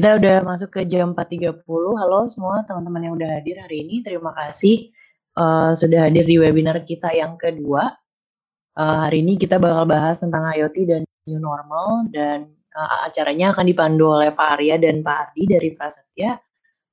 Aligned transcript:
Kita 0.00 0.16
udah 0.16 0.40
masuk 0.48 0.80
ke 0.80 0.88
jam 0.88 1.12
4.30. 1.12 1.60
Halo 2.00 2.24
semua 2.32 2.64
teman-teman 2.64 3.04
yang 3.04 3.14
udah 3.20 3.36
hadir 3.36 3.60
hari 3.60 3.84
ini. 3.84 4.00
Terima 4.00 4.32
kasih 4.32 4.88
uh, 5.36 5.76
sudah 5.76 6.08
hadir 6.08 6.24
di 6.24 6.40
webinar 6.40 6.88
kita 6.88 7.12
yang 7.12 7.36
kedua. 7.36 8.00
Uh, 8.80 9.04
hari 9.04 9.20
ini 9.20 9.36
kita 9.36 9.60
bakal 9.60 9.84
bahas 9.84 10.16
tentang 10.24 10.48
IoT 10.56 10.88
dan 10.88 11.04
new 11.28 11.36
normal 11.36 12.08
dan 12.16 12.48
uh, 12.72 13.12
acaranya 13.12 13.52
akan 13.52 13.68
dipandu 13.68 14.08
oleh 14.08 14.32
Pak 14.32 14.56
Arya 14.56 14.80
dan 14.80 15.04
Pak 15.04 15.36
Ardi 15.36 15.52
dari 15.52 15.68
Prasetya. 15.76 16.32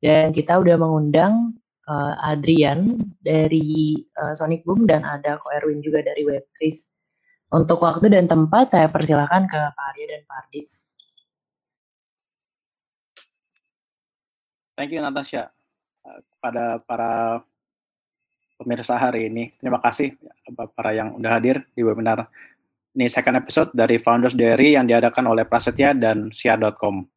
Dan 0.03 0.35
kita 0.35 0.59
udah 0.59 0.75
mengundang 0.75 1.55
uh, 1.87 2.11
Adrian 2.27 2.91
dari 3.23 4.03
uh, 4.19 4.35
Sonic 4.35 4.67
Boom 4.67 4.83
dan 4.83 5.07
ada 5.07 5.39
Ko 5.39 5.47
Erwin 5.55 5.79
juga 5.79 6.03
dari 6.03 6.27
Web3. 6.27 6.59
Untuk 7.55 7.79
waktu 7.87 8.11
dan 8.11 8.27
tempat 8.27 8.75
saya 8.75 8.91
persilahkan 8.91 9.47
ke 9.47 9.59
Pak 9.71 9.85
Arya 9.95 10.05
dan 10.11 10.21
Pak 10.27 10.39
Ardi. 10.43 10.76
Thank 14.77 14.93
you 14.93 15.01
Natasha. 15.01 15.49
Kepada 16.05 16.77
para 16.85 17.41
pemirsa 18.61 18.93
hari 18.93 19.25
ini, 19.25 19.49
terima 19.57 19.81
kasih 19.81 20.13
para 20.77 20.93
yang 20.93 21.17
udah 21.17 21.33
hadir 21.33 21.65
di 21.73 21.81
webinar 21.81 22.29
ini 22.93 23.09
second 23.09 23.41
episode 23.41 23.69
dari 23.73 23.97
Founders 23.97 24.37
Diary 24.37 24.77
yang 24.77 24.85
diadakan 24.85 25.33
oleh 25.33 25.49
Prasetya 25.49 25.97
dan 25.97 26.29
Siar.com. 26.29 27.09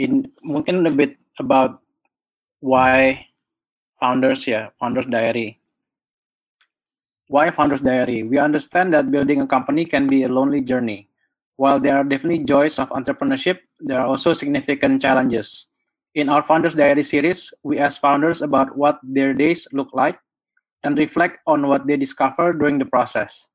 In 0.00 0.32
mungkin 0.40 0.80
a 0.88 0.92
bit 0.92 1.20
about 1.36 1.84
why 2.64 3.28
Founders 4.00 4.48
ya, 4.48 4.72
Founders 4.80 5.08
Diary. 5.12 5.60
Why 7.28 7.52
Founders 7.52 7.84
Diary? 7.84 8.24
We 8.24 8.40
understand 8.40 8.96
that 8.96 9.12
building 9.12 9.44
a 9.44 9.48
company 9.48 9.84
can 9.84 10.08
be 10.08 10.24
a 10.24 10.30
lonely 10.32 10.64
journey. 10.64 11.09
While 11.60 11.76
there 11.76 12.00
are 12.00 12.08
definitely 12.08 12.40
joys 12.48 12.80
of 12.80 12.88
entrepreneurship, 12.88 13.60
there 13.84 14.00
are 14.00 14.08
also 14.08 14.32
significant 14.32 15.04
challenges. 15.04 15.68
In 16.16 16.32
our 16.32 16.40
Founders 16.40 16.72
Diary 16.72 17.04
series, 17.04 17.52
we 17.60 17.76
ask 17.76 18.00
founders 18.00 18.40
about 18.40 18.72
what 18.80 18.96
their 19.04 19.36
days 19.36 19.68
look 19.76 19.92
like 19.92 20.16
and 20.80 20.96
reflect 20.96 21.44
on 21.44 21.68
what 21.68 21.84
they 21.84 22.00
discover 22.00 22.56
during 22.56 22.80
the 22.80 22.88
process. 22.88 23.52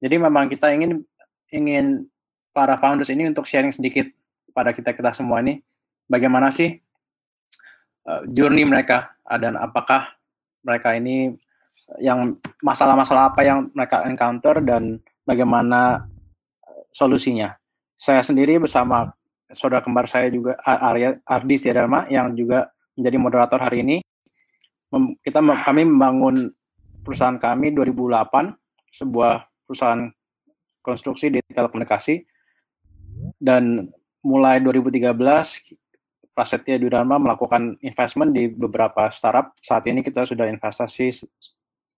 Jadi 0.00 0.16
memang 0.16 0.48
kita 0.48 0.72
ingin 0.72 1.04
ingin 1.52 2.08
para 2.56 2.80
founders 2.80 3.12
ini 3.12 3.28
untuk 3.28 3.44
sharing 3.44 3.68
sedikit 3.68 4.08
pada 4.56 4.72
kita 4.72 4.96
kita 4.96 5.12
semua 5.12 5.44
ini 5.44 5.60
bagaimana 6.08 6.48
sih 6.48 6.80
uh, 8.08 8.24
journey 8.32 8.64
mereka 8.64 9.12
dan 9.36 9.60
apakah 9.60 10.16
mereka 10.64 10.96
ini 10.96 11.36
yang 12.00 12.40
masalah-masalah 12.64 13.36
apa 13.36 13.44
yang 13.44 13.68
mereka 13.76 14.00
encounter 14.08 14.64
dan 14.64 15.02
bagaimana 15.28 16.08
solusinya. 16.94 17.58
Saya 17.98 18.22
sendiri 18.22 18.62
bersama 18.62 19.10
saudara 19.50 19.82
kembar 19.82 20.06
saya 20.06 20.30
juga 20.30 20.54
Arya 20.62 21.18
Ardi 21.26 21.54
Setiadharma 21.58 22.06
yang 22.06 22.30
juga 22.38 22.70
menjadi 22.94 23.16
moderator 23.18 23.58
hari 23.58 23.82
ini. 23.82 23.96
Kita 25.26 25.42
kami 25.42 25.82
membangun 25.82 26.54
perusahaan 27.02 27.34
kami 27.34 27.74
2008 27.74 28.54
sebuah 28.94 29.42
perusahaan 29.66 30.06
konstruksi 30.86 31.34
di 31.34 31.42
telekomunikasi 31.50 32.22
dan 33.42 33.90
mulai 34.22 34.62
2013 34.62 35.10
Prasetya 36.34 36.78
Dharma 36.78 37.18
melakukan 37.18 37.78
investment 37.82 38.34
di 38.34 38.50
beberapa 38.50 39.10
startup. 39.10 39.54
Saat 39.58 39.86
ini 39.90 40.02
kita 40.02 40.26
sudah 40.26 40.46
investasi 40.46 41.10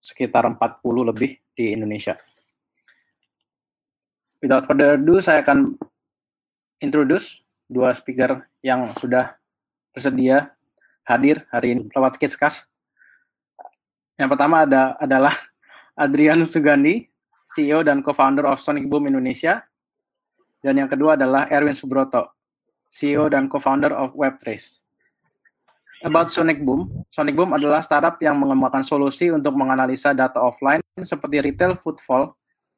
sekitar 0.01 0.45
40 0.45 1.09
lebih 1.09 1.37
di 1.53 1.73
Indonesia 1.73 2.17
without 4.41 4.65
further 4.65 4.97
ado, 4.97 5.17
saya 5.21 5.41
akan 5.41 5.77
introduce 6.81 7.41
dua 7.67 7.91
speaker 7.91 8.45
yang 8.61 8.93
sudah 8.95 9.35
bersedia 9.91 10.53
hadir 11.07 11.43
hari 11.49 11.77
ini 11.77 11.83
lewat 11.91 12.21
Kiskas. 12.21 12.69
Yang 14.17 14.29
pertama 14.37 14.65
ada 14.65 14.97
adalah 14.97 15.33
Adrian 15.97 16.45
Sugandi, 16.45 17.09
CEO 17.53 17.81
dan 17.81 18.05
co-founder 18.05 18.45
of 18.45 18.61
Sonic 18.61 18.85
Boom 18.85 19.09
Indonesia. 19.09 19.65
Dan 20.61 20.77
yang 20.81 20.89
kedua 20.89 21.17
adalah 21.17 21.45
Erwin 21.49 21.77
Subroto, 21.77 22.33
CEO 22.89 23.29
dan 23.29 23.45
co-founder 23.49 23.93
of 23.93 24.13
Webtrace. 24.17 24.81
About 26.05 26.29
Sonic 26.29 26.61
Boom, 26.61 27.05
Sonic 27.09 27.33
Boom 27.33 27.57
adalah 27.57 27.81
startup 27.81 28.21
yang 28.21 28.37
mengembangkan 28.37 28.85
solusi 28.85 29.33
untuk 29.33 29.57
menganalisa 29.57 30.13
data 30.13 30.37
offline 30.37 30.81
seperti 31.01 31.41
retail 31.41 31.73
footfall 31.73 32.36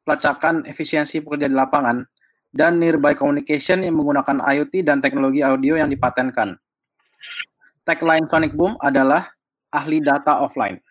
pelacakan 0.09 0.65
efisiensi 0.65 1.21
pekerja 1.21 1.45
di 1.45 1.53
lapangan, 1.53 2.01
dan 2.49 2.81
nearby 2.81 3.13
communication 3.13 3.85
yang 3.85 3.93
menggunakan 3.93 4.41
IoT 4.41 4.81
dan 4.81 5.05
teknologi 5.05 5.45
audio 5.45 5.77
yang 5.77 5.85
dipatenkan. 5.85 6.57
Tagline 7.85 8.25
Sonic 8.25 8.57
Boom 8.57 8.73
adalah 8.81 9.29
ahli 9.69 10.01
data 10.01 10.41
offline. 10.41 10.81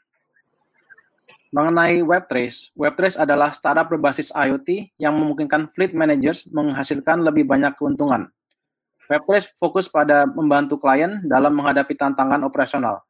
Mengenai 1.50 1.98
Webtrace, 2.04 2.70
Webtrace 2.78 3.18
adalah 3.18 3.50
startup 3.50 3.90
berbasis 3.90 4.30
IoT 4.30 4.94
yang 5.02 5.18
memungkinkan 5.18 5.72
fleet 5.74 5.96
managers 5.98 6.46
menghasilkan 6.54 7.24
lebih 7.26 7.42
banyak 7.42 7.74
keuntungan. 7.74 8.30
Webtrace 9.10 9.50
fokus 9.58 9.90
pada 9.90 10.28
membantu 10.28 10.78
klien 10.78 11.24
dalam 11.26 11.56
menghadapi 11.56 11.96
tantangan 11.96 12.44
operasional, 12.44 13.02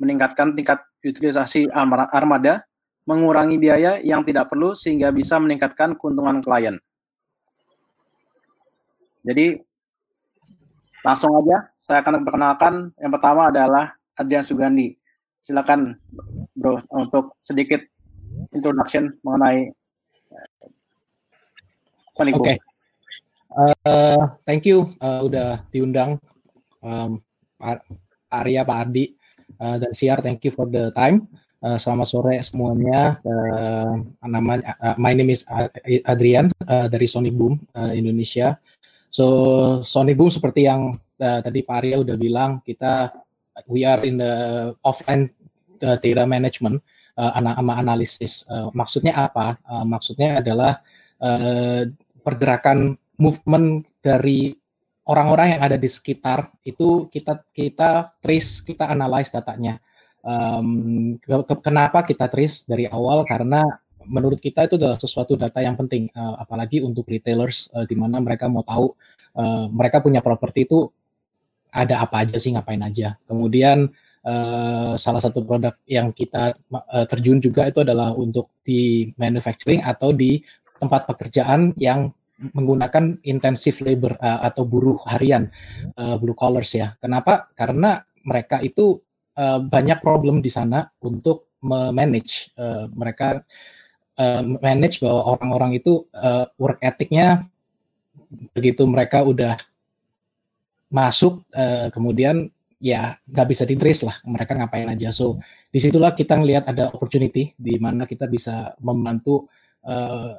meningkatkan 0.00 0.56
tingkat 0.56 0.82
utilisasi 1.04 1.68
armada, 2.10 2.64
mengurangi 3.08 3.56
biaya 3.56 3.96
yang 4.04 4.20
tidak 4.20 4.52
perlu 4.52 4.76
sehingga 4.76 5.08
bisa 5.08 5.40
meningkatkan 5.40 5.96
keuntungan 5.96 6.44
klien. 6.44 6.76
Jadi 9.24 9.56
langsung 11.00 11.32
aja 11.40 11.72
saya 11.80 12.04
akan 12.04 12.20
perkenalkan 12.20 12.74
yang 13.00 13.08
pertama 13.08 13.48
adalah 13.48 13.96
Adrian 14.12 14.44
Sugandi. 14.44 14.92
Silakan 15.40 15.96
Bro 16.52 16.84
untuk 16.92 17.40
sedikit 17.40 17.80
introduction 18.52 19.16
mengenai 19.24 19.72
Oke. 22.18 22.34
Okay. 22.34 22.56
Uh, 23.86 24.34
thank 24.42 24.66
you 24.66 24.90
uh, 24.98 25.22
udah 25.22 25.62
diundang 25.70 26.18
um, 26.82 27.22
Arya, 28.26 28.66
Pak 28.66 28.78
Ardi, 28.90 29.14
uh, 29.62 29.78
dan 29.78 29.94
Siar. 29.94 30.18
Thank 30.18 30.42
you 30.42 30.50
for 30.50 30.66
the 30.66 30.90
time. 30.98 31.30
Uh, 31.58 31.74
selamat 31.74 32.06
sore 32.06 32.38
semuanya. 32.38 33.18
Uh, 33.26 34.06
nama 34.22 34.62
uh, 34.62 34.94
my 34.94 35.10
name 35.10 35.34
is 35.34 35.42
Adrian 36.06 36.54
uh, 36.70 36.86
dari 36.86 37.10
Sonic 37.10 37.34
Boom 37.34 37.58
uh, 37.74 37.90
Indonesia. 37.90 38.54
So 39.10 39.26
Sonic 39.82 40.14
Boom 40.14 40.30
seperti 40.30 40.70
yang 40.70 40.94
uh, 41.18 41.40
tadi 41.42 41.66
Pak 41.66 41.82
Arya 41.82 41.98
udah 42.06 42.14
bilang, 42.14 42.62
kita 42.62 43.10
we 43.66 43.82
are 43.82 44.06
in 44.06 44.22
the 44.22 44.70
offline 44.86 45.34
data 45.82 46.30
management 46.30 46.78
uh, 47.18 47.34
ana 47.34 47.58
analisis. 47.58 48.46
Uh, 48.46 48.70
maksudnya 48.70 49.18
apa? 49.18 49.58
Uh, 49.66 49.82
maksudnya 49.82 50.38
adalah 50.38 50.78
uh, 51.18 51.90
pergerakan 52.22 52.94
movement 53.18 53.82
dari 53.98 54.54
orang-orang 55.10 55.58
yang 55.58 55.62
ada 55.66 55.74
di 55.74 55.90
sekitar 55.90 56.54
itu 56.62 57.10
kita 57.10 57.42
kita 57.50 58.14
trace, 58.22 58.62
kita 58.62 58.94
analyze 58.94 59.34
datanya 59.34 59.82
um, 60.28 60.68
ke, 61.16 61.32
ke, 61.48 61.54
kenapa 61.64 62.04
kita 62.04 62.28
trace 62.28 62.68
dari 62.68 62.84
awal? 62.84 63.24
Karena 63.24 63.64
menurut 64.04 64.40
kita 64.40 64.68
itu 64.68 64.76
adalah 64.76 65.00
sesuatu 65.00 65.36
data 65.36 65.64
yang 65.64 65.76
penting 65.76 66.12
uh, 66.12 66.36
apalagi 66.40 66.84
untuk 66.84 67.08
retailers 67.08 67.72
uh, 67.72 67.84
di 67.88 67.96
mana 67.96 68.20
mereka 68.20 68.48
mau 68.48 68.64
tahu 68.64 68.92
uh, 69.36 69.68
mereka 69.72 70.04
punya 70.04 70.20
properti 70.24 70.64
itu 70.68 70.88
ada 71.68 72.00
apa 72.00 72.24
aja 72.24 72.36
sih 72.40 72.52
ngapain 72.56 72.80
aja. 72.80 73.20
Kemudian 73.28 73.92
uh, 74.24 74.96
salah 74.96 75.20
satu 75.20 75.44
produk 75.44 75.76
yang 75.84 76.12
kita 76.16 76.56
uh, 76.72 77.06
terjun 77.08 77.40
juga 77.40 77.68
itu 77.68 77.84
adalah 77.84 78.16
untuk 78.16 78.52
di 78.64 79.12
manufacturing 79.20 79.84
atau 79.84 80.16
di 80.16 80.40
tempat 80.80 81.04
pekerjaan 81.10 81.74
yang 81.76 82.08
menggunakan 82.38 83.18
intensive 83.26 83.82
labor 83.82 84.14
uh, 84.22 84.46
atau 84.46 84.62
buruh 84.62 84.96
harian 85.10 85.50
uh, 85.98 86.16
blue 86.16 86.38
collars 86.38 86.70
ya. 86.72 86.94
Kenapa? 87.02 87.50
Karena 87.52 87.98
mereka 88.24 88.62
itu 88.62 89.02
uh, 89.38 89.62
banyak 89.62 90.02
problem 90.02 90.42
di 90.42 90.50
sana 90.50 90.90
untuk 91.06 91.54
manage 91.62 92.50
uh, 92.58 92.90
mereka 92.94 93.42
uh, 94.18 94.42
manage 94.62 94.98
bahwa 94.98 95.38
orang-orang 95.38 95.78
itu 95.78 96.06
uh, 96.14 96.46
work 96.58 96.82
ethicnya 96.82 97.46
begitu 98.52 98.84
mereka 98.84 99.24
udah 99.24 99.56
masuk 100.92 101.42
uh, 101.54 101.88
kemudian 101.94 102.50
ya 102.78 103.18
nggak 103.26 103.48
bisa 103.50 103.66
di 103.66 103.74
trace 103.74 104.06
lah 104.06 104.16
mereka 104.22 104.54
ngapain 104.54 104.86
aja. 104.86 105.10
So 105.10 105.42
di 105.68 105.78
situlah 105.82 106.14
kita 106.14 106.38
ngelihat 106.38 106.70
ada 106.70 106.94
opportunity 106.94 107.52
di 107.58 107.74
mana 107.82 108.06
kita 108.06 108.30
bisa 108.30 108.78
membantu 108.78 109.50
uh, 109.82 110.38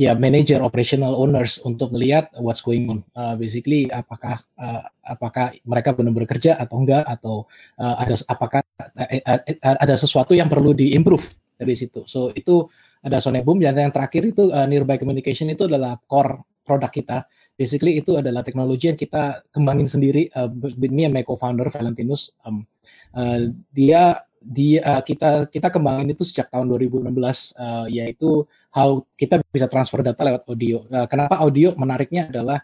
ya 0.00 0.16
manager 0.16 0.64
operational 0.64 1.12
owners 1.12 1.60
untuk 1.60 1.92
melihat 1.92 2.32
what's 2.40 2.64
going 2.64 2.88
on 2.88 2.98
uh, 3.12 3.36
basically 3.36 3.84
apakah 3.92 4.40
uh, 4.56 4.88
apakah 5.04 5.52
mereka 5.68 5.92
benar-benar 5.92 6.28
kerja 6.28 6.56
atau 6.56 6.80
enggak 6.80 7.04
atau 7.04 7.44
uh, 7.76 7.96
ada 8.00 8.16
apakah 8.24 8.64
uh, 8.80 9.76
ada 9.76 9.94
sesuatu 10.00 10.32
yang 10.32 10.48
perlu 10.48 10.72
diimprove 10.72 11.36
dari 11.60 11.76
situ 11.76 12.00
so 12.08 12.32
itu 12.32 12.64
ada 13.04 13.20
Sonic 13.20 13.44
Boom 13.44 13.60
dan 13.60 13.76
yang 13.76 13.92
terakhir 13.92 14.24
itu 14.24 14.48
uh, 14.48 14.64
nearby 14.64 14.96
communication 14.96 15.52
itu 15.52 15.68
adalah 15.68 16.00
core 16.08 16.40
produk 16.64 16.88
kita. 16.88 17.18
Basically 17.54 18.00
itu 18.00 18.18
adalah 18.18 18.42
teknologi 18.42 18.90
yang 18.90 18.98
kita 18.98 19.44
kembangin 19.52 19.86
sendiri. 19.86 20.26
Uh, 20.32 20.50
with 20.50 20.90
me 20.90 21.06
and 21.06 21.14
my 21.14 21.22
co-founder 21.22 21.68
Valentinus, 21.70 22.32
um, 22.48 22.66
uh, 23.14 23.52
dia 23.70 24.24
dia 24.44 24.80
uh, 24.82 25.02
kita 25.04 25.46
kita 25.52 25.68
kembangin 25.70 26.12
itu 26.16 26.24
sejak 26.26 26.50
tahun 26.50 26.68
2016 26.68 27.08
uh, 27.56 27.86
yaitu 27.88 28.44
how 28.74 29.06
kita 29.14 29.38
bisa 29.54 29.70
transfer 29.70 30.02
data 30.02 30.18
lewat 30.26 30.42
audio. 30.50 30.82
Uh, 30.90 31.06
kenapa 31.06 31.38
audio 31.38 31.72
menariknya 31.78 32.26
adalah 32.26 32.58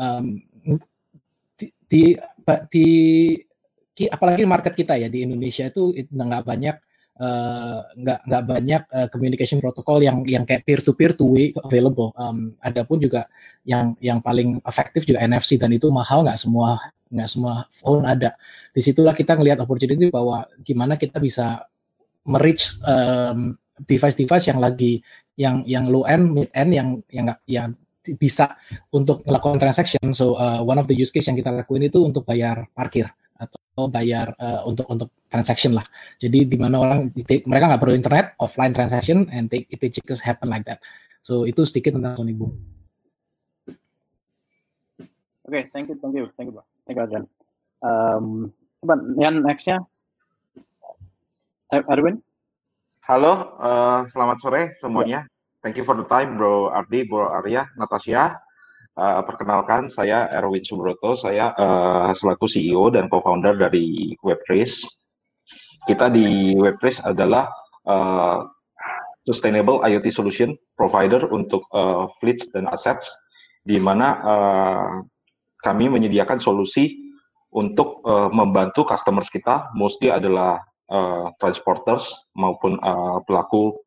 um, 0.00 0.40
di, 1.60 2.16
di, 2.72 2.84
di 3.92 4.04
apalagi 4.08 4.48
market 4.48 4.72
kita 4.72 4.96
ya 4.96 5.12
di 5.12 5.28
Indonesia 5.28 5.68
itu 5.68 5.92
nggak 5.92 6.44
banyak 6.48 6.76
uh, 7.20 7.78
nggak 7.92 8.20
nggak 8.24 8.44
banyak 8.48 8.82
uh, 8.88 9.08
communication 9.12 9.60
protokol 9.60 10.00
yang 10.00 10.24
yang 10.24 10.48
kayak 10.48 10.64
peer 10.64 10.80
to 10.80 10.96
peer 10.96 11.12
two 11.12 11.36
way 11.36 11.52
available. 11.60 12.16
Um, 12.16 12.56
Adapun 12.64 12.96
juga 12.96 13.28
yang 13.68 13.92
yang 14.00 14.24
paling 14.24 14.64
efektif 14.64 15.04
juga 15.04 15.20
NFC 15.20 15.60
dan 15.60 15.76
itu 15.76 15.92
mahal 15.92 16.24
nggak 16.24 16.40
semua 16.40 16.80
nggak 17.12 17.28
semua 17.28 17.68
phone 17.76 18.08
ada. 18.08 18.32
Di 18.72 18.80
situlah 18.80 19.12
kita 19.12 19.36
ngelihat 19.36 19.60
opportunity 19.60 20.08
bahwa 20.08 20.48
gimana 20.64 20.96
kita 20.96 21.20
bisa 21.20 21.68
merich 22.24 22.80
um, 22.86 23.58
device-device 23.84 24.48
yang 24.52 24.60
lagi 24.60 25.00
yang 25.40 25.64
yang 25.64 25.88
low 25.88 26.04
end, 26.04 26.36
mid 26.36 26.52
end 26.52 26.70
yang 26.76 26.88
yang 27.08 27.24
nggak 27.32 27.40
yang 27.48 27.72
bisa 28.20 28.60
untuk 28.92 29.24
melakukan 29.24 29.56
transaction. 29.56 30.12
So 30.12 30.36
uh, 30.36 30.60
one 30.60 30.76
of 30.76 30.84
the 30.84 30.96
use 30.96 31.08
case 31.08 31.32
yang 31.32 31.40
kita 31.40 31.48
lakuin 31.48 31.88
itu 31.88 32.04
untuk 32.04 32.28
bayar 32.28 32.68
parkir 32.76 33.08
atau 33.40 33.88
bayar 33.88 34.36
uh, 34.36 34.68
untuk 34.68 34.84
untuk 34.92 35.08
transaction 35.32 35.72
lah. 35.72 35.86
Jadi 36.20 36.44
di 36.44 36.56
mana 36.60 36.76
orang 36.76 37.08
mereka 37.24 37.64
nggak 37.72 37.80
perlu 37.80 37.96
internet, 37.96 38.36
offline 38.36 38.76
transaction, 38.76 39.24
and 39.32 39.48
take 39.48 39.64
it 39.72 39.80
just 40.04 40.20
happen 40.20 40.52
like 40.52 40.68
that. 40.68 40.84
So 41.24 41.48
itu 41.48 41.64
sedikit 41.64 41.96
tentang 41.96 42.20
Sony 42.20 42.36
Boom. 42.36 42.52
Oke, 45.50 45.56
okay, 45.56 45.62
thank 45.72 45.90
you, 45.90 45.96
thank 45.98 46.14
you, 46.14 46.30
thank 46.38 46.52
you, 46.52 46.62
thank 46.86 46.94
you, 46.94 47.02
Adrian. 47.02 47.24
Um, 47.82 48.54
yang 49.18 49.42
nextnya, 49.42 49.82
Erwin. 51.72 52.22
Halo, 53.10 53.58
uh, 53.58 54.06
selamat 54.06 54.38
sore 54.38 54.62
semuanya. 54.78 55.26
Thank 55.66 55.74
you 55.74 55.82
for 55.82 55.98
the 55.98 56.06
time, 56.06 56.38
Bro 56.38 56.70
Ardi, 56.70 57.10
Bro 57.10 57.42
Arya, 57.42 57.66
Natasha. 57.74 58.38
Uh, 58.94 59.18
perkenalkan, 59.26 59.90
saya 59.90 60.30
Erwin 60.30 60.62
Subroto. 60.62 61.18
Saya 61.18 61.50
uh, 61.58 62.14
selaku 62.14 62.46
CEO 62.46 62.86
dan 62.94 63.10
co-founder 63.10 63.58
dari 63.58 64.14
Webtrace. 64.22 64.86
Kita 65.90 66.06
di 66.06 66.54
Webtrace 66.54 67.02
adalah 67.02 67.50
uh, 67.82 68.46
sustainable 69.26 69.82
IoT 69.82 70.06
solution 70.14 70.54
provider 70.78 71.26
untuk 71.34 71.66
uh, 71.74 72.06
fleets 72.22 72.46
dan 72.54 72.70
assets, 72.70 73.10
di 73.66 73.82
mana 73.82 74.22
uh, 74.22 75.02
kami 75.66 75.90
menyediakan 75.90 76.38
solusi 76.38 77.10
untuk 77.58 78.06
uh, 78.06 78.30
membantu 78.30 78.86
customers 78.86 79.26
kita, 79.34 79.66
mostly 79.74 80.14
adalah 80.14 80.62
uh, 80.90 81.30
transporters 81.38 82.26
maupun 82.34 82.74
uh, 82.82 83.22
pelaku 83.24 83.78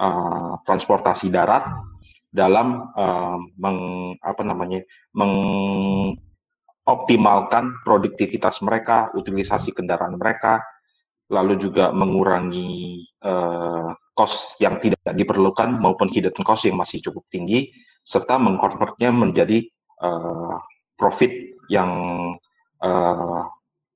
uh, 0.00 0.56
transportasi 0.64 1.30
darat 1.30 1.62
dalam 2.32 2.88
uh, 2.96 3.36
meng, 3.56 4.12
apa 4.20 4.44
namanya 4.44 4.80
mengoptimalkan 5.16 7.72
produktivitas 7.84 8.60
mereka, 8.60 9.10
utilisasi 9.16 9.72
kendaraan 9.72 10.18
mereka, 10.20 10.60
lalu 11.32 11.56
juga 11.60 11.92
mengurangi 11.92 13.04
uh, 13.24 13.94
yang 14.60 14.80
tidak 14.80 15.12
diperlukan 15.12 15.76
maupun 15.76 16.08
hidden 16.08 16.32
cost 16.40 16.64
yang 16.64 16.80
masih 16.80 17.04
cukup 17.04 17.28
tinggi, 17.28 17.68
serta 18.00 18.40
mengkonvertnya 18.40 19.12
menjadi 19.12 19.60
uh, 20.00 20.56
profit 20.96 21.52
yang 21.68 21.92
uh, 22.80 23.44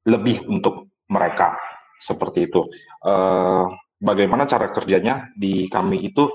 lebih 0.05 0.45
untuk 0.49 0.89
mereka 1.09 1.57
seperti 2.01 2.49
itu. 2.49 2.67
Uh, 3.05 3.69
bagaimana 4.01 4.49
cara 4.49 4.73
kerjanya 4.73 5.29
di 5.37 5.69
kami 5.69 6.09
itu 6.09 6.29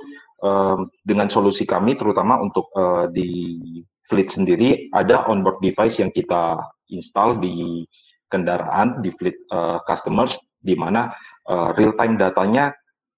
dengan 1.01 1.25
solusi 1.25 1.65
kami 1.65 1.97
terutama 1.97 2.37
untuk 2.37 2.69
uh, 2.77 3.09
di 3.09 3.57
fleet 4.05 4.29
sendiri 4.29 4.93
ada 4.93 5.25
onboard 5.25 5.57
device 5.61 5.97
yang 5.97 6.13
kita 6.13 6.61
install 6.93 7.41
di 7.41 7.81
kendaraan 8.29 9.01
di 9.01 9.09
fleet 9.13 9.37
uh, 9.53 9.81
customers 9.85 10.37
di 10.61 10.73
mana 10.77 11.13
uh, 11.49 11.73
real 11.77 11.93
time 11.97 12.17
datanya 12.17 12.73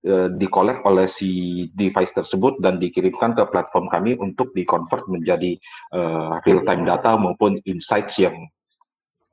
uh, 0.07 0.27
dikolek 0.35 0.83
oleh 0.83 1.07
si 1.07 1.63
device 1.75 2.15
tersebut 2.15 2.59
dan 2.63 2.79
dikirimkan 2.79 3.35
ke 3.35 3.43
platform 3.47 3.87
kami 3.91 4.15
untuk 4.19 4.51
di-convert 4.51 5.07
menjadi 5.07 5.55
uh, 5.95 6.39
real 6.43 6.63
time 6.67 6.83
data 6.83 7.15
maupun 7.15 7.59
insights 7.67 8.19
yang 8.19 8.35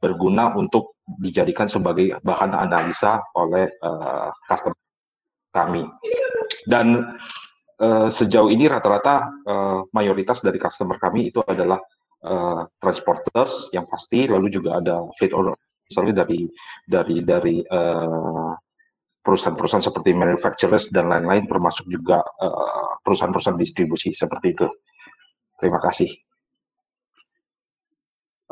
berguna 0.04 0.52
untuk 0.52 1.00
dijadikan 1.24 1.64
sebagai 1.64 2.20
bahan 2.20 2.52
analisa 2.52 3.24
oleh 3.32 3.72
uh, 3.80 4.28
customer 4.44 4.76
kami. 5.56 5.88
Dan 6.68 7.16
uh, 7.80 8.08
sejauh 8.12 8.52
ini 8.52 8.68
rata-rata 8.68 9.32
uh, 9.48 9.80
mayoritas 9.96 10.44
dari 10.44 10.60
customer 10.60 11.00
kami 11.00 11.32
itu 11.32 11.40
adalah 11.48 11.80
uh, 12.28 12.68
transporters 12.84 13.72
yang 13.72 13.88
pasti, 13.88 14.28
lalu 14.28 14.52
juga 14.52 14.76
ada 14.84 15.08
fleet 15.16 15.32
owner, 15.32 15.56
misalnya 15.88 16.24
dari 16.24 16.44
dari 16.84 17.16
dari 17.24 17.56
perusahaan-perusahaan 19.24 19.88
seperti 19.88 20.12
manufacturers 20.12 20.92
dan 20.92 21.08
lain-lain, 21.08 21.48
termasuk 21.48 21.88
juga 21.88 22.20
perusahaan-perusahaan 23.00 23.56
distribusi 23.56 24.12
seperti 24.12 24.52
itu. 24.52 24.68
Terima 25.56 25.80
kasih. 25.80 26.12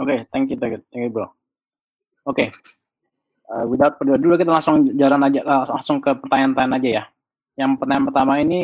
Oke, 0.01 0.09
okay, 0.09 0.19
thank 0.33 0.49
you, 0.49 0.57
thank 0.57 0.73
you, 0.73 0.81
thank 0.89 1.05
you, 1.05 1.13
bro. 1.13 1.29
Oke, 2.23 2.49
okay. 2.49 2.49
uh, 3.51 3.67
without 3.67 3.99
further 3.99 4.19
dulu 4.19 4.39
kita 4.39 4.55
langsung 4.55 4.87
jalan 4.95 5.27
aja, 5.27 5.43
langsung 5.67 5.99
ke 5.99 6.15
pertanyaan-pertanyaan 6.15 6.79
aja 6.79 6.89
ya. 6.89 7.05
Yang 7.59 7.71
pertanyaan 7.83 8.07
pertama 8.09 8.33
ini 8.39 8.61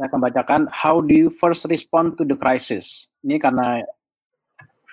saya 0.00 0.08
akan 0.08 0.20
bacakan 0.24 0.62
how 0.72 1.04
do 1.04 1.12
you 1.12 1.28
first 1.28 1.68
respond 1.68 2.16
to 2.16 2.24
the 2.24 2.32
crisis 2.32 3.12
ini 3.20 3.36
karena 3.36 3.84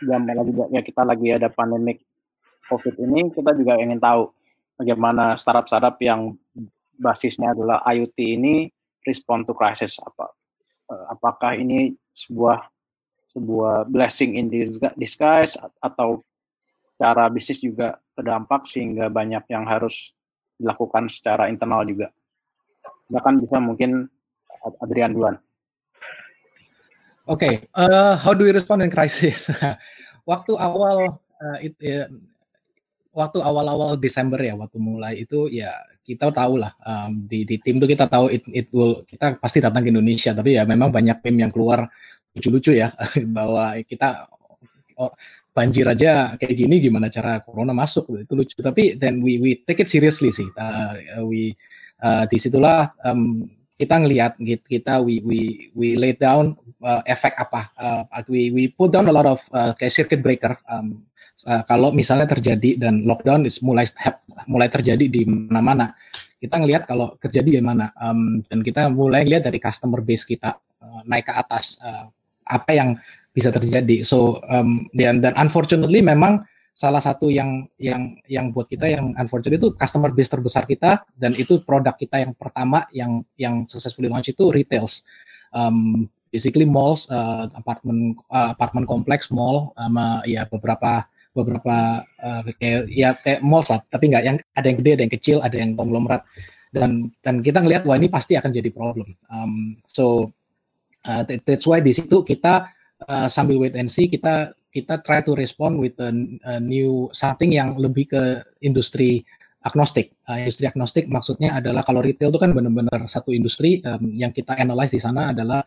jam 0.03 0.27
lagi 0.27 0.51
ya 0.67 0.83
kita 0.83 1.07
lagi 1.07 1.31
ada 1.31 1.47
pandemik 1.47 2.03
covid 2.67 2.91
ini 2.99 3.31
kita 3.31 3.55
juga 3.55 3.79
ingin 3.79 4.03
tahu 4.03 4.27
bagaimana 4.75 5.39
startup-startup 5.39 5.95
yang 6.03 6.35
basisnya 6.99 7.55
adalah 7.55 7.79
IoT 7.87 8.19
ini 8.19 8.67
respond 9.07 9.47
to 9.47 9.55
crisis 9.55 9.95
apa 10.03 10.27
eh, 10.91 11.05
apakah 11.15 11.55
ini 11.55 11.95
sebuah 12.11 12.67
sebuah 13.31 13.87
blessing 13.87 14.35
in 14.35 14.51
disguise 14.99 15.55
atau 15.79 16.19
cara 16.97 17.29
bisnis 17.29 17.61
juga 17.61 18.01
terdampak 18.17 18.65
sehingga 18.65 19.07
banyak 19.07 19.45
yang 19.53 19.63
harus 19.69 20.11
dilakukan 20.57 21.07
secara 21.07 21.47
internal 21.47 21.85
juga 21.85 22.09
bahkan 23.11 23.39
bisa 23.39 23.57
mungkin 23.57 24.07
Adrian 24.83 25.15
duluan. 25.15 25.35
Oke, 27.27 27.43
okay, 27.43 27.53
uh, 27.75 28.15
how 28.15 28.31
do 28.31 28.47
we 28.47 28.55
respond 28.55 28.83
in 28.83 28.91
crisis? 28.91 29.51
waktu 30.31 30.55
awal 30.55 31.19
uh, 31.19 31.57
it, 31.59 31.75
uh, 31.83 32.07
waktu 33.11 33.43
awal-awal 33.43 33.99
Desember 33.99 34.39
ya, 34.39 34.55
waktu 34.55 34.79
mulai 34.79 35.27
itu 35.27 35.51
ya 35.51 35.75
kita 36.07 36.31
tahu 36.31 36.63
lah 36.63 36.71
um, 36.87 37.27
di, 37.27 37.43
di 37.43 37.59
tim 37.59 37.83
itu 37.83 37.87
kita 37.91 38.07
tahu 38.07 38.31
it, 38.31 38.47
it 38.55 38.67
will 38.71 39.03
kita 39.03 39.35
pasti 39.43 39.59
datang 39.59 39.83
ke 39.83 39.91
Indonesia, 39.91 40.31
tapi 40.31 40.55
ya 40.55 40.63
memang 40.63 40.87
banyak 40.87 41.19
tim 41.19 41.35
yang 41.35 41.51
keluar 41.51 41.91
lucu-lucu 42.31 42.79
ya 42.79 42.95
bahwa 43.35 43.75
kita 43.83 44.31
banjir 45.57 45.89
aja 45.89 46.37
kayak 46.37 46.53
gini 46.53 46.77
gimana 46.77 47.09
cara 47.09 47.41
corona 47.41 47.73
masuk? 47.73 48.13
Itu 48.21 48.37
lucu. 48.37 48.61
Tapi 48.61 48.93
then 49.01 49.25
we 49.25 49.41
we 49.41 49.57
take 49.65 49.81
it 49.81 49.89
seriously 49.89 50.29
sih. 50.29 50.45
Uh, 50.53 51.25
we 51.25 51.57
uh, 52.05 52.29
di 52.29 52.37
situlah 52.37 52.93
um, 53.01 53.49
kita 53.73 53.97
ngelihat 53.97 54.37
kita 54.69 55.01
we 55.01 55.17
we 55.25 55.39
we 55.73 55.97
lay 55.97 56.13
down 56.13 56.53
uh, 56.85 57.01
efek 57.09 57.33
apa? 57.41 57.73
Uh, 57.73 58.05
we 58.29 58.53
we 58.53 58.69
put 58.69 58.93
down 58.93 59.09
a 59.09 59.13
lot 59.13 59.25
of 59.25 59.41
uh, 59.49 59.73
kayak 59.73 59.93
circuit 59.97 60.21
breaker. 60.21 60.53
Um, 60.69 61.01
uh, 61.49 61.65
kalau 61.65 61.89
misalnya 61.89 62.29
terjadi 62.29 62.77
dan 62.77 63.01
lockdown 63.09 63.49
is 63.49 63.57
mulai 63.65 63.89
mulai 64.45 64.69
terjadi 64.69 65.09
di 65.09 65.25
mana-mana 65.25 65.97
kita 66.37 66.55
ngelihat 66.61 66.85
kalau 66.85 67.17
terjadi 67.17 67.57
di 67.57 67.61
mana. 67.61 67.89
Um, 67.97 68.45
dan 68.45 68.61
kita 68.61 68.93
mulai 68.93 69.25
lihat 69.25 69.49
dari 69.49 69.57
customer 69.57 70.05
base 70.05 70.21
kita 70.21 70.53
uh, 70.57 71.01
naik 71.09 71.25
ke 71.29 71.33
atas. 71.33 71.81
Uh, 71.81 72.13
apa 72.47 72.71
yang 72.71 72.95
bisa 73.37 73.53
terjadi. 73.53 74.01
So 74.01 74.41
um, 74.49 74.89
dan 74.97 75.21
dan 75.21 75.37
unfortunately 75.37 76.01
memang 76.01 76.41
salah 76.73 76.97
satu 76.97 77.29
yang 77.29 77.69
yang 77.77 78.17
yang 78.25 78.49
buat 78.49 78.65
kita 78.65 78.89
yang 78.89 79.13
unfortunate 79.21 79.61
itu 79.61 79.77
customer 79.77 80.09
base 80.09 80.33
terbesar 80.33 80.65
kita 80.65 81.05
dan 81.13 81.37
itu 81.37 81.61
produk 81.61 81.93
kita 81.93 82.17
yang 82.17 82.33
pertama 82.33 82.89
yang 82.89 83.21
yang 83.37 83.69
successfully 83.69 84.09
launch 84.09 84.33
itu 84.33 84.49
retails. 84.49 85.05
Um, 85.53 86.09
basically 86.33 86.65
malls 86.65 87.05
uh, 87.13 87.45
apartemen 87.53 88.17
uh, 88.33 88.57
apartemen 88.57 88.89
kompleks 88.89 89.29
mall 89.29 89.71
sama 89.77 90.25
ya 90.25 90.49
beberapa 90.49 91.05
beberapa 91.37 92.01
uh, 92.21 92.41
kayak 92.57 92.89
ya 92.89 93.13
kayak 93.21 93.45
mall 93.45 93.61
lah 93.69 93.79
tapi 93.87 94.09
nggak 94.09 94.23
yang 94.25 94.37
ada 94.57 94.65
yang 94.65 94.77
gede 94.81 94.91
ada 94.97 95.03
yang 95.05 95.13
kecil 95.13 95.37
ada 95.45 95.57
yang 95.61 95.77
konglomerat. 95.77 96.25
Dan 96.73 97.09
dan 97.21 97.41
kita 97.45 97.61
ngelihat 97.61 97.85
wah 97.85 97.95
ini 97.95 98.09
pasti 98.09 98.33
akan 98.33 98.49
jadi 98.49 98.69
problem. 98.73 99.13
Um, 99.29 99.81
so 99.87 100.33
uh, 101.05 101.25
that's 101.25 101.65
why 101.65 101.81
di 101.81 101.95
situ 101.95 102.21
kita 102.21 102.76
uh, 103.05 103.29
sambil 103.29 103.61
wait 103.61 103.77
and 103.77 103.91
see 103.91 104.09
kita 104.09 104.57
kita 104.73 105.01
try 105.05 105.21
to 105.21 105.33
respond 105.33 105.77
with 105.77 105.97
a, 106.01 106.09
a 106.49 106.61
new 106.61 107.09
something 107.13 107.53
yang 107.53 107.77
lebih 107.77 108.09
ke 108.09 108.23
industri 108.61 109.25
agnostik. 109.65 110.13
Uh, 110.25 110.41
industri 110.41 110.65
agnostik 110.69 111.05
maksudnya 111.09 111.57
adalah 111.57 111.81
kalau 111.83 112.01
retail 112.01 112.29
itu 112.33 112.39
kan 112.39 112.53
benar-benar 112.53 113.05
satu 113.09 113.33
industri 113.33 113.81
um, 113.83 114.13
yang 114.13 114.31
kita 114.31 114.55
analyze 114.57 114.93
di 114.93 115.01
sana 115.01 115.33
adalah 115.33 115.61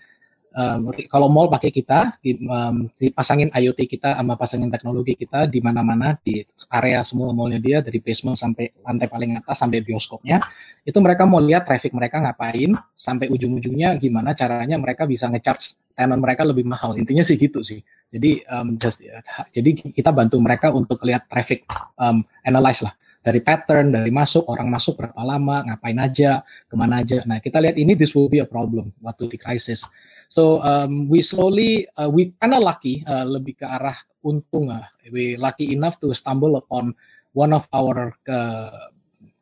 um, 0.54 0.90
kalau 1.11 1.26
mall 1.30 1.50
pakai 1.50 1.71
kita, 1.71 2.19
di, 2.23 2.38
um, 2.47 2.87
dipasangin 2.99 3.50
IoT 3.50 3.80
kita 3.87 4.14
sama 4.19 4.35
pasangin 4.35 4.71
teknologi 4.71 5.16
kita 5.19 5.47
di 5.47 5.59
mana-mana 5.62 6.14
di 6.21 6.42
area 6.71 7.02
semua 7.02 7.35
mallnya 7.35 7.59
dia 7.59 7.78
dari 7.83 7.99
basement 7.99 8.38
sampai 8.38 8.71
lantai 8.83 9.09
paling 9.09 9.40
atas 9.40 9.57
sampai 9.59 9.83
bioskopnya, 9.83 10.42
itu 10.87 10.99
mereka 10.99 11.26
mau 11.26 11.42
lihat 11.42 11.66
traffic 11.66 11.95
mereka 11.95 12.23
ngapain 12.23 12.76
sampai 12.95 13.26
ujung-ujungnya 13.30 13.97
gimana 13.99 14.37
caranya 14.37 14.76
mereka 14.76 15.07
bisa 15.07 15.26
ngecharge 15.30 15.80
tenant 15.95 16.21
mereka 16.21 16.47
lebih 16.47 16.64
mahal. 16.69 16.95
Intinya 16.97 17.26
sih 17.26 17.37
gitu 17.38 17.64
sih. 17.64 17.83
Jadi 18.11 18.42
um, 18.50 18.75
just 18.75 19.07
jadi 19.54 19.71
kita 19.95 20.11
bantu 20.11 20.42
mereka 20.42 20.75
untuk 20.75 20.99
lihat 21.07 21.30
traffic 21.30 21.62
um, 21.95 22.26
analyze 22.42 22.83
lah 22.83 22.90
dari 23.21 23.45
pattern, 23.45 23.93
dari 23.93 24.09
masuk, 24.09 24.49
orang 24.49 24.73
masuk 24.73 24.97
berapa 24.97 25.21
lama, 25.21 25.61
ngapain 25.69 25.99
aja, 26.00 26.41
ke 26.41 26.75
mana 26.75 27.05
aja. 27.05 27.21
Nah, 27.29 27.37
kita 27.37 27.61
lihat 27.61 27.77
ini 27.77 27.93
this 27.93 28.17
will 28.17 28.33
be 28.33 28.41
a 28.41 28.49
problem 28.49 28.97
waktu 29.05 29.29
di 29.29 29.37
crisis. 29.37 29.85
So 30.33 30.65
um, 30.65 31.05
we 31.12 31.21
slowly, 31.21 31.85
uh, 32.00 32.09
we 32.09 32.33
kind 32.41 32.57
of 32.57 32.65
lucky, 32.65 33.05
uh, 33.05 33.29
lebih 33.29 33.61
ke 33.61 33.67
arah 33.69 33.97
untung. 34.25 34.73
Uh, 34.73 34.89
we 35.12 35.37
lucky 35.37 35.77
enough 35.77 36.00
to 36.00 36.09
stumble 36.17 36.57
upon 36.57 36.97
one 37.37 37.53
of 37.53 37.69
our 37.77 38.17
uh, 38.25 38.89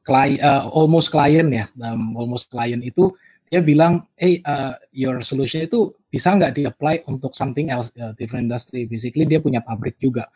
client, 0.02 0.42
uh, 0.42 0.66
almost 0.74 1.14
client 1.14 1.54
ya, 1.54 1.70
um, 1.86 2.18
almost 2.18 2.50
client 2.50 2.82
itu 2.82 3.14
dia 3.48 3.64
bilang, 3.64 4.04
hey, 4.18 4.44
uh, 4.44 4.76
your 4.92 5.24
solution 5.24 5.64
itu 5.64 5.94
bisa 6.12 6.36
nggak 6.36 6.52
di-apply 6.52 7.08
untuk 7.08 7.32
something 7.32 7.72
else, 7.72 7.88
uh, 7.96 8.12
different 8.18 8.48
industry. 8.48 8.84
Basically 8.84 9.24
dia 9.24 9.40
punya 9.40 9.64
pabrik 9.64 9.96
juga 9.96 10.28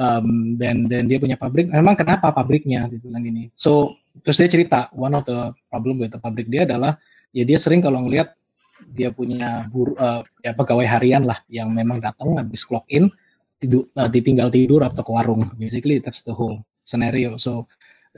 um, 0.00 0.56
dan 0.56 0.88
dan 0.88 1.04
dia 1.04 1.20
punya 1.20 1.36
pabrik. 1.36 1.68
Memang 1.68 1.92
kenapa 1.92 2.32
pabriknya? 2.32 2.88
Dia 2.88 2.98
bilang 2.98 3.20
gini. 3.20 3.52
So 3.52 4.00
terus 4.24 4.40
dia 4.40 4.48
cerita 4.48 4.88
one 4.96 5.12
of 5.12 5.28
the 5.28 5.52
problem 5.68 6.00
with 6.00 6.10
the 6.16 6.20
pabrik 6.20 6.48
dia 6.48 6.64
adalah 6.64 6.96
ya 7.30 7.44
dia 7.44 7.60
sering 7.60 7.84
kalau 7.84 8.02
ngelihat 8.08 8.32
dia 8.80 9.12
punya 9.12 9.68
buru, 9.68 9.92
uh, 10.00 10.24
ya 10.40 10.56
pegawai 10.56 10.88
harian 10.88 11.28
lah 11.28 11.36
yang 11.52 11.68
memang 11.70 12.00
datang 12.00 12.40
habis 12.40 12.64
clock 12.64 12.88
in 12.88 13.12
tidur 13.60 13.92
uh, 13.92 14.08
ditinggal 14.08 14.48
tidur 14.48 14.80
atau 14.80 15.04
ke 15.04 15.12
warung. 15.12 15.52
Basically 15.60 16.00
that's 16.00 16.24
the 16.24 16.32
whole 16.32 16.64
scenario. 16.82 17.36
So 17.36 17.68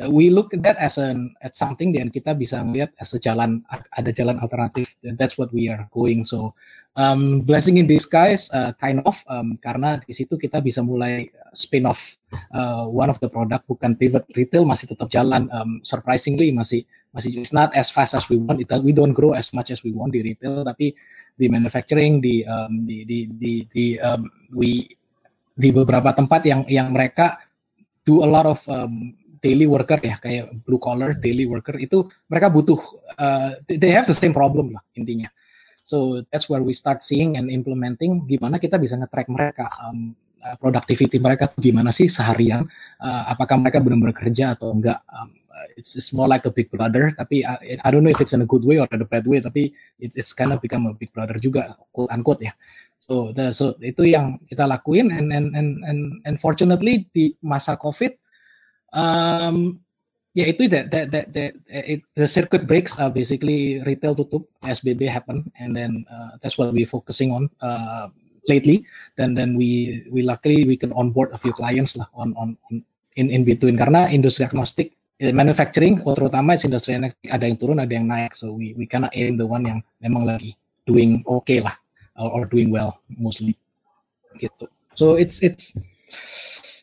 we 0.08 0.32
look 0.32 0.56
at 0.56 0.64
that 0.64 0.80
as 0.80 0.96
an 0.96 1.36
at 1.44 1.52
something 1.52 1.92
dan 1.92 2.08
kita 2.08 2.32
bisa 2.32 2.64
melihat 2.64 2.96
as 2.96 3.12
a 3.12 3.20
jalan 3.20 3.60
ada 3.68 4.10
jalan 4.12 4.40
alternatif. 4.40 4.96
That's 5.04 5.36
what 5.36 5.52
we 5.52 5.68
are 5.68 5.84
going. 5.92 6.24
So 6.24 6.56
um, 6.96 7.44
blessing 7.44 7.76
in 7.76 7.84
disguise 7.84 8.48
uh, 8.56 8.72
kind 8.80 9.04
of 9.04 9.20
um, 9.28 9.60
karena 9.60 10.00
di 10.00 10.16
situ 10.16 10.40
kita 10.40 10.64
bisa 10.64 10.80
mulai 10.80 11.28
spin 11.52 11.84
off 11.84 12.16
uh, 12.56 12.88
one 12.88 13.12
of 13.12 13.20
the 13.20 13.28
product 13.28 13.68
bukan 13.68 13.92
pivot 14.00 14.24
retail 14.32 14.64
masih 14.64 14.88
tetap 14.96 15.12
jalan. 15.12 15.52
Um, 15.52 15.84
surprisingly 15.84 16.48
masih 16.56 16.88
masih 17.12 17.44
it's 17.44 17.52
not 17.52 17.68
as 17.76 17.92
fast 17.92 18.16
as 18.16 18.24
we 18.32 18.40
want 18.40 18.64
it, 18.64 18.72
we 18.80 18.96
don't 18.96 19.12
grow 19.12 19.36
as 19.36 19.52
much 19.52 19.68
as 19.68 19.84
we 19.84 19.92
want 19.92 20.16
di 20.16 20.24
retail 20.24 20.64
tapi 20.64 20.96
di 21.36 21.46
manufacturing 21.52 22.24
di 22.24 22.40
um, 22.48 22.88
di 22.88 23.04
di 23.04 23.28
di, 23.28 23.52
di 23.68 23.86
um, 24.00 24.24
we 24.56 24.88
di 25.52 25.68
beberapa 25.68 26.16
tempat 26.16 26.48
yang 26.48 26.64
yang 26.72 26.88
mereka 26.96 27.36
do 28.08 28.24
a 28.24 28.28
lot 28.28 28.48
of 28.48 28.64
um, 28.72 29.12
daily 29.42 29.66
worker 29.66 29.98
ya 29.98 30.16
kayak 30.22 30.54
blue 30.62 30.78
collar 30.78 31.18
daily 31.18 31.44
worker 31.44 31.74
itu 31.82 32.06
mereka 32.30 32.48
butuh 32.48 32.78
uh, 33.18 33.58
they 33.66 33.90
have 33.90 34.06
the 34.06 34.14
same 34.14 34.32
problem 34.32 34.70
lah 34.70 34.82
intinya 34.94 35.28
So 35.82 36.22
that's 36.30 36.46
where 36.46 36.62
we 36.62 36.72
start 36.72 37.02
seeing 37.02 37.34
and 37.34 37.50
implementing 37.50 38.22
gimana 38.30 38.62
kita 38.62 38.78
bisa 38.78 38.94
nge-track 38.94 39.26
mereka 39.26 39.66
um, 39.82 40.14
uh, 40.38 40.54
productivity 40.54 41.18
mereka 41.18 41.50
gimana 41.58 41.90
sih 41.90 42.06
seharian, 42.06 42.62
uh, 43.02 43.22
apakah 43.26 43.58
mereka 43.58 43.82
benar-benar 43.82 44.14
kerja 44.14 44.54
atau 44.54 44.70
enggak. 44.70 45.02
Um, 45.10 45.34
it's, 45.74 45.98
it's 45.98 46.14
more 46.14 46.30
like 46.30 46.46
a 46.46 46.54
big 46.54 46.70
brother, 46.70 47.10
tapi 47.10 47.42
I, 47.42 47.82
I 47.82 47.88
don't 47.90 48.06
know 48.06 48.14
if 48.14 48.22
it's 48.22 48.34
in 48.34 48.42
a 48.42 48.48
good 48.48 48.62
way 48.62 48.78
or 48.78 48.86
in 48.94 49.02
a 49.02 49.08
bad 49.08 49.26
way, 49.26 49.42
tapi 49.42 49.74
it's, 49.98 50.14
it's 50.14 50.30
kind 50.30 50.54
of 50.54 50.62
become 50.62 50.86
a 50.86 50.94
big 50.94 51.10
brother 51.10 51.38
juga, 51.42 51.74
quote 51.90 52.14
unquote 52.14 52.46
ya. 52.46 52.54
So, 53.02 53.34
the, 53.34 53.50
so 53.50 53.74
itu 53.82 54.06
yang 54.06 54.38
kita 54.46 54.62
lakuin, 54.62 55.10
and 55.10 55.34
and 55.34 55.50
and 55.58 55.82
and, 55.82 56.22
and 56.22 56.38
di 57.10 57.34
masa 57.42 57.74
COVID, 57.74 58.21
um, 58.92 59.80
ya 60.32 60.48
itu 60.48 60.64
that 60.68 60.88
that 60.88 61.12
that, 61.12 61.26
that 61.32 61.52
it, 61.68 62.00
the 62.16 62.28
circuit 62.28 62.64
breaks 62.64 62.96
uh, 62.96 63.12
basically 63.12 63.84
retail 63.84 64.16
tutup 64.16 64.48
SBB 64.64 65.04
happen 65.08 65.44
and 65.60 65.76
then 65.76 66.04
uh, 66.08 66.40
that's 66.40 66.56
what 66.56 66.72
we 66.72 66.84
focusing 66.88 67.32
on 67.32 67.52
uh, 67.60 68.08
lately. 68.48 68.86
Dan 69.18 69.34
then 69.34 69.54
we 69.54 70.02
we 70.08 70.22
luckily 70.22 70.64
we 70.64 70.76
can 70.76 70.92
onboard 70.96 71.30
a 71.32 71.38
few 71.38 71.52
clients 71.52 71.94
lah 71.94 72.08
on 72.16 72.34
on, 72.38 72.56
on 72.70 72.82
in 73.16 73.28
in 73.28 73.42
between. 73.44 73.76
Karena 73.76 74.08
industri 74.08 74.48
agnostik 74.48 74.96
eh, 75.20 75.34
manufacturing 75.34 76.00
terutama 76.02 76.56
industri 76.56 76.96
ada 77.28 77.44
yang 77.44 77.58
turun 77.58 77.78
ada 77.82 77.92
yang 77.92 78.08
naik. 78.08 78.34
So 78.34 78.56
we 78.56 78.74
we 78.74 78.88
cannot 78.88 79.14
aim 79.14 79.36
the 79.36 79.46
one 79.46 79.66
yang 79.68 79.80
memang 80.00 80.26
lagi 80.26 80.56
doing 80.88 81.22
okay 81.28 81.62
lah 81.62 81.76
or, 82.18 82.42
or 82.42 82.42
doing 82.48 82.72
well 82.72 82.98
mostly. 83.20 83.54
Gitu. 84.40 84.66
So 84.96 85.20
it's 85.20 85.44
it's 85.44 85.76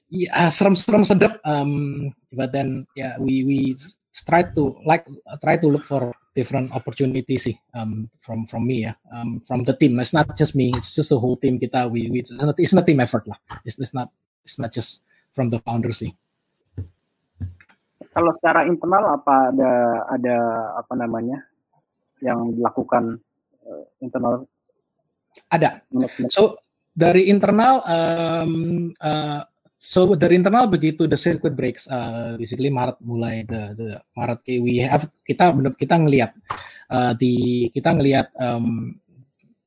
yeah, 0.10 0.50
serem-serem 0.50 1.06
sedap. 1.06 1.38
Um, 1.46 2.12
but 2.34 2.52
then 2.52 2.86
yeah, 2.98 3.16
we 3.22 3.46
we 3.46 3.78
try 4.26 4.44
to 4.44 4.78
like 4.84 5.06
try 5.42 5.56
to 5.58 5.68
look 5.70 5.86
for 5.86 6.14
different 6.34 6.74
opportunities 6.74 7.50
sih 7.50 7.56
um, 7.78 8.10
from 8.22 8.46
from 8.46 8.66
me 8.66 8.90
ya, 8.90 8.94
um, 9.14 9.40
from 9.46 9.64
the 9.64 9.74
team. 9.78 9.98
It's 10.02 10.14
not 10.14 10.34
just 10.36 10.58
me, 10.58 10.74
it's 10.76 10.94
just 10.98 11.14
the 11.14 11.20
whole 11.22 11.38
team 11.38 11.62
kita. 11.62 11.90
We, 11.90 12.10
we 12.10 12.26
it's 12.26 12.34
not 12.34 12.58
it's 12.58 12.74
not 12.74 12.86
team 12.86 13.00
effort 13.00 13.26
lah. 13.30 13.38
It's, 13.64 13.78
it's 13.80 13.94
not 13.94 14.10
it's 14.44 14.58
not 14.58 14.74
just 14.74 15.06
from 15.34 15.50
the 15.54 15.62
founders 15.62 16.02
sih. 16.02 16.12
Kalau 18.10 18.34
secara 18.42 18.66
internal 18.66 19.22
apa 19.22 19.54
ada 19.54 19.72
ada 20.10 20.38
apa 20.82 20.94
namanya 20.98 21.46
yang 22.20 22.52
dilakukan 22.58 23.22
uh, 23.64 23.86
internal? 24.02 24.50
Ada. 25.54 25.86
So 26.34 26.58
dari 27.00 27.30
internal 27.32 27.86
um, 27.86 28.92
uh, 29.00 29.46
So 29.80 30.12
dari 30.20 30.36
internal 30.36 30.68
begitu 30.68 31.08
the 31.08 31.16
circuit 31.16 31.56
breaks, 31.56 31.88
uh, 31.88 32.36
basically 32.36 32.68
Maret 32.68 33.00
mulai 33.00 33.48
the, 33.48 33.80
the 33.80 33.88
Maret 34.12 34.44
we 34.60 34.84
have 34.84 35.08
kita 35.24 35.56
benar 35.56 35.72
kita 35.80 35.96
ngelihat 35.96 36.36
uh, 36.92 37.16
di 37.16 37.72
kita 37.72 37.96
ngelihat 37.96 38.28
um, 38.44 39.00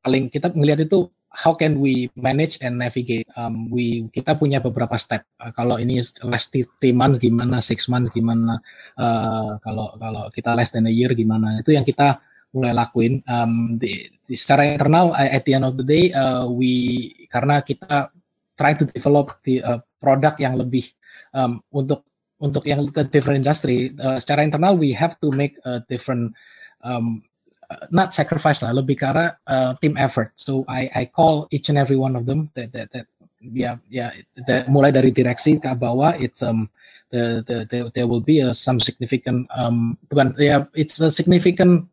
paling 0.04 0.28
kita 0.28 0.52
ngelihat 0.52 0.84
itu 0.84 1.08
how 1.32 1.56
can 1.56 1.80
we 1.80 2.12
manage 2.12 2.60
and 2.60 2.76
navigate. 2.76 3.24
Um, 3.40 3.72
we 3.72 4.04
kita 4.12 4.36
punya 4.36 4.60
beberapa 4.60 5.00
step. 5.00 5.24
Uh, 5.40 5.48
kalau 5.56 5.80
ini 5.80 5.96
last 6.28 6.52
three 6.52 6.92
months 6.92 7.16
gimana, 7.16 7.64
six 7.64 7.88
months 7.88 8.12
gimana, 8.12 8.60
uh, 9.00 9.56
kalau 9.64 9.96
kalau 9.96 10.28
kita 10.28 10.52
less 10.52 10.68
than 10.76 10.84
a 10.84 10.92
year 10.92 11.08
gimana. 11.16 11.56
Itu 11.64 11.72
yang 11.72 11.88
kita 11.88 12.20
mulai 12.52 12.76
lakuin. 12.76 13.24
Um, 13.24 13.80
di, 13.80 14.12
di 14.28 14.36
secara 14.36 14.76
internal 14.76 15.16
at 15.16 15.40
the 15.48 15.56
end 15.56 15.64
of 15.64 15.80
the 15.80 15.86
day, 15.88 16.12
uh, 16.12 16.44
we 16.44 17.08
karena 17.32 17.64
kita 17.64 18.12
try 18.60 18.76
to 18.76 18.84
develop 18.84 19.40
the 19.48 19.64
uh, 19.64 19.80
produk 20.02 20.34
yang 20.42 20.58
lebih 20.58 20.90
um, 21.30 21.62
untuk 21.70 22.02
untuk 22.42 22.66
yang 22.66 22.90
ke 22.90 23.06
different 23.14 23.38
industry 23.38 23.94
uh, 24.02 24.18
secara 24.18 24.42
internal 24.42 24.74
we 24.74 24.90
have 24.90 25.14
to 25.22 25.30
make 25.30 25.54
a 25.62 25.78
different 25.86 26.34
um, 26.82 27.22
uh, 27.70 27.86
not 27.94 28.10
sacrifice 28.10 28.66
lah 28.66 28.74
lebih 28.74 28.98
arah 28.98 29.38
uh, 29.46 29.78
team 29.78 29.94
effort. 29.94 30.34
So 30.34 30.66
I 30.66 30.90
I 30.90 31.02
call 31.06 31.46
each 31.54 31.70
and 31.70 31.78
every 31.78 31.94
one 31.94 32.18
of 32.18 32.26
them 32.26 32.50
that 32.58 32.74
that, 32.74 32.90
that 32.90 33.06
ya 33.38 33.78
ya 33.86 34.10
that, 34.46 34.66
mulai 34.66 34.90
dari 34.90 35.14
direksi 35.14 35.58
ke 35.58 35.70
bawah 35.74 36.14
it's 36.18 36.42
um 36.42 36.66
the 37.10 37.42
the, 37.46 37.66
the 37.66 37.78
there 37.94 38.06
will 38.06 38.22
be 38.22 38.42
a, 38.42 38.54
some 38.54 38.78
significant 38.78 39.46
um 39.54 39.94
bukan 40.10 40.34
yeah, 40.38 40.66
it's 40.74 40.98
a 40.98 41.10
significant 41.10 41.86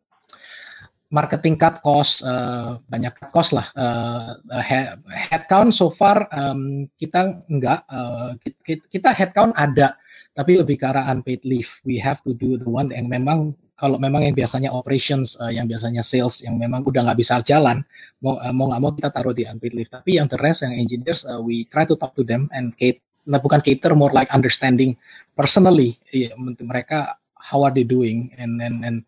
marketing 1.10 1.58
cut 1.58 1.82
cost 1.82 2.22
uh, 2.22 2.78
banyak 2.86 3.10
cut 3.18 3.30
cost 3.34 3.50
lah. 3.50 3.66
Uh, 3.74 4.38
head, 4.62 4.96
headcount 5.10 5.74
so 5.74 5.90
far 5.90 6.30
um, 6.30 6.86
kita 6.96 7.42
enggak 7.50 7.82
uh, 7.90 8.38
kita, 8.64 9.10
headcount 9.10 9.52
ada 9.58 9.98
tapi 10.30 10.56
lebih 10.56 10.78
ke 10.78 10.86
arah 10.86 11.10
unpaid 11.10 11.42
leave. 11.42 11.82
We 11.82 11.98
have 11.98 12.22
to 12.22 12.32
do 12.32 12.54
the 12.56 12.70
one 12.70 12.94
yang 12.94 13.10
memang 13.10 13.58
kalau 13.74 13.98
memang 13.98 14.22
yang 14.22 14.36
biasanya 14.38 14.70
operations 14.70 15.34
uh, 15.42 15.50
yang 15.50 15.66
biasanya 15.66 16.06
sales 16.06 16.46
yang 16.46 16.54
memang 16.56 16.86
udah 16.86 17.10
nggak 17.10 17.18
bisa 17.18 17.42
jalan 17.42 17.82
mau 18.22 18.38
uh, 18.38 18.54
mau 18.54 18.70
nggak 18.70 18.80
mau 18.80 18.92
kita 18.94 19.10
taruh 19.10 19.34
di 19.34 19.44
unpaid 19.44 19.74
leave. 19.74 19.90
Tapi 19.90 20.16
yang 20.22 20.30
the 20.30 20.38
yang 20.38 20.74
engineers 20.78 21.26
uh, 21.26 21.42
we 21.42 21.66
try 21.66 21.82
to 21.82 21.98
talk 21.98 22.14
to 22.14 22.22
them 22.22 22.46
and 22.54 22.72
cater 22.78 23.02
nah 23.28 23.36
bukan 23.36 23.60
cater 23.60 23.92
more 23.92 24.10
like 24.16 24.32
understanding 24.32 24.96
personally 25.36 26.00
ya, 26.08 26.32
mereka 26.64 27.20
how 27.36 27.60
are 27.60 27.72
they 27.72 27.84
doing 27.84 28.32
and 28.40 28.56
and 28.64 28.80
and 28.80 28.98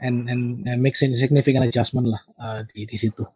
and 0.00 0.30
and, 0.30 0.66
and 0.66 0.78
make 0.82 0.94
significant 0.94 1.66
adjustment 1.66 2.06
lah 2.08 2.22
uh, 2.38 2.60
di 2.70 2.86
di 2.86 2.96
situ. 2.98 3.26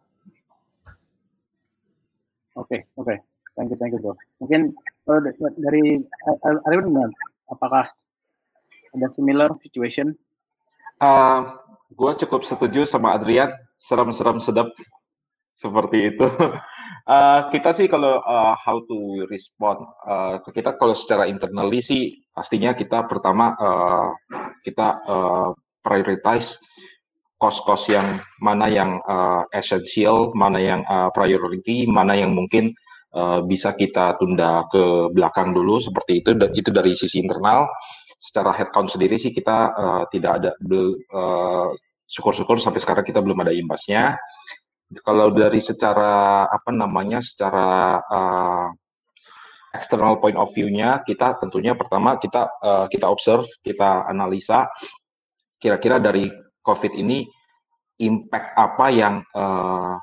Oke 2.53 2.69
okay, 2.69 2.79
oke, 2.95 3.09
okay. 3.09 3.17
thank 3.57 3.69
you 3.73 3.77
thank 3.81 3.91
you 3.93 3.99
bro. 3.99 4.13
Mungkin 4.39 4.75
uh, 5.09 5.19
dari 5.57 5.99
Arifin 6.69 7.11
apakah 7.49 7.89
ada 8.93 9.07
similar 9.17 9.49
situation? 9.59 10.13
Uh, 11.01 11.57
gue 11.91 12.11
cukup 12.23 12.45
setuju 12.45 12.85
sama 12.85 13.17
Adrian, 13.17 13.51
serem-serem 13.81 14.39
sedap 14.39 14.71
seperti 15.57 16.15
itu. 16.15 16.27
Uh, 17.03 17.51
kita 17.51 17.75
sih 17.75 17.91
kalau 17.91 18.23
uh, 18.23 18.55
how 18.55 18.79
to 18.87 19.27
respond, 19.27 19.75
uh, 20.07 20.39
kita 20.55 20.71
kalau 20.79 20.95
secara 20.95 21.27
internally 21.27 21.83
sih 21.83 22.23
pastinya 22.31 22.71
kita 22.71 23.11
pertama 23.11 23.51
uh, 23.59 24.15
kita 24.63 25.03
uh, 25.03 25.51
prioritize 25.83 26.57
cost-cost 27.37 27.91
yang 27.91 28.23
mana 28.39 28.71
yang 28.71 29.03
uh, 29.03 29.43
essential, 29.51 30.31
mana 30.31 30.57
yang 30.63 30.81
uh, 30.87 31.11
priority, 31.11 31.83
mana 31.83 32.15
yang 32.15 32.31
mungkin 32.31 32.71
uh, 33.11 33.43
bisa 33.43 33.75
kita 33.75 34.15
tunda 34.15 34.63
ke 34.71 35.11
belakang 35.11 35.51
dulu 35.51 35.83
seperti 35.83 36.23
itu. 36.23 36.33
Itu 36.55 36.71
dari 36.71 36.95
sisi 36.95 37.19
internal. 37.19 37.67
Secara 38.15 38.55
headcount 38.55 38.87
sendiri 38.87 39.19
sih 39.19 39.35
kita 39.35 39.57
uh, 39.75 40.03
tidak 40.07 40.31
ada 40.39 40.55
uh, 41.11 41.69
syukur-syukur 42.07 42.55
sampai 42.63 42.79
sekarang 42.79 43.03
kita 43.03 43.19
belum 43.19 43.43
ada 43.43 43.51
imbasnya 43.51 44.15
kalau 45.01 45.33
dari 45.33 45.57
secara 45.57 46.45
apa 46.45 46.69
namanya 46.69 47.25
secara 47.25 47.97
uh, 47.97 48.67
external 49.73 50.21
point 50.21 50.37
of 50.37 50.53
view-nya 50.53 51.01
kita 51.01 51.41
tentunya 51.41 51.73
pertama 51.73 52.21
kita 52.21 52.45
uh, 52.61 52.85
kita 52.85 53.09
observe 53.09 53.49
kita 53.65 54.05
analisa 54.05 54.69
kira-kira 55.63 56.03
dari 56.03 56.27
COVID 56.59 56.91
ini 56.99 57.23
impact 58.03 58.51
apa 58.59 58.85
yang 58.91 59.23
uh, 59.31 59.95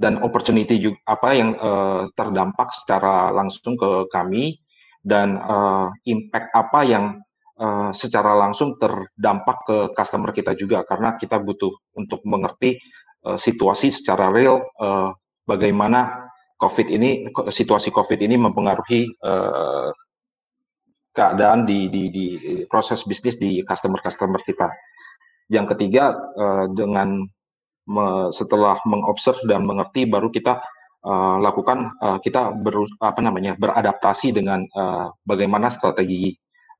dan 0.00 0.18
opportunity 0.24 0.80
juga 0.80 0.98
apa 1.04 1.28
yang 1.36 1.50
uh, 1.60 2.08
terdampak 2.16 2.72
secara 2.72 3.28
langsung 3.30 3.76
ke 3.76 4.08
kami 4.08 4.56
dan 5.04 5.36
uh, 5.36 5.92
impact 6.08 6.48
apa 6.56 6.80
yang 6.82 7.04
uh, 7.60 7.92
secara 7.92 8.34
langsung 8.34 8.80
terdampak 8.80 9.62
ke 9.68 9.76
customer 9.92 10.32
kita 10.32 10.56
juga. 10.56 10.82
Karena 10.88 11.14
kita 11.20 11.38
butuh 11.38 11.70
untuk 11.94 12.24
mengerti 12.24 12.80
uh, 13.28 13.36
situasi 13.36 13.92
secara 13.92 14.32
real 14.32 14.64
uh, 14.80 15.12
bagaimana 15.44 16.30
COVID 16.58 16.88
ini 16.90 17.10
situasi 17.50 17.90
COVID 17.90 18.22
ini 18.22 18.38
mempengaruhi 18.38 19.10
uh, 19.22 19.90
keadaan 21.12 21.68
di, 21.68 21.88
di, 21.92 22.02
di 22.08 22.26
proses 22.68 23.04
bisnis 23.04 23.36
di 23.36 23.60
customer-customer 23.64 24.40
kita. 24.48 24.72
Yang 25.52 25.76
ketiga 25.76 26.16
uh, 26.36 26.66
dengan 26.72 27.28
me, 27.86 28.32
setelah 28.32 28.80
mengobserv 28.88 29.44
dan 29.44 29.68
mengerti 29.68 30.08
baru 30.08 30.32
kita 30.32 30.64
uh, 31.04 31.36
lakukan 31.42 31.92
uh, 32.00 32.18
kita 32.22 32.56
ber, 32.56 32.88
apa 33.04 33.20
namanya 33.20 33.52
beradaptasi 33.60 34.32
dengan 34.32 34.64
uh, 34.72 35.12
bagaimana 35.28 35.68
strategi 35.68 36.32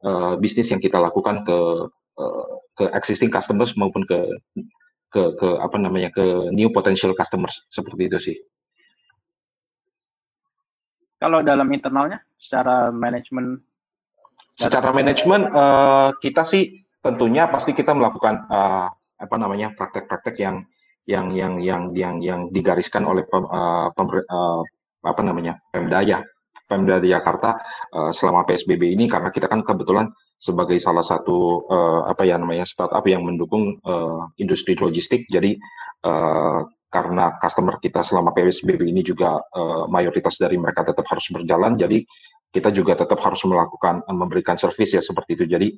uh, 0.06 0.40
bisnis 0.40 0.72
yang 0.72 0.80
kita 0.80 0.96
lakukan 0.96 1.44
ke 1.44 1.58
uh, 2.16 2.46
ke 2.72 2.84
existing 2.96 3.28
customers 3.28 3.76
maupun 3.76 4.08
ke 4.08 4.18
ke 5.12 5.22
ke 5.36 5.48
apa 5.60 5.76
namanya 5.76 6.08
ke 6.08 6.48
new 6.56 6.72
potential 6.72 7.12
customers 7.12 7.68
seperti 7.68 8.08
itu 8.08 8.18
sih. 8.32 8.36
Kalau 11.20 11.44
dalam 11.44 11.68
internalnya 11.70 12.18
secara 12.34 12.90
manajemen 12.90 13.60
secara 14.62 14.90
manajemen 14.94 15.50
uh, 15.50 16.14
kita 16.22 16.46
sih 16.46 16.86
tentunya 17.02 17.50
pasti 17.50 17.74
kita 17.74 17.92
melakukan 17.92 18.46
uh, 18.46 18.86
apa 19.18 19.36
namanya 19.38 19.74
praktek-praktek 19.74 20.38
yang 20.38 20.56
yang 21.06 21.34
yang 21.34 21.58
yang 21.58 21.82
yang 21.94 22.16
yang 22.22 22.40
digariskan 22.54 23.02
oleh 23.02 23.26
pem, 23.26 23.42
uh, 23.42 23.90
pem, 23.90 24.06
uh, 24.06 24.62
apa 25.02 25.22
namanya 25.26 25.58
Pemda 25.74 25.98
ya 26.06 26.22
Pemda 26.70 27.02
Jakarta 27.02 27.58
uh, 27.90 28.14
selama 28.14 28.46
PSBB 28.46 28.94
ini 28.94 29.10
karena 29.10 29.34
kita 29.34 29.50
kan 29.50 29.66
kebetulan 29.66 30.14
sebagai 30.38 30.78
salah 30.78 31.02
satu 31.06 31.66
uh, 31.70 32.02
apa 32.06 32.26
ya 32.26 32.38
namanya 32.38 32.66
startup 32.66 33.02
yang 33.06 33.22
mendukung 33.22 33.78
uh, 33.86 34.26
industri 34.38 34.74
logistik. 34.74 35.26
Jadi 35.30 35.58
uh, 36.06 36.66
karena 36.92 37.40
customer 37.40 37.80
kita 37.80 38.04
selama 38.04 38.36
PSBB 38.36 38.84
ini 38.84 39.00
juga 39.00 39.40
uh, 39.40 39.88
mayoritas 39.88 40.36
dari 40.36 40.60
mereka 40.60 40.84
tetap 40.84 41.08
harus 41.08 41.24
berjalan, 41.32 41.80
jadi 41.80 42.04
kita 42.52 42.68
juga 42.68 42.92
tetap 43.00 43.16
harus 43.24 43.40
melakukan 43.48 44.04
memberikan 44.12 44.60
service 44.60 44.92
ya 44.92 45.00
seperti 45.00 45.40
itu. 45.40 45.44
Jadi 45.48 45.68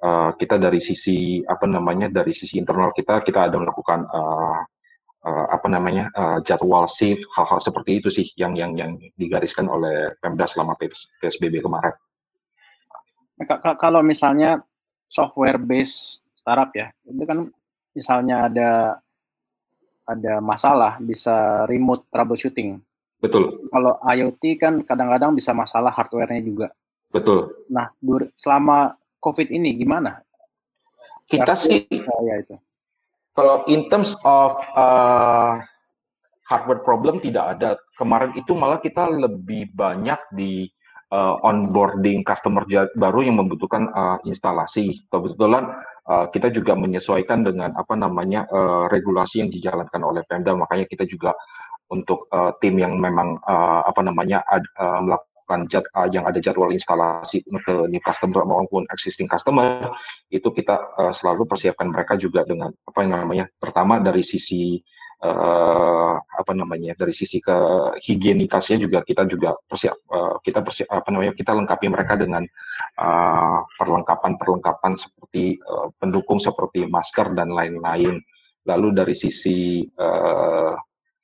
uh, 0.00 0.32
kita 0.32 0.56
dari 0.56 0.80
sisi 0.80 1.44
apa 1.44 1.68
namanya 1.68 2.08
dari 2.08 2.32
sisi 2.32 2.56
internal 2.56 2.96
kita 2.96 3.20
kita 3.20 3.52
ada 3.52 3.56
melakukan 3.60 4.08
uh, 4.08 4.64
uh, 5.28 5.46
apa 5.52 5.68
namanya 5.68 6.08
uh, 6.16 6.40
jadwal 6.40 6.88
shift 6.88 7.20
hal-hal 7.36 7.60
seperti 7.60 8.00
itu 8.00 8.08
sih 8.08 8.26
yang 8.40 8.56
yang 8.56 8.72
yang 8.80 8.96
digariskan 9.20 9.68
oleh 9.68 10.16
Pemda 10.24 10.48
selama 10.48 10.72
PSBB 11.20 11.60
kemarin. 11.60 11.92
Nah, 13.36 13.76
kalau 13.76 14.00
misalnya 14.00 14.64
software 15.12 15.60
base 15.60 16.24
startup 16.32 16.72
ya, 16.72 16.88
itu 17.04 17.24
kan 17.28 17.52
misalnya 17.92 18.48
ada 18.48 18.70
ada 20.06 20.42
masalah 20.42 20.98
bisa 20.98 21.66
remote 21.70 22.06
troubleshooting. 22.10 22.82
Betul. 23.22 23.70
Kalau 23.70 24.02
IoT 24.02 24.42
kan 24.58 24.82
kadang-kadang 24.82 25.32
bisa 25.38 25.54
masalah 25.54 25.94
hardware-nya 25.94 26.42
juga. 26.42 26.68
Betul. 27.14 27.54
Nah, 27.70 27.92
selama 28.34 28.98
COVID 29.22 29.48
ini 29.54 29.78
gimana? 29.78 30.18
Kita 31.30 31.54
sih 31.54 31.86
ya 32.02 32.34
itu. 32.42 32.58
Kalau 33.32 33.64
in 33.70 33.88
terms 33.88 34.18
of 34.26 34.58
uh, 34.74 35.62
hardware 36.52 36.84
problem 36.84 37.16
tidak 37.24 37.56
ada. 37.56 37.80
Kemarin 37.96 38.36
itu 38.36 38.52
malah 38.52 38.76
kita 38.82 39.08
lebih 39.08 39.72
banyak 39.72 40.20
di 40.36 40.68
uh, 41.12 41.36
onboarding 41.44 42.24
customer 42.24 42.64
baru 42.96 43.20
yang 43.22 43.36
membutuhkan 43.38 43.92
uh, 43.92 44.18
instalasi. 44.24 45.04
Kebetulan 45.12 45.76
uh, 46.08 46.26
kita 46.32 46.48
juga 46.48 46.72
menyesuaikan 46.72 47.44
dengan 47.44 47.76
apa 47.76 47.92
namanya 47.94 48.48
uh, 48.48 48.88
regulasi 48.88 49.44
yang 49.44 49.52
dijalankan 49.52 50.00
oleh 50.00 50.24
Pemda. 50.24 50.56
Makanya 50.56 50.88
kita 50.88 51.04
juga 51.04 51.36
untuk 51.92 52.26
uh, 52.32 52.56
tim 52.64 52.80
yang 52.80 52.96
memang 52.96 53.36
uh, 53.44 53.84
apa 53.84 54.00
namanya 54.00 54.40
ad, 54.48 54.64
uh, 54.80 55.04
melakukan 55.04 55.68
jad, 55.68 55.84
uh, 55.92 56.08
yang 56.08 56.24
ada 56.24 56.40
jadwal 56.40 56.72
instalasi 56.72 57.44
ke 57.44 57.74
new 57.92 58.00
customer 58.00 58.48
maupun 58.48 58.88
existing 58.88 59.28
customer 59.28 59.92
itu 60.32 60.48
kita 60.48 60.80
uh, 60.96 61.12
selalu 61.12 61.44
persiapkan 61.44 61.92
mereka 61.92 62.16
juga 62.16 62.48
dengan 62.48 62.72
apa 62.88 62.98
yang 63.04 63.12
namanya 63.12 63.44
pertama 63.60 64.00
dari 64.00 64.24
sisi 64.24 64.80
uh, 65.22 66.14
apa 66.18 66.52
namanya 66.52 66.98
dari 66.98 67.14
sisi 67.14 67.38
ke 67.38 67.54
higienitasnya 68.02 68.82
juga 68.82 69.06
kita 69.06 69.24
juga 69.30 69.54
persiap 69.64 69.96
uh, 70.10 70.36
kita 70.42 70.60
persiap 70.60 70.88
apa 70.90 71.08
namanya 71.14 71.32
kita 71.38 71.54
lengkapi 71.54 71.86
mereka 71.88 72.18
dengan 72.18 72.42
uh, 72.98 73.62
seperti 74.98 75.56
uh, 75.62 75.88
pendukung 76.02 76.42
seperti 76.42 76.84
masker 76.90 77.32
dan 77.38 77.54
lain-lain. 77.54 78.20
Lalu 78.62 78.88
dari 78.94 79.14
sisi 79.18 79.82
uh, 79.98 80.74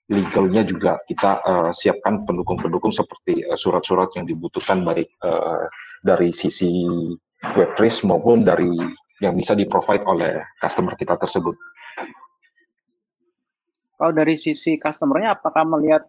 legalnya 0.08 0.64
juga 0.64 0.98
kita 1.06 1.30
uh, 1.44 1.70
siapkan 1.70 2.24
pendukung-pendukung 2.24 2.90
seperti 2.90 3.44
surat-surat 3.54 4.08
uh, 4.10 4.14
yang 4.18 4.24
dibutuhkan 4.26 4.82
baik 4.82 5.12
uh, 5.22 5.68
dari 6.02 6.34
sisi 6.34 6.88
web 7.54 7.70
maupun 8.02 8.42
dari 8.42 8.72
yang 9.18 9.34
bisa 9.34 9.54
di-provide 9.54 10.02
oleh 10.06 10.42
customer 10.62 10.94
kita 10.94 11.18
tersebut. 11.18 11.54
Kalau 13.98 14.14
dari 14.14 14.38
sisi 14.38 14.78
customernya, 14.78 15.34
apakah 15.34 15.66
melihat 15.66 16.06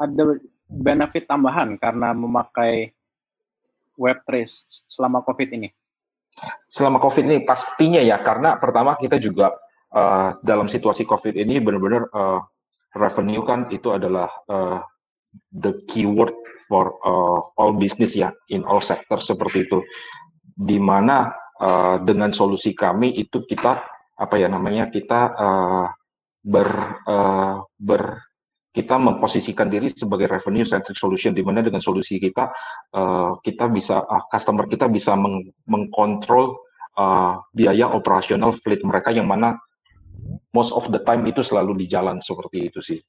ada 0.00 0.40
benefit 0.64 1.28
tambahan 1.28 1.76
karena 1.76 2.16
memakai 2.16 2.96
web 4.00 4.16
trace 4.24 4.64
selama 4.88 5.20
COVID 5.20 5.52
ini? 5.52 5.68
Selama 6.72 6.98
COVID 6.98 7.24
ini 7.28 7.38
pastinya 7.44 8.00
ya, 8.00 8.16
karena 8.24 8.56
pertama 8.56 8.96
kita 8.96 9.20
juga 9.20 9.52
uh, 9.92 10.40
dalam 10.40 10.66
situasi 10.66 11.04
COVID 11.04 11.36
ini 11.36 11.60
benar-benar 11.60 12.08
uh, 12.10 12.40
revenue 12.96 13.44
kan 13.44 13.68
itu 13.68 13.92
adalah 13.92 14.32
uh, 14.48 14.80
the 15.52 15.84
keyword 15.86 16.32
for 16.64 16.96
uh, 17.04 17.44
all 17.60 17.76
business 17.76 18.16
ya, 18.16 18.32
in 18.48 18.64
all 18.64 18.80
sector 18.80 19.20
seperti 19.20 19.68
itu. 19.68 19.84
Di 20.56 20.80
mana 20.80 21.28
uh, 21.60 22.00
dengan 22.00 22.32
solusi 22.32 22.72
kami 22.72 23.14
itu 23.20 23.44
kita 23.44 23.84
apa 24.14 24.34
ya 24.38 24.48
namanya 24.48 24.88
kita 24.90 25.20
uh, 25.34 25.86
ber, 26.44 26.68
uh, 27.08 27.64
ber 27.80 28.20
kita 28.74 28.98
memposisikan 28.98 29.70
diri 29.70 29.86
sebagai 29.88 30.26
revenue 30.26 30.66
centric 30.66 30.98
solution 30.98 31.30
di 31.30 31.46
mana 31.46 31.62
dengan 31.62 31.78
solusi 31.78 32.18
kita 32.18 32.50
uh, 32.92 33.38
kita 33.38 33.70
bisa 33.70 34.02
uh, 34.02 34.26
customer 34.28 34.66
kita 34.66 34.90
bisa 34.90 35.14
meng 35.14 35.46
mengkontrol 35.70 36.58
uh, 36.98 37.38
biaya 37.54 37.88
operasional 37.94 38.58
fleet 38.60 38.82
mereka 38.82 39.14
yang 39.14 39.30
mana 39.30 39.56
most 40.50 40.74
of 40.74 40.90
the 40.90 41.00
time 41.06 41.22
itu 41.24 41.40
selalu 41.46 41.78
di 41.78 41.86
jalan 41.86 42.18
seperti 42.18 42.58
itu 42.66 42.80
sih. 42.82 43.00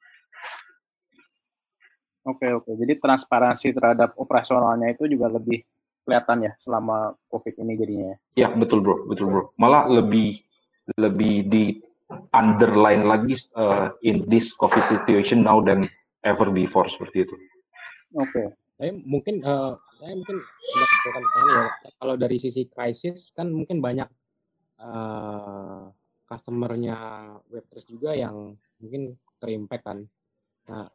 Oke 2.26 2.50
oke, 2.50 2.74
jadi 2.74 2.98
transparansi 2.98 3.70
terhadap 3.70 4.18
operasionalnya 4.18 4.98
itu 4.98 5.06
juga 5.06 5.30
lebih 5.30 5.62
kelihatan 6.06 6.50
ya 6.50 6.54
selama 6.58 7.14
COVID 7.30 7.54
ini 7.62 7.74
jadinya. 7.78 8.14
Ya 8.38 8.50
betul 8.50 8.82
bro, 8.82 9.06
betul 9.06 9.30
bro. 9.30 9.44
Malah 9.62 9.90
lebih 9.90 10.42
lebih 10.98 11.50
di 11.50 11.64
underline 12.34 13.06
lagi 13.06 13.34
uh, 13.58 13.90
in 14.06 14.26
this 14.30 14.54
COVID 14.58 14.84
situation 14.86 15.42
now 15.42 15.62
than 15.62 15.90
ever 16.22 16.50
before 16.54 16.86
seperti 16.90 17.26
itu. 17.26 17.36
Oke. 18.16 18.30
Okay. 18.30 18.48
Saya 18.76 18.92
mungkin 19.08 19.40
uh, 19.40 19.80
saya 19.96 20.14
mungkin 20.20 20.38
ya 20.44 21.64
kalau 21.96 22.16
dari 22.20 22.36
sisi 22.36 22.68
krisis 22.68 23.32
kan 23.32 23.48
mungkin 23.48 23.80
banyak 23.80 24.10
uh, 24.84 25.88
customernya 26.28 26.98
Web3 27.48 27.74
juga 27.88 28.12
yang 28.12 28.58
mungkin 28.82 29.16
terimpact 29.40 29.84
kan. 29.86 30.00
Nah, 30.66 30.90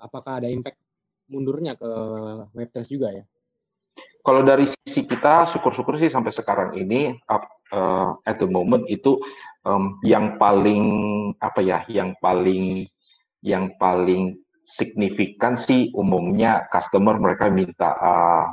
apakah 0.00 0.42
ada 0.42 0.48
impact 0.50 0.80
mundurnya 1.28 1.76
ke 1.78 1.90
Web3 2.56 2.76
juga 2.88 3.08
ya? 3.14 3.24
Kalau 4.24 4.40
dari 4.40 4.64
sisi 4.64 5.04
kita, 5.04 5.44
syukur-syukur 5.52 6.00
sih 6.00 6.08
sampai 6.08 6.32
sekarang 6.32 6.72
ini, 6.80 7.12
uh, 7.74 8.14
at 8.22 8.38
the 8.38 8.46
moment 8.46 8.86
itu 8.86 9.18
um, 9.66 9.98
yang 10.06 10.38
paling 10.38 10.86
apa 11.42 11.60
ya, 11.60 11.82
yang 11.90 12.14
paling 12.22 12.86
yang 13.42 13.74
paling 13.76 14.38
signifikan 14.64 15.58
sih 15.58 15.92
umumnya 15.92 16.64
customer 16.72 17.20
mereka 17.20 17.52
minta 17.52 17.92
uh, 17.98 18.46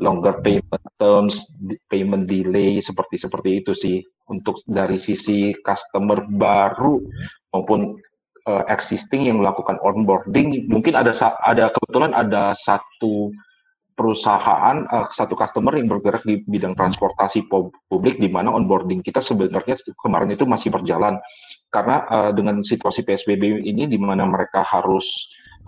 longer 0.00 0.40
payment 0.40 0.84
terms, 0.96 1.46
payment 1.86 2.26
delay 2.26 2.80
seperti 2.80 3.20
seperti 3.20 3.50
itu 3.62 3.72
sih. 3.76 3.98
Untuk 4.30 4.62
dari 4.62 4.94
sisi 4.94 5.50
customer 5.66 6.22
baru 6.22 7.02
maupun 7.50 7.98
uh, 8.46 8.64
existing 8.70 9.26
yang 9.26 9.42
melakukan 9.42 9.76
onboarding 9.82 10.70
mungkin 10.70 10.94
ada 10.94 11.10
ada 11.42 11.74
kebetulan 11.74 12.14
ada 12.14 12.54
satu 12.54 13.34
perusahaan 14.00 14.88
uh, 14.88 15.12
satu 15.12 15.36
customer 15.36 15.76
yang 15.76 15.92
bergerak 15.92 16.24
di 16.24 16.40
bidang 16.48 16.72
transportasi 16.72 17.44
publik 17.92 18.16
di 18.16 18.32
mana 18.32 18.48
onboarding 18.48 19.04
kita 19.04 19.20
sebenarnya 19.20 19.76
kemarin 20.00 20.32
itu 20.32 20.48
masih 20.48 20.72
berjalan 20.72 21.20
karena 21.68 22.08
uh, 22.08 22.30
dengan 22.32 22.64
situasi 22.64 23.04
PSBB 23.04 23.60
ini 23.60 23.84
di 23.84 24.00
mana 24.00 24.24
mereka 24.24 24.64
harus 24.64 25.04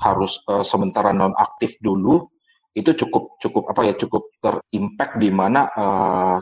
harus 0.00 0.40
uh, 0.48 0.64
sementara 0.64 1.12
non 1.12 1.36
aktif 1.36 1.76
dulu 1.84 2.24
itu 2.72 2.96
cukup 2.96 3.36
cukup 3.36 3.68
apa 3.68 3.92
ya 3.92 3.94
cukup 4.00 4.32
terimpact 4.40 5.20
di 5.20 5.28
mana 5.28 5.68
uh, 5.76 6.40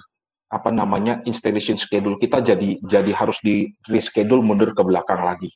apa 0.54 0.70
namanya 0.70 1.26
installation 1.26 1.74
schedule 1.74 2.22
kita 2.22 2.38
jadi 2.38 2.78
jadi 2.86 3.10
harus 3.10 3.42
di 3.42 3.66
reschedule 3.90 4.46
mundur 4.46 4.70
ke 4.70 4.82
belakang 4.86 5.26
lagi 5.26 5.50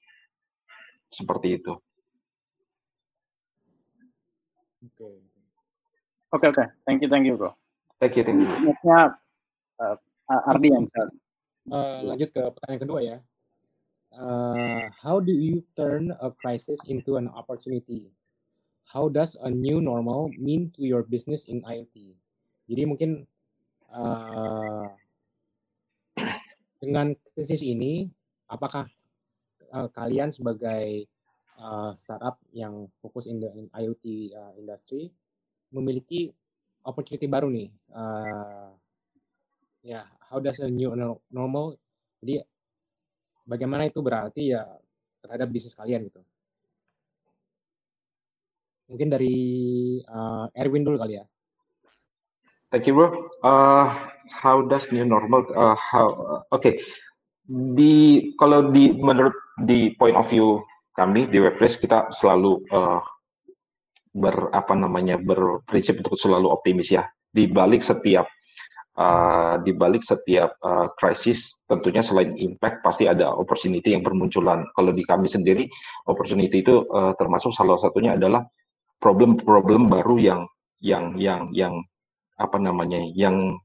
seperti 1.14 1.62
itu. 1.62 1.78
Okay. 4.84 5.23
Oke 6.34 6.50
okay, 6.50 6.66
oke, 6.66 6.66
okay. 6.66 6.68
thank 6.82 6.98
you 6.98 7.06
thank 7.06 7.22
you 7.30 7.38
bro. 7.38 7.54
Thank 8.02 8.18
you 8.18 8.26
thank 8.26 8.42
you. 8.42 8.50
Nextnya 8.66 9.14
uh, 9.78 9.94
Ardi 10.50 10.74
yang. 10.74 10.82
Uh, 11.70 12.02
lanjut 12.10 12.34
ke 12.34 12.42
pertanyaan 12.42 12.82
kedua 12.82 13.00
ya. 13.06 13.16
Uh, 14.10 14.90
how 14.98 15.22
do 15.22 15.30
you 15.30 15.62
turn 15.78 16.10
a 16.18 16.34
crisis 16.34 16.82
into 16.90 17.14
an 17.22 17.30
opportunity? 17.30 18.10
How 18.90 19.06
does 19.06 19.38
a 19.38 19.46
new 19.46 19.78
normal 19.78 20.34
mean 20.34 20.74
to 20.74 20.82
your 20.82 21.06
business 21.06 21.46
in 21.46 21.62
IoT? 21.62 22.18
Jadi 22.66 22.82
mungkin 22.82 23.30
uh, 23.94 24.90
dengan 26.82 27.14
krisis 27.30 27.62
ini, 27.62 28.10
apakah 28.50 28.90
uh, 29.70 29.86
kalian 29.94 30.34
sebagai 30.34 31.06
uh, 31.62 31.94
startup 31.94 32.42
yang 32.50 32.90
fokus 32.98 33.30
in 33.30 33.38
the 33.38 33.54
in 33.54 33.70
IoT 33.70 34.34
uh, 34.34 34.50
industry 34.58 35.14
memiliki 35.74 36.30
opportunity 36.86 37.26
baru 37.26 37.50
nih. 37.50 37.68
Uh, 37.90 38.70
ya, 39.82 40.00
yeah, 40.00 40.04
how 40.30 40.38
does 40.38 40.62
a 40.62 40.70
new 40.70 40.94
normal? 41.34 41.74
Jadi 42.22 42.40
bagaimana 43.42 43.90
itu 43.90 43.98
berarti 44.00 44.54
ya 44.54 44.62
terhadap 45.20 45.50
bisnis 45.50 45.74
kalian 45.74 46.06
gitu. 46.06 46.22
Mungkin 48.88 49.08
dari 49.10 49.36
uh, 50.06 50.46
Erwin 50.54 50.86
dulu 50.86 51.00
kali 51.00 51.18
ya. 51.18 51.24
Thank 52.68 52.90
you, 52.90 52.94
bro. 52.94 53.30
Uh, 53.40 53.86
how 54.28 54.66
does 54.66 54.90
new 54.90 55.06
normal? 55.06 55.46
Uh, 55.54 55.78
how? 55.78 56.06
Uh, 56.10 56.40
Oke, 56.52 56.74
okay. 56.74 56.74
di 57.48 58.34
kalau 58.36 58.74
di 58.74 58.92
menurut 58.98 59.32
di 59.62 59.94
point 59.94 60.18
of 60.18 60.26
view 60.26 60.58
kami 60.98 61.30
di 61.30 61.38
Webplace 61.38 61.78
kita 61.78 62.10
selalu 62.10 62.60
uh, 62.74 62.98
ber 64.14 64.48
apa 64.54 64.78
namanya 64.78 65.18
berprinsip 65.18 65.98
untuk 65.98 66.14
selalu 66.16 66.48
optimis 66.48 66.94
ya. 66.94 67.04
Di 67.34 67.50
balik 67.50 67.82
setiap 67.82 68.30
uh, 68.98 69.58
di 69.62 69.74
balik 69.74 70.06
setiap 70.06 70.54
uh, 70.62 70.90
krisis 70.98 71.58
tentunya 71.66 72.00
selain 72.00 72.38
impact 72.38 72.80
pasti 72.86 73.10
ada 73.10 73.34
opportunity 73.34 73.94
yang 73.94 74.06
bermunculan. 74.06 74.62
Kalau 74.78 74.94
di 74.94 75.02
kami 75.02 75.26
sendiri 75.26 75.66
opportunity 76.06 76.62
itu 76.62 76.86
uh, 76.94 77.12
termasuk 77.18 77.50
salah 77.50 77.78
satunya 77.82 78.14
adalah 78.14 78.46
problem-problem 79.02 79.90
baru 79.90 80.16
yang 80.22 80.40
yang 80.78 81.18
yang 81.18 81.50
yang 81.50 81.74
apa 82.38 82.58
namanya 82.58 83.02
yang 83.14 83.58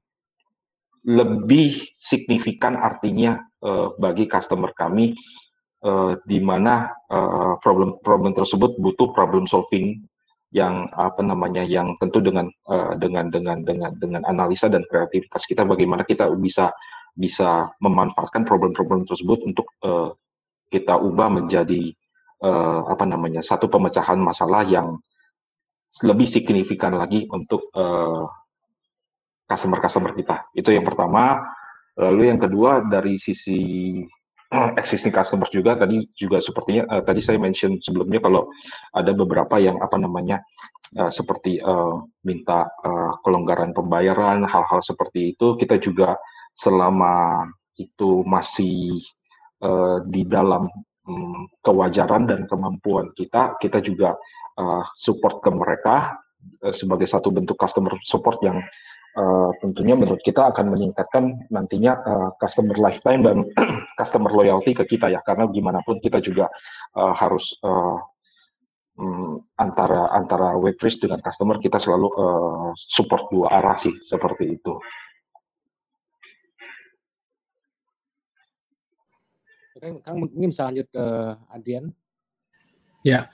lebih 1.07 1.79
signifikan 1.95 2.75
artinya 2.75 3.39
uh, 3.63 3.95
bagi 3.97 4.27
customer 4.27 4.75
kami 4.75 5.15
uh, 5.85 6.19
di 6.27 6.43
mana 6.43 6.91
problem-problem 7.63 8.35
uh, 8.35 8.37
tersebut 8.43 8.75
butuh 8.77 9.09
problem 9.15 9.47
solving 9.47 10.03
yang 10.49 10.89
apa 10.97 11.21
namanya 11.21 11.61
yang 11.61 11.93
tentu 12.01 12.25
dengan 12.25 12.49
uh, 12.65 12.97
dengan 12.97 13.29
dengan 13.29 13.61
dengan 13.61 13.93
dengan 14.01 14.25
analisa 14.25 14.65
dan 14.65 14.81
kreativitas 14.89 15.45
kita 15.45 15.61
bagaimana 15.61 16.01
kita 16.01 16.25
bisa 16.41 16.73
bisa 17.13 17.69
memanfaatkan 17.77 18.49
problem-problem 18.49 19.05
tersebut 19.05 19.45
untuk 19.45 19.69
uh, 19.85 20.17
kita 20.73 20.97
ubah 20.97 21.29
menjadi 21.29 21.93
uh, 22.41 22.81
apa 22.89 23.05
namanya 23.05 23.45
satu 23.45 23.69
pemecahan 23.69 24.17
masalah 24.17 24.65
yang 24.65 24.97
lebih 26.05 26.25
signifikan 26.29 26.93
lagi 26.93 27.25
untuk 27.33 27.73
customer-customer 29.49 30.13
uh, 30.13 30.17
kita. 30.21 30.35
Itu 30.53 30.69
yang 30.69 30.85
pertama. 30.85 31.41
Lalu 31.97 32.29
yang 32.29 32.37
kedua 32.37 32.85
dari 32.85 33.17
sisi 33.17 33.57
existing 34.49 35.13
customers 35.13 35.53
juga 35.53 35.77
tadi 35.77 36.09
juga 36.17 36.41
sepertinya 36.41 36.89
uh, 36.89 37.03
tadi 37.05 37.21
saya 37.21 37.37
mention 37.37 37.77
sebelumnya 37.85 38.17
kalau 38.17 38.49
ada 38.97 39.13
beberapa 39.13 39.61
yang 39.61 39.77
apa 39.77 40.01
namanya 40.01 40.41
uh, 40.97 41.13
seperti 41.13 41.61
uh, 41.61 42.01
minta 42.25 42.65
uh, 42.81 43.13
kelonggaran 43.21 43.77
pembayaran 43.77 44.41
hal-hal 44.49 44.81
seperti 44.81 45.37
itu 45.37 45.53
kita 45.53 45.77
juga 45.77 46.17
selama 46.57 47.45
itu 47.77 48.25
masih 48.25 48.97
uh, 49.61 50.01
di 50.09 50.25
dalam 50.25 50.65
um, 51.05 51.45
kewajaran 51.61 52.25
dan 52.25 52.49
kemampuan 52.49 53.13
kita 53.13 53.53
kita 53.61 53.79
juga 53.85 54.17
uh, 54.57 54.83
support 54.97 55.45
ke 55.45 55.49
mereka 55.53 56.17
uh, 56.65 56.73
sebagai 56.73 57.05
satu 57.05 57.29
bentuk 57.29 57.55
customer 57.55 57.93
support 58.01 58.41
yang 58.41 58.57
uh, 59.19 59.51
tentunya 59.59 59.99
menurut 59.99 60.23
kita 60.23 60.55
akan 60.55 60.71
meningkatkan 60.71 61.43
nantinya 61.51 61.99
uh, 61.99 62.29
customer 62.39 62.79
lifetime 62.79 63.21
dan 63.21 63.37
customer 63.99 64.31
loyalty 64.31 64.71
ke 64.71 64.87
kita 64.87 65.11
ya 65.11 65.19
karena 65.27 65.51
gimana 65.51 65.83
pun 65.83 65.99
kita 65.99 66.23
juga 66.23 66.47
uh, 66.95 67.11
harus 67.11 67.59
uh, 67.61 67.99
um, 68.95 69.43
antara 69.59 70.07
antara 70.15 70.55
waitress 70.55 70.97
dengan 70.97 71.19
customer 71.19 71.59
kita 71.59 71.77
selalu 71.77 72.07
uh, 72.15 72.71
support 72.75 73.27
dua 73.27 73.59
arah 73.59 73.75
sih 73.75 73.93
seperti 73.99 74.55
itu. 74.55 74.73
Oke, 79.79 79.95
Kang 80.03 80.19
mungkin 80.19 80.51
bisa 80.51 80.67
lanjut 80.67 80.87
ke 80.91 81.05
Adrian. 81.55 81.95
Ya, 82.99 83.31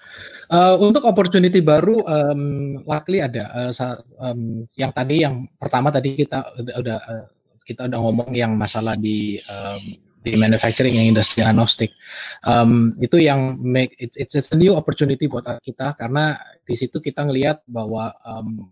uh, 0.54 0.78
untuk 0.78 1.10
opportunity 1.10 1.58
baru, 1.58 2.06
um, 2.06 2.42
luckily 2.86 3.26
ada. 3.26 3.50
Uh, 3.50 3.98
um, 4.22 4.42
yang 4.78 4.94
tadi, 4.94 5.26
yang 5.26 5.50
pertama 5.58 5.90
tadi 5.90 6.22
kita 6.22 6.54
udah, 6.62 7.00
uh, 7.02 7.26
kita 7.66 7.90
udah 7.90 8.00
ngomong 8.00 8.30
yang 8.38 8.54
masalah 8.54 8.94
di 8.94 9.42
um, 9.50 9.98
di 10.26 10.34
manufacturing 10.34 10.98
yang 10.98 11.14
industri 11.14 11.46
agnostik. 11.46 11.94
Um, 12.42 12.98
itu 12.98 13.22
yang 13.22 13.62
make 13.62 13.94
it's, 14.02 14.18
it's 14.18 14.50
a 14.54 14.58
new 14.58 14.74
opportunity 14.74 15.30
buat 15.30 15.46
kita 15.62 15.94
karena 15.94 16.38
di 16.66 16.74
situ 16.74 16.98
kita 16.98 17.26
ngelihat 17.30 17.62
bahwa 17.70 18.10
um, 18.26 18.70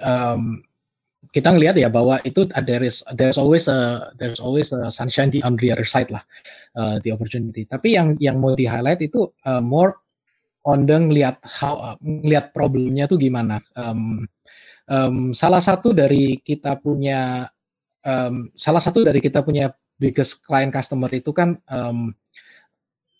um, 0.00 0.64
kita 1.30 1.54
ngelihat 1.54 1.76
ya 1.78 1.88
bahwa 1.88 2.18
itu 2.26 2.44
ada 2.52 2.82
is 2.82 3.00
there's 3.14 3.38
always 3.38 3.70
a 3.70 4.10
there's 4.18 4.42
always 4.42 4.74
a 4.74 4.90
sunshine 4.90 5.30
di 5.30 5.40
on 5.46 5.54
the 5.56 5.70
other 5.70 5.86
side 5.86 6.10
lah 6.10 6.20
uh, 6.76 6.98
the 7.00 7.14
opportunity. 7.14 7.64
Tapi 7.64 7.96
yang 7.96 8.18
yang 8.20 8.42
mau 8.42 8.52
di 8.52 8.66
highlight 8.66 9.00
itu 9.00 9.30
uh, 9.46 9.62
more 9.62 9.96
on 10.64 10.88
the 10.88 10.96
ngelihat 10.96 11.38
how 11.44 11.94
uh, 11.94 11.96
ngelihat 12.02 12.52
problemnya 12.52 13.04
tuh 13.08 13.20
gimana. 13.20 13.60
Um, 13.76 14.26
um, 14.88 15.16
salah 15.32 15.60
satu 15.60 15.92
dari 15.92 16.40
kita 16.40 16.80
punya 16.80 17.48
um, 18.04 18.50
salah 18.56 18.80
satu 18.80 19.04
dari 19.04 19.20
kita 19.20 19.44
punya 19.44 19.72
biggest 19.96 20.42
client 20.42 20.74
customer 20.74 21.08
itu 21.14 21.30
kan 21.30 21.56
um, 21.70 22.10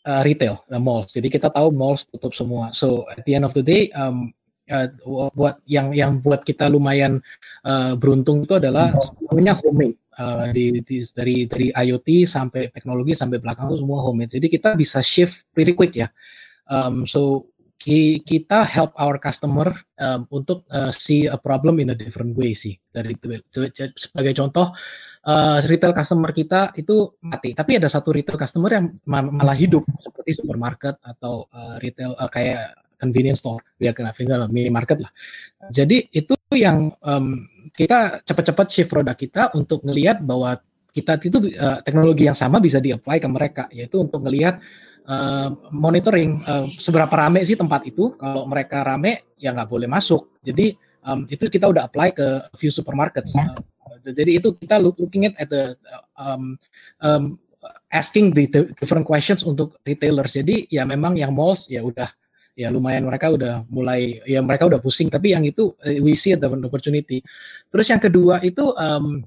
uh, 0.05 0.23
retail, 0.25 0.61
uh, 0.73 0.81
mall. 0.81 1.09
Jadi 1.09 1.33
kita 1.33 1.49
tahu 1.49 1.73
malls 1.73 2.09
tutup 2.09 2.37
semua. 2.37 2.71
So 2.77 3.09
at 3.09 3.25
the 3.25 3.35
end 3.35 3.45
of 3.49 3.57
the 3.57 3.65
day 3.65 3.89
um, 3.97 4.33
uh, 4.71 4.89
buat 5.35 5.61
yang 5.69 5.93
yang 5.93 6.21
buat 6.21 6.45
kita 6.45 6.69
lumayan 6.71 7.21
uh, 7.65 7.97
beruntung 7.97 8.45
itu 8.45 8.57
adalah 8.57 8.93
semuanya 9.01 9.57
homemade. 9.59 9.99
Uh, 10.15 10.47
di, 10.55 10.79
di, 10.87 11.03
dari 11.11 11.43
dari 11.51 11.67
IoT 11.75 12.23
sampai 12.23 12.71
teknologi 12.71 13.19
sampai 13.19 13.43
belakang 13.43 13.75
itu 13.75 13.83
semua 13.83 13.99
homemade. 13.99 14.31
Jadi 14.31 14.47
kita 14.47 14.79
bisa 14.79 15.03
shift 15.03 15.51
pretty 15.51 15.75
quick 15.75 15.91
ya. 15.99 16.07
Um, 16.71 17.03
so 17.03 17.51
ki, 17.85 18.23
kita 18.23 18.65
help 18.65 18.95
our 18.97 19.19
customer 19.19 19.75
um, 19.99 20.25
untuk 20.31 20.65
uh, 20.71 20.95
see 20.95 21.27
a 21.27 21.37
problem 21.37 21.83
in 21.83 21.91
a 21.93 21.97
different 21.99 22.33
way 22.39 22.55
sih. 22.55 22.79
Dari 22.79 23.19
sebagai 23.99 24.33
contoh 24.39 24.71
uh, 25.27 25.59
retail 25.67 25.93
customer 25.93 26.31
kita 26.31 26.73
itu 26.79 27.19
mati, 27.21 27.53
tapi 27.53 27.77
ada 27.77 27.91
satu 27.91 28.15
retail 28.15 28.39
customer 28.39 28.71
yang 28.71 28.87
malah 29.11 29.57
hidup 29.57 29.85
seperti 29.99 30.41
supermarket 30.41 30.97
atau 31.03 31.51
uh, 31.51 31.77
retail 31.83 32.15
uh, 32.17 32.31
kayak 32.31 32.84
convenience 33.05 33.45
store, 33.45 33.61
are 33.85 33.93
convenience 33.93 34.49
minimarket 34.49 35.05
lah. 35.05 35.13
Jadi 35.69 36.09
itu 36.09 36.33
yang 36.57 36.89
um, 37.05 37.45
kita 37.77 38.25
cepat-cepat 38.25 38.67
shift 38.73 38.89
produk 38.89 39.13
kita 39.13 39.53
untuk 39.53 39.85
melihat 39.85 40.25
bahwa 40.25 40.57
kita 40.95 41.19
itu 41.21 41.39
uh, 41.59 41.83
teknologi 41.83 42.25
yang 42.25 42.39
sama 42.39 42.63
bisa 42.63 42.79
di-apply 42.79 43.19
ke 43.19 43.29
mereka, 43.29 43.65
yaitu 43.75 43.99
untuk 44.01 44.23
melihat 44.23 44.63
uh, 45.11 45.51
monitoring 45.75 46.41
uh, 46.47 46.71
seberapa 46.79 47.11
rame 47.11 47.43
sih 47.43 47.59
tempat 47.59 47.83
itu. 47.85 48.15
Kalau 48.15 48.47
mereka 48.47 48.87
rame, 48.87 49.35
ya 49.37 49.51
nggak 49.51 49.69
boleh 49.69 49.91
masuk. 49.91 50.39
Jadi 50.41 50.79
um, 51.03 51.27
itu 51.27 51.51
kita 51.51 51.67
udah 51.67 51.91
apply 51.91 52.15
ke 52.15 52.27
few 52.55 52.71
supermarkets. 52.71 53.35
Uh, 53.35 53.59
jadi 54.07 54.39
itu 54.39 54.55
kita 54.55 54.79
looking 54.79 55.27
at, 55.27 55.35
at 55.43 55.51
the 55.51 55.75
um, 56.15 56.55
um, 57.03 57.43
asking 57.91 58.31
the 58.31 58.47
different 58.79 59.03
questions 59.03 59.43
untuk 59.43 59.75
retailers. 59.83 60.39
Jadi 60.39 60.71
ya 60.71 60.87
memang 60.87 61.19
yang 61.19 61.35
malls 61.35 61.67
ya 61.67 61.83
udah 61.83 62.07
ya 62.55 62.71
lumayan 62.71 63.03
mereka 63.03 63.35
udah 63.35 63.67
mulai 63.67 64.23
ya 64.25 64.39
mereka 64.39 64.71
udah 64.71 64.79
pusing 64.79 65.11
tapi 65.11 65.35
yang 65.35 65.43
itu 65.43 65.75
we 66.03 66.15
see 66.15 66.39
the 66.39 66.47
opportunity 66.47 67.19
terus 67.67 67.91
yang 67.91 67.99
kedua 67.99 68.39
itu 68.47 68.71
um, 68.79 69.27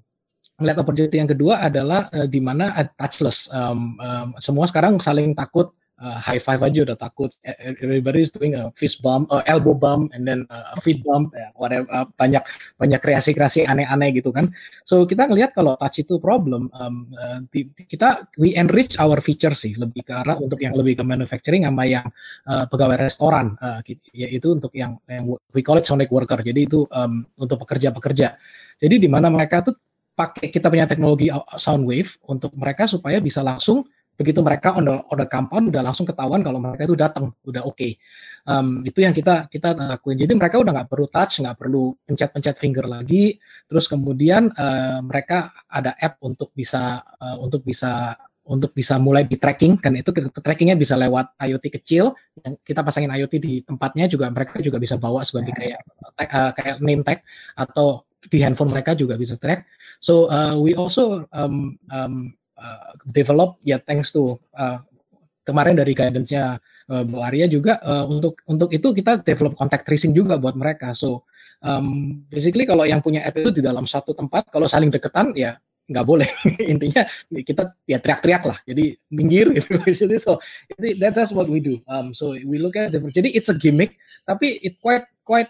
melihat 0.57 0.81
opportunity 0.81 1.21
yang 1.21 1.29
kedua 1.29 1.61
adalah 1.61 2.09
uh, 2.09 2.25
di 2.25 2.41
mana 2.41 2.73
touchless. 2.97 3.45
Um, 3.53 3.93
um, 4.01 4.27
semua 4.41 4.65
sekarang 4.65 4.97
saling 4.97 5.37
takut 5.37 5.69
uh, 6.01 6.17
high 6.21 6.41
five 6.41 6.61
aja 6.61 6.85
udah 6.85 6.97
takut. 6.97 7.33
E, 7.41 7.51
e, 7.51 7.73
everybody 7.81 8.21
is 8.23 8.31
doing 8.33 8.53
a 8.53 8.69
fist 8.77 9.01
bump, 9.01 9.29
uh, 9.33 9.41
elbow 9.49 9.73
bump, 9.73 10.13
and 10.13 10.25
then 10.25 10.45
uh, 10.49 10.73
a 10.73 10.77
feet 10.81 11.01
bump, 11.03 11.33
ya, 11.33 11.49
whatever, 11.57 11.87
uh, 11.89 12.05
banyak 12.17 12.41
banyak 12.77 12.99
kreasi-kreasi 13.01 13.65
aneh-aneh 13.65 14.13
gitu 14.17 14.29
kan. 14.29 14.49
So 14.85 15.05
kita 15.09 15.27
ngelihat 15.29 15.53
kalau 15.57 15.75
touch 15.77 16.05
itu 16.05 16.21
problem, 16.21 16.69
um, 16.73 16.95
uh, 17.17 17.39
kita 17.89 18.29
we 18.37 18.53
enrich 18.53 18.97
our 19.01 19.19
feature 19.21 19.53
sih 19.53 19.73
lebih 19.75 20.05
ke 20.05 20.13
arah 20.13 20.37
untuk 20.37 20.61
yang 20.61 20.77
lebih 20.77 21.01
ke 21.01 21.03
manufacturing 21.03 21.65
sama 21.65 21.83
yang 21.89 22.05
uh, 22.47 22.65
pegawai 22.69 22.97
restoran, 23.01 23.57
uh, 23.59 23.81
yaitu 24.13 24.53
untuk 24.53 24.71
yang, 24.77 24.97
yang 25.09 25.25
we 25.53 25.61
call 25.65 25.77
it 25.77 25.85
sonic 25.85 26.09
worker. 26.13 26.39
Jadi 26.39 26.69
itu 26.69 26.85
um, 26.93 27.25
untuk 27.37 27.65
pekerja-pekerja. 27.65 28.37
Jadi 28.77 28.95
di 29.01 29.09
mana 29.09 29.33
mereka 29.33 29.65
tuh 29.65 29.75
pakai 30.17 30.49
kita 30.49 30.73
punya 30.73 30.89
teknologi 30.89 31.29
sound 31.61 31.85
wave 31.85 32.17
untuk 32.25 32.49
mereka 32.57 32.89
supaya 32.89 33.21
bisa 33.21 33.45
langsung 33.45 33.85
begitu 34.17 34.41
mereka 34.41 34.73
on 34.73 34.89
the, 34.89 34.95
on 35.13 35.17
the 35.21 35.27
compound 35.29 35.69
udah 35.69 35.85
langsung 35.85 36.09
ketahuan 36.09 36.41
kalau 36.41 36.57
mereka 36.57 36.89
itu 36.89 36.97
datang 36.97 37.29
udah 37.45 37.61
oke. 37.63 37.77
Okay. 37.77 37.95
um, 38.49 38.81
itu 38.81 39.05
yang 39.05 39.13
kita 39.13 39.45
kita 39.45 39.77
lakuin. 39.77 40.17
Jadi 40.17 40.33
mereka 40.33 40.57
udah 40.57 40.73
nggak 40.73 40.89
perlu 40.89 41.07
touch 41.07 41.45
nggak 41.45 41.55
perlu 41.55 41.93
pencet-pencet 42.03 42.57
finger 42.57 42.89
lagi. 42.89 43.37
Terus 43.69 43.85
kemudian 43.85 44.49
uh, 44.57 44.99
mereka 45.05 45.53
ada 45.69 45.93
app 46.01 46.17
untuk 46.25 46.49
bisa 46.57 47.05
uh, 47.21 47.37
untuk 47.37 47.61
bisa 47.61 48.17
untuk 48.47 48.73
bisa 48.73 48.97
mulai 48.97 49.27
di 49.29 49.37
tracking. 49.37 49.77
Kan 49.77 49.93
itu 49.93 50.09
trackingnya 50.41 50.73
bisa 50.73 50.97
lewat 50.97 51.37
IoT 51.37 51.65
kecil. 51.77 52.17
Yang 52.41 52.53
kita 52.65 52.81
pasangin 52.81 53.13
IoT 53.13 53.33
di 53.37 53.53
tempatnya 53.61 54.09
juga 54.09 54.33
mereka 54.33 54.57
juga 54.65 54.81
bisa 54.81 54.97
bawa 54.97 55.21
sebagai 55.21 55.53
kayak 55.53 55.79
uh, 56.17 56.51
kayak 56.57 56.81
name 56.81 57.05
tag 57.05 57.21
atau 57.53 58.07
di 58.27 58.41
handphone 58.41 58.73
mereka 58.73 58.97
juga 58.97 59.13
bisa 59.15 59.37
track. 59.37 59.69
So 60.01 60.27
uh, 60.27 60.57
we 60.57 60.73
also 60.73 61.29
um, 61.31 61.77
um, 61.93 62.33
uh, 62.57 62.91
develop 63.07 63.61
ya 63.63 63.77
thanks 63.81 64.11
to 64.11 64.35
uh, 64.57 64.81
kemarin 65.47 65.79
dari 65.79 65.95
guidance-nya 65.95 66.59
uh, 66.91 67.03
Bu 67.07 67.23
Arya 67.23 67.47
juga 67.47 67.79
uh, 67.79 68.05
untuk 68.09 68.41
untuk 68.49 68.69
itu 68.75 68.91
kita 68.91 69.23
develop 69.23 69.55
contact 69.55 69.87
tracing 69.87 70.11
juga 70.11 70.35
buat 70.35 70.59
mereka. 70.59 70.91
So 70.91 71.23
um, 71.63 72.19
basically 72.27 72.67
kalau 72.67 72.83
yang 72.83 72.99
punya 72.99 73.23
app 73.23 73.39
itu 73.39 73.49
di 73.55 73.63
dalam 73.63 73.87
satu 73.87 74.11
tempat 74.11 74.51
kalau 74.51 74.67
saling 74.67 74.91
deketan 74.91 75.31
ya 75.37 75.55
nggak 75.87 76.03
boleh 76.03 76.27
intinya 76.75 77.07
kita 77.31 77.71
ya 77.87 77.95
teriak-teriak 78.03 78.43
lah 78.43 78.59
jadi 78.67 78.99
minggir 79.07 79.55
gitu 79.55 79.79
so 80.19 80.35
that, 80.75 81.15
that's 81.15 81.31
what 81.31 81.47
we 81.47 81.63
do 81.63 81.79
um, 81.87 82.11
so 82.11 82.35
we 82.43 82.59
look 82.59 82.75
at 82.75 82.91
the, 82.91 82.99
jadi 83.07 83.31
it's 83.31 83.47
a 83.47 83.55
gimmick 83.55 83.95
tapi 84.27 84.59
it 84.59 84.75
quite 84.83 85.07
quite 85.23 85.47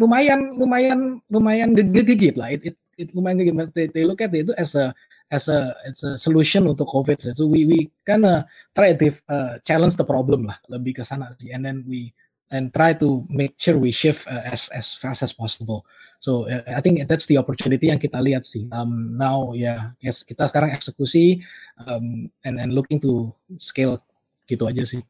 lumayan 0.00 0.56
lumayan 0.56 1.20
lumayan 1.28 1.76
gigit 1.76 2.34
lah. 2.36 2.52
It, 2.52 2.72
it, 2.72 2.76
it 2.96 3.08
lumayan 3.12 3.44
gigit. 3.44 3.56
They, 3.76 3.86
they 3.92 4.04
look 4.04 4.24
at 4.24 4.32
it 4.32 4.48
as 4.56 4.74
a 4.74 4.96
as 5.30 5.46
a 5.48 5.74
it's 5.86 6.02
a 6.02 6.18
solution 6.18 6.66
untuk 6.66 6.90
COVID. 6.90 7.34
So 7.34 7.46
we 7.46 7.64
we 7.64 7.78
kind 8.02 8.26
of 8.26 8.44
try 8.74 8.92
to 8.92 9.06
uh, 9.30 9.54
challenge 9.62 9.94
the 9.94 10.04
problem 10.04 10.50
lah, 10.50 10.58
lebih 10.66 11.00
ke 11.00 11.02
sana 11.06 11.32
sih. 11.38 11.54
And 11.54 11.62
then 11.62 11.86
we 11.86 12.10
and 12.50 12.74
try 12.74 12.92
to 12.98 13.24
make 13.30 13.54
sure 13.56 13.78
we 13.78 13.94
shift 13.94 14.26
uh, 14.26 14.42
as 14.42 14.66
as 14.74 14.92
fast 14.98 15.22
as 15.22 15.30
possible. 15.30 15.86
So 16.20 16.50
uh, 16.50 16.66
I 16.66 16.82
think 16.82 17.06
that's 17.06 17.30
the 17.30 17.38
opportunity 17.38 17.88
yang 17.88 18.02
kita 18.02 18.18
lihat 18.18 18.44
sih. 18.44 18.66
Um, 18.74 19.14
now 19.16 19.54
ya 19.54 19.62
yeah, 19.62 19.80
yes 20.02 20.26
kita 20.26 20.50
sekarang 20.50 20.74
eksekusi 20.74 21.40
um, 21.86 22.28
and 22.42 22.58
and 22.58 22.74
looking 22.74 22.98
to 23.00 23.30
scale 23.56 24.02
gitu 24.50 24.66
aja 24.66 24.82
sih. 24.82 25.00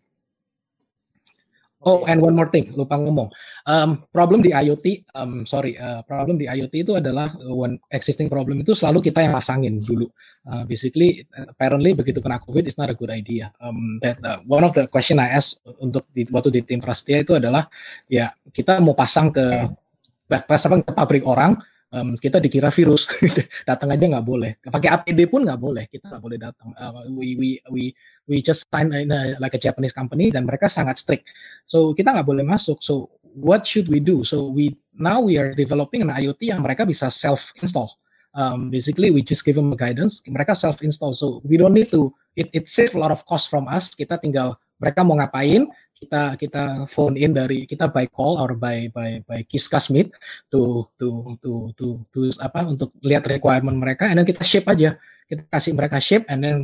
Oh, 1.81 2.05
and 2.05 2.21
one 2.21 2.37
more 2.37 2.53
thing, 2.53 2.69
lupa 2.77 3.01
ngomong. 3.01 3.33
Um, 3.65 4.05
problem 4.13 4.45
di 4.45 4.53
IoT, 4.53 5.17
um, 5.17 5.49
sorry, 5.49 5.81
uh, 5.81 6.05
problem 6.05 6.37
di 6.37 6.45
IoT 6.45 6.85
itu 6.85 6.93
adalah 6.93 7.33
one 7.41 7.81
existing 7.89 8.29
problem 8.29 8.61
itu 8.61 8.77
selalu 8.77 9.09
kita 9.09 9.25
yang 9.25 9.33
pasangin 9.33 9.81
dulu. 9.81 10.05
Uh, 10.45 10.69
basically, 10.69 11.25
apparently 11.33 11.97
begitu 11.97 12.21
kena 12.21 12.37
COVID, 12.37 12.69
it's 12.69 12.77
not 12.77 12.93
a 12.93 12.97
good 12.97 13.09
idea. 13.09 13.49
Um, 13.65 13.97
that 14.05 14.21
uh, 14.21 14.45
one 14.45 14.61
of 14.61 14.77
the 14.77 14.93
question 14.93 15.17
I 15.17 15.33
ask 15.33 15.57
untuk 15.81 16.05
di, 16.13 16.29
waktu 16.29 16.53
di 16.53 16.61
tim 16.69 16.85
Prastia 16.85 17.25
itu 17.25 17.41
adalah, 17.41 17.65
ya 18.13 18.29
kita 18.53 18.77
mau 18.85 18.93
pasang 18.93 19.33
ke 19.33 19.73
pasang 20.29 20.85
ke 20.85 20.93
pabrik 20.93 21.25
orang, 21.25 21.57
um, 21.95 22.17
kita 22.17 22.39
dikira 22.39 22.71
virus. 22.71 23.07
Datang 23.69 23.91
aja 23.95 24.05
nggak 24.07 24.27
boleh. 24.27 24.59
Pakai 24.63 24.91
APD 24.91 25.31
pun 25.31 25.47
nggak 25.47 25.61
boleh. 25.61 25.85
Kita 25.91 26.11
nggak 26.11 26.23
boleh 26.23 26.39
datang. 26.39 26.71
Uh, 26.75 27.07
we 27.13 27.37
we 27.37 27.49
we 27.71 27.83
we 28.27 28.37
just 28.43 28.67
sign 28.71 28.91
in 28.95 29.11
a, 29.11 29.37
like 29.43 29.55
a 29.55 29.61
Japanese 29.61 29.95
company 29.95 30.31
dan 30.31 30.47
mereka 30.47 30.71
sangat 30.71 30.99
strict. 30.99 31.31
So 31.67 31.93
kita 31.93 32.15
nggak 32.15 32.27
boleh 32.27 32.47
masuk. 32.47 32.83
So 32.83 33.11
what 33.23 33.67
should 33.67 33.91
we 33.91 34.03
do? 34.03 34.23
So 34.23 34.51
we 34.51 34.79
now 34.97 35.23
we 35.23 35.39
are 35.39 35.55
developing 35.55 36.03
an 36.03 36.11
IoT 36.11 36.51
yang 36.51 36.63
mereka 36.63 36.87
bisa 36.87 37.11
self 37.11 37.55
install 37.63 38.01
um, 38.35 38.71
basically 38.71 39.11
we 39.11 39.23
just 39.23 39.45
give 39.45 39.57
them 39.57 39.75
guidance. 39.75 40.23
Mereka 40.27 40.55
self 40.55 40.83
install 40.83 41.15
so 41.15 41.43
we 41.45 41.57
don't 41.57 41.75
need 41.75 41.91
to 41.91 42.15
it 42.37 42.51
it 42.55 42.71
save 42.71 42.95
a 42.95 43.01
lot 43.01 43.11
of 43.11 43.25
cost 43.27 43.51
from 43.51 43.67
us. 43.67 43.95
Kita 43.95 44.21
tinggal 44.21 44.55
mereka 44.79 45.03
mau 45.03 45.19
ngapain 45.19 45.67
kita 46.01 46.23
kita 46.41 46.65
phone 46.89 47.21
in 47.21 47.37
dari 47.37 47.69
kita 47.69 47.93
by 47.93 48.09
call 48.09 48.41
or 48.41 48.57
by 48.57 48.89
by 48.89 49.21
by 49.29 49.45
Kiskas 49.45 49.93
Meet 49.93 50.17
to 50.49 50.89
to 50.97 51.37
to 51.45 51.69
to 51.77 52.01
to 52.09 52.19
apa 52.41 52.65
untuk 52.65 52.97
lihat 53.05 53.29
requirement 53.29 53.77
mereka 53.77 54.09
and 54.09 54.17
then 54.17 54.25
kita 54.25 54.41
shape 54.41 54.65
aja. 54.65 54.97
Kita 55.29 55.45
kasih 55.47 55.77
mereka 55.77 56.01
shape 56.01 56.25
and 56.33 56.41
then 56.41 56.57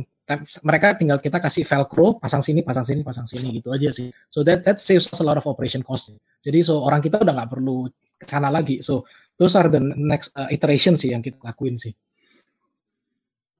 mereka 0.65 0.97
tinggal 0.97 1.21
kita 1.21 1.39
kasih 1.39 1.63
velcro 1.63 2.19
pasang 2.19 2.43
sini 2.43 2.65
pasang 2.65 2.83
sini 2.83 3.05
pasang 3.05 3.29
sini 3.29 3.61
gitu 3.61 3.69
aja 3.71 3.93
sih. 3.93 4.09
So 4.33 4.41
that 4.41 4.65
that 4.65 4.81
saves 4.81 5.07
us 5.07 5.21
a 5.21 5.25
lot 5.25 5.37
of 5.37 5.45
operation 5.45 5.85
cost. 5.85 6.11
Jadi 6.41 6.65
so 6.65 6.81
orang 6.81 6.99
kita 6.99 7.21
udah 7.21 7.31
nggak 7.37 7.51
perlu 7.53 7.87
ke 8.17 8.25
sana 8.25 8.49
lagi. 8.49 8.81
So 8.81 9.05
those 9.37 9.53
are 9.53 9.69
the 9.69 9.79
next 9.79 10.33
uh, 10.33 10.49
iteration 10.49 10.97
sih 10.97 11.13
yang 11.13 11.21
kita 11.21 11.37
lakuin 11.45 11.77
sih. 11.77 11.93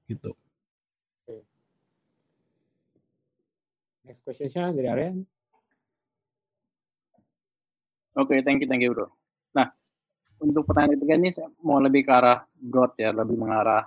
Gitu. 0.10 0.34
Next 4.08 4.26
question 4.26 4.74
dari 4.74 4.90
Aryan. 4.90 5.37
Oke, 8.18 8.34
okay, 8.34 8.40
thank 8.42 8.66
you, 8.66 8.68
thank 8.68 8.82
you, 8.82 8.98
bro. 8.98 9.14
Nah, 9.54 9.70
untuk 10.42 10.66
pertanyaan 10.66 10.98
ketiga 10.98 11.14
ini 11.22 11.30
saya 11.30 11.54
mau 11.62 11.78
lebih 11.78 12.02
ke 12.02 12.10
arah 12.10 12.42
growth 12.58 12.98
ya, 12.98 13.14
lebih 13.14 13.38
mengarah 13.38 13.86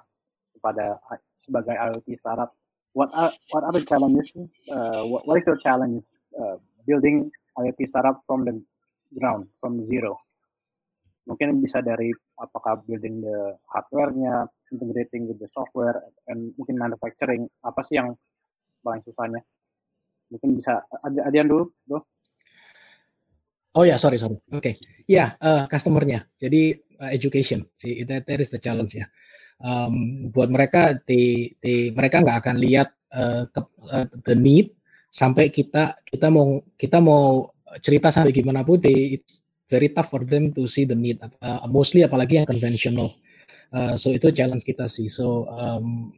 kepada 0.55 1.03
sebagai 1.43 1.75
IoT 1.75 2.14
startup. 2.14 2.55
What 2.95 3.11
are 3.11 3.35
what 3.51 3.66
are 3.66 3.75
the 3.75 3.83
challenges? 3.83 4.31
Uh, 4.71 5.03
what, 5.03 5.27
what 5.27 5.35
is 5.35 5.47
your 5.51 5.59
challenge 5.59 6.07
uh, 6.38 6.62
building 6.87 7.27
IoT 7.59 7.90
startup 7.90 8.23
from 8.23 8.47
the 8.47 8.55
ground, 9.19 9.51
from 9.59 9.83
zero? 9.90 10.23
Mungkin 11.27 11.59
bisa 11.59 11.83
dari 11.83 12.14
apakah 12.38 12.87
building 12.87 13.27
the 13.27 13.59
hardware-nya, 13.66 14.47
integrating 14.71 15.27
with 15.27 15.43
the 15.43 15.51
software, 15.51 16.07
and 16.31 16.55
mungkin 16.55 16.79
manufacturing. 16.79 17.51
Apa 17.66 17.83
sih 17.83 17.99
yang 17.99 18.14
paling 18.87 19.03
susahnya? 19.03 19.43
Mungkin 20.31 20.55
bisa 20.55 20.87
adian 21.03 21.51
dulu, 21.51 21.75
bro. 21.83 22.07
Oh 23.79 23.87
ya, 23.87 23.95
sorry 24.03 24.19
sorry. 24.19 24.35
Oke, 24.51 24.59
okay. 24.59 24.75
ya 25.07 25.15
yeah, 25.15 25.29
uh, 25.39 25.63
customernya. 25.71 26.27
Jadi 26.35 26.75
uh, 26.99 27.11
education, 27.15 27.63
sih 27.79 28.03
that, 28.03 28.27
that 28.27 28.43
is 28.43 28.51
the 28.51 28.59
challenge 28.59 28.99
ya. 28.99 29.07
Um, 29.61 30.27
buat 30.33 30.51
mereka, 30.51 30.99
di, 31.05 31.53
di 31.61 31.95
mereka 31.95 32.25
nggak 32.25 32.39
akan 32.43 32.57
lihat 32.59 32.89
uh, 33.15 33.47
ke, 33.47 33.61
uh, 33.93 34.09
the 34.27 34.35
need 34.35 34.75
sampai 35.13 35.55
kita 35.55 36.01
kita 36.03 36.33
mau 36.33 36.65
kita 36.75 36.99
mau 36.99 37.55
cerita 37.79 38.11
sampai 38.11 38.35
gimana 38.35 38.67
pun, 38.67 38.83
they, 38.83 39.15
it's 39.21 39.47
very 39.71 39.95
tough 39.95 40.11
for 40.11 40.27
them 40.27 40.51
to 40.51 40.67
see 40.67 40.83
the 40.83 40.99
need. 40.99 41.23
Uh, 41.39 41.63
mostly 41.71 42.03
apalagi 42.03 42.43
yang 42.43 42.49
conventional. 42.51 43.15
Uh, 43.71 43.95
so 43.95 44.11
itu 44.11 44.35
challenge 44.35 44.67
kita 44.67 44.91
sih. 44.91 45.07
So 45.07 45.47
um, 45.47 46.11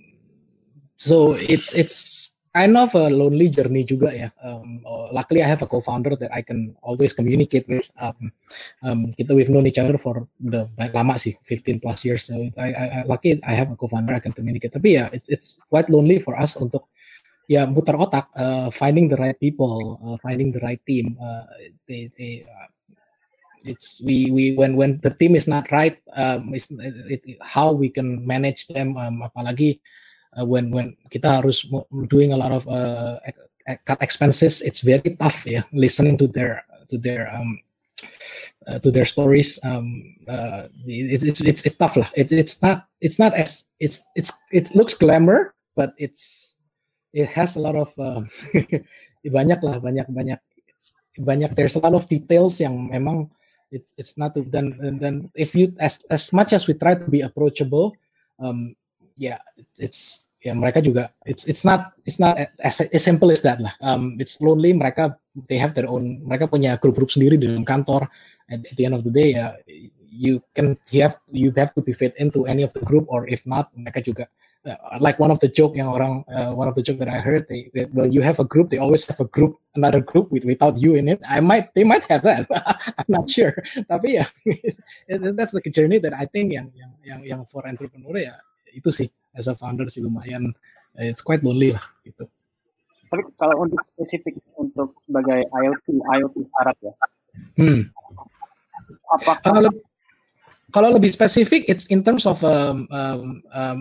so 0.97 1.37
it's 1.37 1.77
it's 1.77 2.32
kind 2.53 2.77
of 2.77 2.95
a 2.95 3.09
lonely 3.09 3.49
journey 3.49 3.83
juga 3.83 4.12
ya. 4.12 4.29
Um, 4.45 4.85
oh, 4.85 5.09
luckily 5.09 5.41
I 5.41 5.49
have 5.49 5.65
a 5.65 5.69
co-founder 5.69 6.17
that 6.21 6.31
I 6.33 6.45
can 6.45 6.77
always 6.85 7.17
communicate 7.17 7.65
with. 7.65 7.88
Um, 7.97 8.33
um, 8.85 9.01
kita 9.17 9.33
we've 9.33 9.49
known 9.49 9.67
each 9.67 9.81
other 9.81 9.97
for 9.97 10.29
the 10.37 10.69
lama 10.93 11.17
sih, 11.17 11.33
15 11.49 11.81
plus 11.81 12.05
years. 12.05 12.29
So 12.29 12.37
I, 12.61 12.69
I, 12.73 12.85
I 12.85 12.99
lucky 13.09 13.41
I 13.41 13.57
have 13.57 13.73
a 13.73 13.77
co-founder 13.77 14.12
I 14.12 14.21
can 14.21 14.37
communicate. 14.37 14.77
Tapi 14.77 15.01
ya 15.01 15.09
it's 15.17 15.33
it's 15.33 15.49
quite 15.73 15.88
lonely 15.88 16.21
for 16.21 16.37
us 16.37 16.61
untuk 16.61 16.93
ya 17.49 17.65
muter 17.65 17.97
otak, 17.97 18.29
uh, 18.37 18.69
finding 18.69 19.09
the 19.09 19.17
right 19.17 19.37
people, 19.41 19.97
uh, 20.05 20.21
finding 20.21 20.53
the 20.53 20.61
right 20.61 20.81
team. 20.85 21.17
Uh, 21.17 21.49
they, 21.88 22.12
they, 22.21 22.45
uh, 22.47 22.69
it's 23.65 24.03
we 24.03 24.31
we 24.31 24.53
when 24.59 24.77
when 24.77 24.99
the 25.01 25.11
team 25.11 25.35
is 25.38 25.49
not 25.49 25.71
right, 25.73 25.97
um, 26.19 26.53
it's, 26.53 26.69
it, 27.09 27.23
how 27.41 27.73
we 27.73 27.88
can 27.88 28.27
manage 28.27 28.67
them. 28.69 28.97
Um, 28.99 29.23
apalagi 29.25 29.81
uh, 30.38 30.45
when 30.45 30.71
when 30.71 30.97
kita 31.11 31.42
harus 31.42 31.66
doing 32.09 32.33
a 32.33 32.38
lot 32.38 32.53
of 32.53 32.64
uh, 32.68 33.18
cut 33.85 34.01
expenses, 34.03 34.62
it's 34.62 34.81
very 34.81 35.16
tough. 35.16 35.45
Yeah, 35.47 35.64
listening 35.73 36.18
to 36.18 36.27
their 36.27 36.64
to 36.88 36.99
their 36.99 37.33
um, 37.33 37.61
uh, 38.66 38.79
to 38.81 38.90
their 38.90 39.05
stories. 39.05 39.59
Um, 39.64 40.16
uh, 40.29 40.68
it, 40.87 41.23
it's 41.23 41.40
it's 41.40 41.62
it's 41.64 41.77
tough 41.77 41.97
lah. 41.97 42.09
It, 42.14 42.33
it's 42.33 42.61
not 42.62 42.88
it's 43.01 43.18
not 43.18 43.35
as 43.35 43.66
it's 43.81 44.05
it's 44.16 44.33
it 44.51 44.75
looks 44.75 44.95
glamour, 44.95 45.55
but 45.77 45.95
it's 45.99 46.57
it 47.12 47.29
has 47.29 47.57
a 47.57 47.62
lot 47.62 47.77
of 47.77 47.92
uh, 47.99 48.23
banyak 49.37 49.61
lah 49.62 49.79
banyak 49.79 50.09
banyak 50.11 50.40
banyak. 51.21 51.51
There's 51.55 51.77
a 51.77 51.83
lot 51.85 51.95
of 51.95 52.09
details 52.09 52.61
yang 52.61 52.88
memang 52.90 53.31
it's 53.73 53.92
it's 53.97 54.14
not 54.16 54.37
dan 54.53 54.77
dan 55.01 55.33
if 55.37 55.57
you 55.57 55.73
as 55.81 56.01
as 56.12 56.33
much 56.33 56.53
as 56.53 56.68
we 56.68 56.75
try 56.75 56.95
to 56.95 57.09
be 57.09 57.25
approachable, 57.25 57.97
um, 58.40 58.77
yeah, 59.16 59.38
it's 59.79 60.29
ya 60.42 60.59
mereka 60.59 60.83
juga 60.83 61.14
it's 61.22 61.46
it's 61.46 61.62
not 61.62 61.94
it's 62.03 62.18
not 62.18 62.35
as, 62.59 62.83
as 62.83 63.03
simple 63.03 63.31
as 63.31 63.42
that 63.46 63.62
lah. 63.62 63.75
Um, 63.81 64.18
it's 64.18 64.42
lonely. 64.42 64.75
Mereka 64.75 65.14
they 65.48 65.57
have 65.57 65.72
their 65.72 65.87
own. 65.87 66.22
Mereka 66.27 66.51
punya 66.51 66.77
grup-grup 66.77 67.11
sendiri 67.11 67.38
di 67.38 67.46
dalam 67.48 67.64
kantor. 67.64 68.11
At, 68.51 68.66
at 68.66 68.75
the 68.77 68.85
end 68.85 68.94
of 68.98 69.07
the 69.07 69.14
day 69.14 69.38
ya 69.38 69.57
you 70.12 70.44
can 70.55 70.77
you 70.92 71.01
have 71.01 71.16
you 71.33 71.48
have 71.57 71.72
to 71.75 71.81
be 71.81 71.96
fit 71.96 72.12
into 72.20 72.44
any 72.44 72.62
of 72.62 72.72
the 72.77 72.85
group 72.85 73.09
or 73.09 73.25
if 73.33 73.40
not 73.48 73.72
mereka 73.72 74.05
juga 74.05 74.29
uh, 74.68 74.77
like 75.01 75.16
one 75.16 75.33
of 75.33 75.40
the 75.40 75.48
joke 75.48 75.72
yang 75.72 75.88
orang 75.88 76.20
uh, 76.29 76.53
one 76.53 76.68
of 76.68 76.77
the 76.77 76.85
joke 76.85 77.01
that 77.01 77.09
I 77.09 77.18
heard 77.25 77.48
they, 77.48 77.72
when 77.96 78.12
you 78.12 78.20
have 78.20 78.37
a 78.37 78.44
group 78.44 78.68
they 78.68 78.77
always 78.77 79.09
have 79.09 79.18
a 79.25 79.29
group 79.33 79.57
another 79.72 80.05
group 80.05 80.29
with 80.29 80.44
without 80.44 80.77
you 80.77 81.01
in 81.01 81.09
it 81.09 81.25
I 81.25 81.40
might 81.40 81.72
they 81.72 81.83
might 81.83 82.05
have 82.12 82.20
that 82.29 82.44
I'm 83.01 83.09
not 83.09 83.33
sure 83.33 83.57
tapi 83.88 84.20
ya 84.20 84.29
that's 85.33 85.57
the 85.57 85.64
journey 85.72 85.96
that 86.05 86.12
I 86.12 86.29
think 86.29 86.53
yang 86.53 86.68
yang 86.77 86.92
yang 87.01 87.20
yang 87.25 87.40
for 87.48 87.64
entrepreneur 87.64 88.20
ya 88.20 88.37
itu 88.72 88.90
sih 88.90 89.08
as 89.37 89.48
a 89.48 89.54
founder 89.56 89.88
sih 89.88 90.04
lumayan 90.04 90.52
eh, 90.98 91.08
it's 91.08 91.24
quite 91.24 91.44
lonely 91.44 91.72
lah 91.72 91.85
gitu. 92.04 92.28
Tapi 93.12 93.22
kalau 93.37 93.68
untuk 93.68 93.80
spesifik 93.85 94.40
untuk 94.56 94.96
sebagai 95.04 95.44
IoT 95.44 95.87
IoT 96.00 96.37
syarat 96.48 96.76
ya. 96.80 96.92
Hmm. 97.61 97.92
Apakah 99.12 99.40
kalau, 99.44 99.70
kalau 100.72 100.88
lebih 100.96 101.12
spesifik 101.12 101.68
it's 101.68 101.85
in 101.92 102.00
terms 102.00 102.24
of 102.24 102.40
um, 102.40 102.88
um, 102.88 103.44
um, 103.52 103.78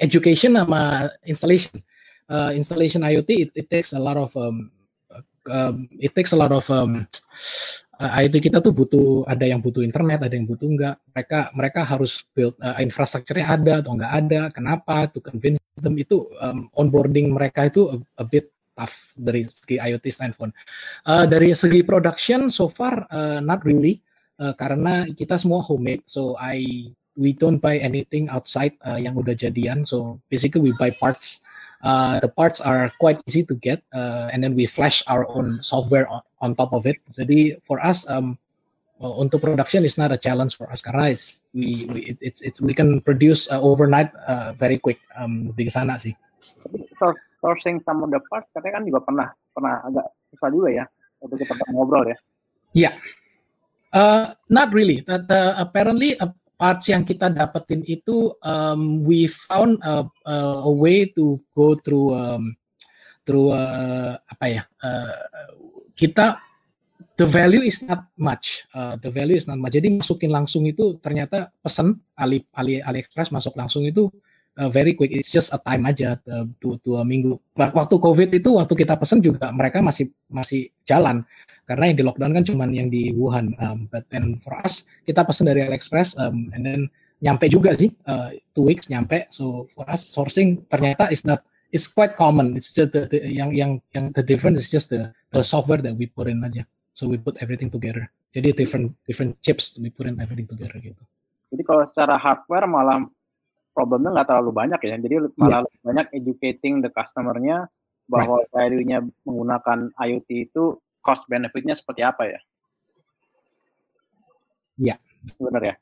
education 0.00 0.56
sama 0.56 1.12
installation. 1.28 1.84
Uh, 2.28 2.52
installation 2.52 3.00
IoT 3.00 3.48
it, 3.48 3.50
it 3.56 3.66
takes 3.72 3.96
a 3.96 4.00
lot 4.00 4.20
of 4.20 4.28
um, 4.36 4.68
um, 5.48 5.88
it 5.96 6.12
takes 6.12 6.32
a 6.32 6.38
lot 6.38 6.52
of 6.52 6.68
um, 6.68 7.08
uh, 7.98 8.12
IT 8.22 8.38
kita 8.38 8.62
tuh 8.62 8.72
butuh 8.72 9.26
ada 9.26 9.44
yang 9.44 9.58
butuh 9.58 9.82
internet, 9.82 10.22
ada 10.22 10.34
yang 10.34 10.46
butuh 10.46 10.66
enggak. 10.70 10.96
Mereka 11.12 11.40
mereka 11.54 11.80
harus 11.84 12.22
build 12.32 12.54
uh, 12.62 12.78
infrastrukturnya 12.78 13.46
ada 13.46 13.72
atau 13.82 13.98
enggak 13.98 14.12
ada. 14.14 14.40
Kenapa? 14.54 15.10
To 15.10 15.18
convince 15.18 15.58
them 15.78 15.98
itu 15.98 16.30
um, 16.38 16.70
onboarding 16.74 17.34
mereka 17.34 17.66
itu 17.66 17.90
a, 17.90 17.96
a 18.22 18.24
bit 18.24 18.50
tough 18.78 18.94
dari 19.18 19.42
segi 19.46 19.82
IoT 19.82 20.06
standpoint. 20.14 20.54
Uh, 21.02 21.26
dari 21.26 21.50
segi 21.54 21.82
production 21.82 22.46
so 22.46 22.70
far 22.70 23.06
uh, 23.10 23.42
not 23.42 23.66
really 23.66 23.98
uh, 24.38 24.54
karena 24.54 25.10
kita 25.10 25.34
semua 25.34 25.58
homemade. 25.62 26.06
So 26.06 26.38
I 26.38 26.90
we 27.18 27.34
don't 27.34 27.58
buy 27.58 27.82
anything 27.82 28.30
outside 28.30 28.78
uh, 28.86 28.98
yang 28.98 29.18
udah 29.18 29.34
jadian. 29.34 29.82
So 29.82 30.22
basically 30.30 30.70
we 30.70 30.72
buy 30.78 30.94
parts 30.94 31.42
uh, 31.82 32.20
the 32.20 32.28
parts 32.28 32.60
are 32.60 32.92
quite 33.00 33.20
easy 33.28 33.44
to 33.44 33.54
get 33.54 33.82
uh, 33.94 34.30
and 34.32 34.42
then 34.42 34.54
we 34.54 34.66
flash 34.66 35.02
our 35.06 35.28
own 35.28 35.62
software 35.62 36.08
on, 36.08 36.22
on 36.40 36.54
top 36.54 36.72
of 36.72 36.86
it. 36.86 36.96
Jadi 37.10 37.60
for 37.62 37.78
us 37.84 38.08
um, 38.10 38.38
well, 38.98 39.18
untuk 39.18 39.42
production 39.42 39.84
is 39.84 39.98
not 39.98 40.12
a 40.12 40.18
challenge 40.18 40.56
for 40.56 40.70
us 40.70 40.80
karena 40.80 41.10
it's 41.10 41.42
we, 41.54 41.86
we 41.90 42.16
it's 42.20 42.42
it's 42.42 42.60
we 42.60 42.74
can 42.74 43.00
produce 43.02 43.50
uh, 43.50 43.60
overnight 43.60 44.10
uh, 44.26 44.52
very 44.58 44.78
quick 44.78 44.98
um, 45.18 45.54
di 45.54 45.68
sana 45.70 45.98
sih. 45.98 46.14
Sourcing 47.38 47.78
some 47.86 48.02
of 48.02 48.10
the 48.10 48.18
parts 48.26 48.50
katanya 48.50 48.82
kan 48.82 48.84
juga 48.86 49.00
pernah 49.06 49.28
pernah 49.54 49.74
agak 49.86 50.06
susah 50.34 50.50
juga 50.50 50.68
ya 50.74 50.84
waktu 51.22 51.34
kita 51.46 51.54
ngobrol 51.70 52.06
ya. 52.10 52.18
Yeah 52.74 52.94
uh, 53.92 54.34
not 54.48 54.72
really. 54.72 55.00
That 55.06 55.28
uh, 55.30 55.54
apparently 55.58 56.18
uh, 56.18 56.32
parts 56.58 56.90
yang 56.90 57.06
kita 57.06 57.30
dapetin 57.30 57.86
itu 57.86 58.34
um, 58.42 59.06
we 59.06 59.30
found 59.30 59.78
a, 59.86 60.02
a, 60.26 60.68
way 60.68 61.06
to 61.06 61.38
go 61.54 61.78
through 61.78 62.10
um, 62.10 62.58
through 63.22 63.54
uh, 63.54 64.18
apa 64.18 64.44
ya 64.50 64.62
uh, 64.82 65.14
kita 65.94 66.42
the 67.14 67.22
value 67.22 67.62
is 67.62 67.78
not 67.86 68.10
much 68.18 68.66
uh, 68.74 68.98
the 68.98 69.08
value 69.08 69.38
is 69.38 69.46
not 69.46 69.56
much. 69.56 69.78
Jadi 69.78 70.02
masukin 70.02 70.34
langsung 70.34 70.66
itu 70.66 70.98
ternyata 70.98 71.54
pesan 71.62 71.94
Ali 72.18 72.42
Ali 72.50 72.82
AliExpress 72.82 73.30
masuk 73.30 73.54
langsung 73.54 73.86
itu 73.86 74.10
uh, 74.58 74.68
very 74.68 74.92
quick. 74.98 75.14
It's 75.14 75.30
just 75.30 75.54
a 75.54 75.62
time 75.62 75.86
aja 75.86 76.18
uh, 76.26 76.44
dua, 76.58 77.06
minggu. 77.06 77.38
Waktu 77.54 77.96
COVID 78.02 78.28
itu 78.34 78.50
waktu 78.58 78.74
kita 78.74 78.98
pesen 78.98 79.22
juga 79.22 79.54
mereka 79.54 79.78
masih 79.78 80.10
masih 80.26 80.74
jalan 80.82 81.22
karena 81.70 81.94
yang 81.94 81.96
di 81.96 82.04
lockdown 82.04 82.32
kan 82.34 82.44
cuma 82.44 82.66
yang 82.66 82.90
di 82.90 83.14
Wuhan. 83.14 83.54
Um, 83.62 83.86
but 83.88 84.04
then 84.10 84.42
for 84.42 84.58
us 84.58 84.82
kita 85.06 85.22
pesen 85.22 85.46
dari 85.46 85.62
AliExpress 85.62 86.18
um, 86.18 86.50
and 86.52 86.66
then 86.66 86.80
nyampe 87.22 87.46
juga 87.46 87.78
sih 87.78 87.94
uh, 88.10 88.34
two 88.52 88.66
weeks 88.66 88.90
nyampe. 88.90 89.30
So 89.30 89.70
for 89.72 89.86
us 89.86 90.02
sourcing 90.02 90.66
ternyata 90.66 91.08
is 91.14 91.22
not 91.22 91.46
it's 91.70 91.86
quite 91.86 92.18
common. 92.18 92.58
It's 92.58 92.74
just 92.74 92.90
the, 92.92 93.06
the, 93.06 93.22
yang 93.30 93.54
yang 93.54 93.78
yang 93.94 94.10
the 94.12 94.26
difference 94.26 94.58
is 94.58 94.68
just 94.68 94.90
the 94.90 95.14
the 95.30 95.46
software 95.46 95.80
that 95.84 95.94
we 95.94 96.10
put 96.10 96.26
in 96.26 96.42
aja. 96.42 96.66
So 96.98 97.06
we 97.06 97.14
put 97.14 97.38
everything 97.38 97.70
together. 97.70 98.10
Jadi 98.34 98.52
different 98.52 98.92
different 99.06 99.38
chips 99.40 99.78
we 99.78 99.88
put 99.88 100.10
in 100.10 100.18
everything 100.18 100.50
together 100.50 100.76
gitu. 100.82 101.00
Jadi 101.48 101.62
kalau 101.64 101.84
secara 101.88 102.20
hardware 102.20 102.68
malah 102.68 103.08
problemnya 103.78 104.10
nggak 104.10 104.26
terlalu 104.34 104.50
banyak 104.50 104.80
ya. 104.82 104.98
Jadi 104.98 105.14
iya. 105.14 105.30
malah 105.38 105.62
yeah. 105.62 105.82
banyak 105.86 106.06
educating 106.18 106.82
the 106.82 106.90
customer-nya 106.90 107.70
bahwa 108.10 108.42
right. 108.42 108.50
value-nya 108.50 109.06
menggunakan 109.22 109.94
IoT 109.94 110.50
itu 110.50 110.82
cost 110.98 111.30
benefit-nya 111.30 111.78
seperti 111.78 112.02
apa 112.02 112.26
ya? 112.26 112.40
Iya. 114.82 114.96
Yeah. 114.98 115.38
Benar 115.38 115.62
ya? 115.62 115.74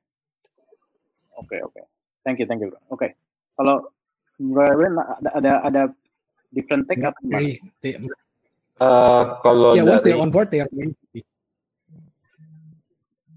Oke, 1.41 1.57
okay, 1.57 1.59
oke. 1.65 1.73
Okay. 1.73 1.85
Thank 2.21 2.37
you, 2.45 2.47
thank 2.47 2.61
you. 2.61 2.69
Oke. 2.69 2.77
Okay. 2.93 3.11
Kalau 3.57 3.89
ada 4.37 5.31
ada 5.33 5.53
ada 5.65 5.83
different 6.53 6.85
take 6.85 7.01
yeah, 7.01 7.09
apa? 7.09 7.21
Uh, 8.77 9.23
kalau 9.41 9.73
yeah, 9.73 9.89
once 9.89 10.05
they're 10.05 10.21
on 10.21 10.29
board, 10.29 10.53
they 10.53 10.61
are 10.61 10.69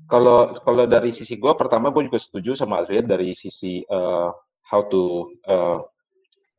kalau 0.09 0.57
kalau 0.65 0.89
dari 0.89 1.13
sisi 1.13 1.37
gue 1.37 1.53
pertama 1.53 1.93
gue 1.93 2.09
juga 2.09 2.17
setuju 2.17 2.57
sama 2.57 2.81
Adrian 2.81 3.05
dari 3.05 3.37
sisi 3.37 3.85
uh, 3.85 4.33
how 4.69 4.85
to 4.87 5.33
uh, 5.49 5.81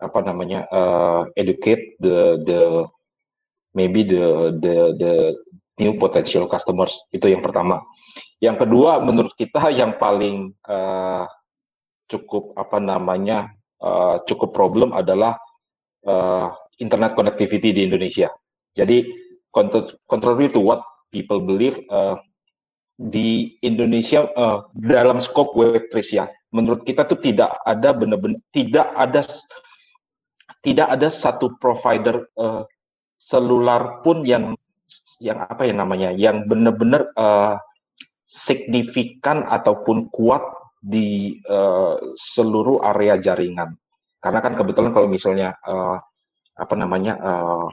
apa 0.03 0.19
namanya 0.27 0.67
uh, 0.75 1.23
educate 1.39 1.95
the 2.03 2.43
the 2.43 2.61
maybe 3.77 4.03
the 4.03 4.59
the 4.59 4.77
the 4.99 5.13
new 5.79 5.97
potential 5.97 6.51
customers 6.51 6.93
itu 7.15 7.31
yang 7.31 7.41
pertama. 7.41 7.81
Yang 8.43 8.67
kedua 8.67 9.01
menurut 9.01 9.33
kita 9.39 9.71
yang 9.71 9.97
paling 9.97 10.53
uh, 10.67 11.25
cukup 12.11 12.53
apa 12.59 12.83
namanya 12.83 13.55
uh, 13.79 14.19
cukup 14.27 14.51
problem 14.51 14.91
adalah 14.91 15.39
uh, 16.05 16.51
internet 16.83 17.15
connectivity 17.15 17.71
di 17.71 17.87
Indonesia. 17.87 18.33
Jadi 18.75 19.07
contrary 20.09 20.49
to 20.51 20.61
what 20.61 20.83
people 21.11 21.43
believe 21.43 21.79
uh, 21.93 22.17
di 23.01 23.57
Indonesia 23.65 24.29
uh, 24.37 24.65
dalam 24.77 25.19
skop 25.25 25.57
Web3 25.57 25.95
ya 26.13 26.27
menurut 26.51 26.83
kita 26.83 27.07
tuh 27.07 27.19
tidak 27.23 27.55
ada 27.63 27.95
benar-benar 27.95 28.43
tidak 28.51 28.87
ada 28.99 29.23
tidak 30.61 30.89
ada 30.93 31.09
satu 31.09 31.57
provider 31.57 32.27
uh, 32.37 32.67
selular 33.17 34.03
pun 34.05 34.27
yang 34.27 34.57
yang 35.23 35.45
apa 35.47 35.69
ya 35.69 35.75
namanya 35.77 36.11
yang 36.13 36.49
benar-benar 36.49 37.13
uh, 37.15 37.57
signifikan 38.27 39.47
ataupun 39.47 40.11
kuat 40.11 40.43
di 40.81 41.37
uh, 41.47 42.01
seluruh 42.17 42.81
area 42.81 43.21
jaringan. 43.21 43.77
Karena 44.21 44.41
kan 44.41 44.57
kebetulan 44.57 44.93
kalau 44.97 45.09
misalnya 45.09 45.57
uh, 45.65 46.01
apa 46.61 46.77
namanya 46.77 47.17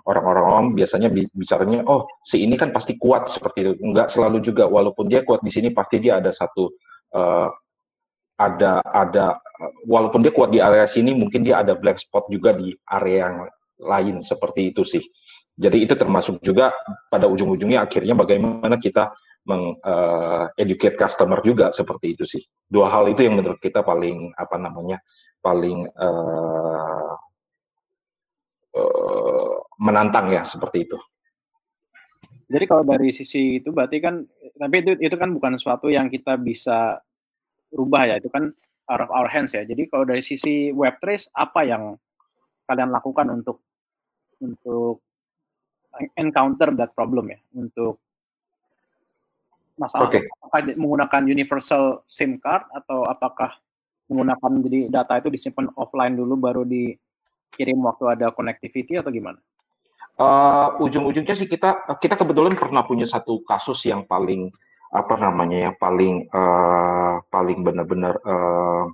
orang-orang 0.07 0.71
uh, 0.71 0.75
biasanya 0.79 1.11
bicaranya 1.11 1.83
oh 1.91 2.07
si 2.23 2.39
ini 2.39 2.55
kan 2.55 2.71
pasti 2.71 2.95
kuat 2.95 3.27
seperti 3.31 3.57
itu. 3.63 3.71
Enggak 3.83 4.11
selalu 4.15 4.39
juga 4.43 4.67
walaupun 4.67 5.11
dia 5.11 5.27
kuat 5.27 5.43
di 5.43 5.51
sini 5.51 5.75
pasti 5.75 5.99
dia 5.99 6.19
ada 6.23 6.31
satu 6.31 6.71
uh, 7.15 7.51
ada 8.37 8.85
ada 8.85 9.41
walaupun 9.89 10.21
dia 10.21 10.29
kuat 10.29 10.53
di 10.53 10.61
area 10.61 10.85
sini 10.85 11.17
mungkin 11.17 11.41
dia 11.41 11.65
ada 11.65 11.73
black 11.73 11.97
spot 11.97 12.29
juga 12.29 12.53
di 12.53 12.69
area 12.93 13.25
yang 13.25 13.37
lain 13.81 14.21
seperti 14.21 14.73
itu 14.73 14.85
sih. 14.85 15.03
Jadi 15.57 15.89
itu 15.89 15.97
termasuk 15.97 16.37
juga 16.45 16.69
pada 17.09 17.25
ujung-ujungnya 17.25 17.89
akhirnya 17.89 18.13
bagaimana 18.13 18.77
kita 18.77 19.09
mengeducate 19.49 20.95
uh, 20.95 21.01
customer 21.01 21.41
juga 21.41 21.73
seperti 21.73 22.13
itu 22.13 22.29
sih. 22.29 22.43
Dua 22.69 22.93
hal 22.93 23.09
itu 23.09 23.25
yang 23.25 23.41
menurut 23.41 23.57
kita 23.57 23.81
paling 23.81 24.37
apa 24.37 24.53
namanya 24.61 25.01
paling 25.41 25.89
uh, 25.97 27.13
uh, 28.77 29.55
menantang 29.81 30.29
ya 30.29 30.45
seperti 30.45 30.85
itu. 30.85 30.97
Jadi 32.47 32.63
kalau 32.69 32.85
dari 32.85 33.09
sisi 33.09 33.59
itu 33.59 33.73
berarti 33.73 33.97
kan 33.97 34.21
tapi 34.61 34.75
itu 34.85 34.93
itu 35.01 35.15
kan 35.17 35.33
bukan 35.33 35.57
sesuatu 35.57 35.89
yang 35.89 36.05
kita 36.05 36.37
bisa 36.37 37.01
rubah 37.73 38.07
ya, 38.07 38.15
itu 38.19 38.29
kan 38.31 38.51
out 38.87 39.01
of 39.03 39.11
our 39.11 39.27
hands 39.27 39.51
ya. 39.55 39.63
Jadi 39.67 39.91
kalau 39.91 40.07
dari 40.07 40.23
sisi 40.23 40.71
Web3 40.71 41.31
apa 41.35 41.61
yang 41.67 41.83
kalian 42.67 42.91
lakukan 42.91 43.27
untuk 43.31 43.63
untuk 44.43 45.03
encounter 46.15 46.71
that 46.77 46.91
problem 46.93 47.31
ya, 47.33 47.39
untuk 47.57 47.99
masalah 49.77 50.09
Oke. 50.09 50.25
apakah 50.25 50.73
menggunakan 50.73 51.21
universal 51.29 52.01
SIM 52.09 52.41
card 52.41 52.65
atau 52.73 53.05
apakah 53.05 53.53
menggunakan 54.09 54.51
jadi 54.65 54.79
data 54.89 55.13
itu 55.21 55.29
disimpan 55.29 55.69
offline 55.77 56.17
dulu 56.17 56.33
baru 56.39 56.65
dikirim 56.65 57.77
waktu 57.85 58.03
ada 58.09 58.33
connectivity 58.33 58.97
atau 58.97 59.13
gimana? 59.13 59.37
Uh, 60.17 60.73
ujung-ujungnya 60.81 61.37
sih 61.37 61.45
kita 61.45 61.77
kita 62.01 62.17
kebetulan 62.17 62.57
pernah 62.57 62.81
punya 62.81 63.05
satu 63.05 63.45
kasus 63.45 63.85
yang 63.85 64.01
paling 64.09 64.49
apa 64.89 65.13
namanya 65.21 65.69
yang 65.69 65.75
paling 65.77 66.25
uh, 66.33 66.96
paling 67.27 67.63
benar-benar 67.63 68.17
uh, 68.23 68.85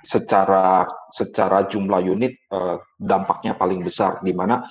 secara 0.00 0.88
secara 1.12 1.68
jumlah 1.68 2.00
unit 2.00 2.32
uh, 2.52 2.80
dampaknya 2.96 3.54
paling 3.56 3.84
besar. 3.84 4.22
Di 4.24 4.32
mana 4.32 4.64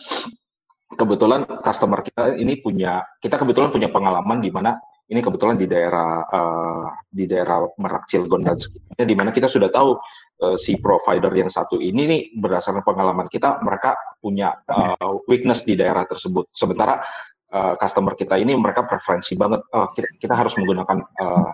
kebetulan 0.98 1.46
customer 1.62 2.02
kita 2.02 2.36
ini 2.36 2.58
punya 2.60 3.06
kita 3.22 3.38
kebetulan 3.38 3.70
punya 3.70 3.94
pengalaman 3.94 4.42
di 4.42 4.50
mana 4.50 4.74
ini 5.10 5.26
kebetulan 5.26 5.58
di 5.58 5.66
daerah 5.66 6.22
uh, 6.26 6.86
di 7.10 7.26
daerah 7.26 7.66
Merak 7.82 8.06
Cilegon 8.10 8.46
dan 8.46 8.58
sekitarnya 8.62 9.06
di 9.10 9.16
mana 9.18 9.30
kita 9.34 9.50
sudah 9.50 9.70
tahu 9.74 9.98
uh, 10.46 10.58
si 10.58 10.78
provider 10.78 11.34
yang 11.34 11.50
satu 11.50 11.82
ini 11.82 12.06
nih 12.06 12.22
berdasarkan 12.38 12.86
pengalaman 12.86 13.26
kita 13.26 13.58
mereka 13.66 13.98
punya 14.22 14.54
uh, 14.70 15.18
weakness 15.26 15.66
di 15.66 15.74
daerah 15.74 16.06
tersebut. 16.06 16.50
Sementara 16.54 17.02
uh, 17.54 17.74
customer 17.82 18.14
kita 18.14 18.38
ini 18.38 18.54
mereka 18.54 18.86
preferensi 18.86 19.34
banget. 19.34 19.66
Uh, 19.74 19.90
kita, 19.98 20.08
kita 20.22 20.34
harus 20.38 20.54
menggunakan 20.62 20.98
uh, 21.02 21.50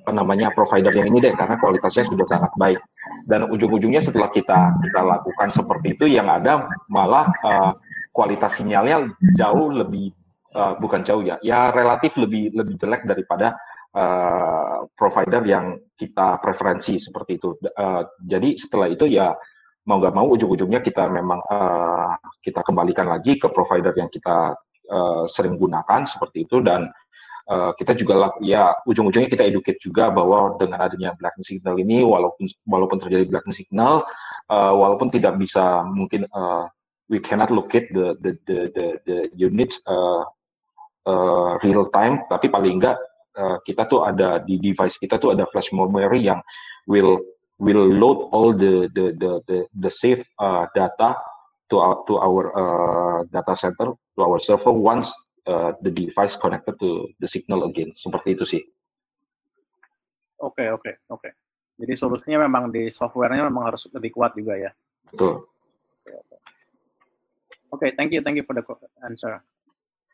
apa 0.00 0.16
namanya 0.16 0.48
provider 0.56 0.90
yang 0.96 1.12
ini 1.12 1.20
deh 1.20 1.34
karena 1.36 1.60
kualitasnya 1.60 2.08
sudah 2.08 2.26
sangat 2.26 2.52
baik. 2.56 2.80
Dan 3.28 3.52
ujung-ujungnya 3.52 4.00
setelah 4.00 4.32
kita 4.32 4.80
kita 4.80 5.00
lakukan 5.04 5.48
seperti 5.52 5.96
itu 5.98 6.04
yang 6.08 6.26
ada 6.32 6.66
malah 6.88 7.28
uh, 7.44 7.72
kualitas 8.10 8.56
sinyalnya 8.56 9.12
jauh 9.36 9.70
lebih 9.70 10.10
uh, 10.56 10.74
bukan 10.80 11.04
jauh 11.04 11.20
ya 11.20 11.36
ya 11.44 11.68
relatif 11.70 12.16
lebih 12.16 12.50
lebih 12.56 12.80
jelek 12.80 13.04
daripada 13.04 13.54
uh, 13.94 14.88
provider 14.96 15.44
yang 15.44 15.76
kita 15.94 16.40
preferensi 16.40 16.96
seperti 16.96 17.36
itu. 17.36 17.54
Uh, 17.76 18.08
jadi 18.24 18.56
setelah 18.56 18.88
itu 18.88 19.04
ya 19.04 19.36
mau 19.84 20.00
nggak 20.00 20.14
mau 20.16 20.26
ujung-ujungnya 20.32 20.80
kita 20.84 21.08
memang 21.08 21.40
uh, 21.44 22.14
kita 22.40 22.60
kembalikan 22.64 23.08
lagi 23.08 23.36
ke 23.40 23.48
provider 23.52 23.92
yang 23.96 24.08
kita 24.12 24.54
uh, 24.90 25.24
sering 25.28 25.56
gunakan 25.56 26.04
seperti 26.04 26.44
itu 26.48 26.60
dan 26.60 26.88
uh, 27.50 27.70
kita 27.74 27.98
juga 27.98 28.30
ya 28.40 28.78
ujung-ujungnya 28.86 29.28
kita 29.28 29.44
educate 29.44 29.82
juga 29.82 30.08
bahwa 30.14 30.54
dengan 30.56 30.78
adanya 30.80 31.10
blacking 31.18 31.44
signal 31.44 31.76
ini 31.76 32.06
walaupun 32.06 32.46
walaupun 32.64 33.02
terjadi 33.02 33.26
blacking 33.26 33.52
signal 33.52 34.06
uh, 34.48 34.72
walaupun 34.72 35.10
tidak 35.10 35.34
bisa 35.36 35.82
mungkin 35.90 36.24
uh, 36.30 36.70
we 37.10 37.18
cannot 37.18 37.50
locate 37.50 37.90
the 37.90 38.14
the 38.22 38.38
the 38.46 38.58
the, 38.72 38.86
the 39.04 39.18
units 39.34 39.82
uh, 39.90 40.22
uh, 41.10 41.58
real 41.66 41.90
time 41.90 42.22
tapi 42.30 42.46
paling 42.46 42.78
enggak 42.78 42.96
uh, 43.34 43.58
kita 43.66 43.90
tuh 43.90 44.06
ada 44.06 44.38
di 44.46 44.56
device 44.62 44.94
kita 44.96 45.18
tuh 45.18 45.34
ada 45.34 45.44
flash 45.50 45.74
memory 45.74 46.22
yang 46.22 46.38
will 46.86 47.18
will 47.60 47.84
load 47.84 48.30
all 48.32 48.54
the 48.54 48.88
the 48.94 49.12
the 49.18 49.30
the, 49.50 49.58
the 49.74 49.90
save 49.90 50.22
uh, 50.38 50.64
data 50.72 51.18
to 51.68 51.78
our 51.78 52.02
to 52.06 52.16
our 52.18 52.42
uh, 52.54 53.18
data 53.30 53.54
center 53.58 53.94
to 54.16 54.20
our 54.22 54.38
server 54.40 54.72
once 54.72 55.12
uh, 55.50 55.70
the 55.82 55.90
device 55.90 56.38
connected 56.38 56.78
to 56.78 57.10
the 57.18 57.26
signal 57.26 57.66
again 57.66 57.90
seperti 57.98 58.38
itu 58.38 58.44
sih. 58.46 58.62
Oke 60.40 60.62
okay, 60.62 60.68
oke 60.70 60.86
okay, 60.86 60.94
oke. 61.10 61.20
Okay. 61.26 61.32
Jadi 61.80 61.92
solusinya 61.96 62.44
memang 62.46 62.68
di 62.70 62.92
softwarenya 62.92 63.48
memang 63.48 63.72
harus 63.72 63.88
lebih 63.90 64.14
kuat 64.14 64.36
juga 64.36 64.54
ya. 64.56 64.70
Betul. 65.10 65.48
Oke, 66.06 66.14
okay, 66.14 66.18
okay. 67.72 67.90
thank 67.98 68.10
you 68.14 68.20
thank 68.22 68.36
you 68.38 68.44
for 68.46 68.54
the 68.54 68.64
answer. 69.02 69.42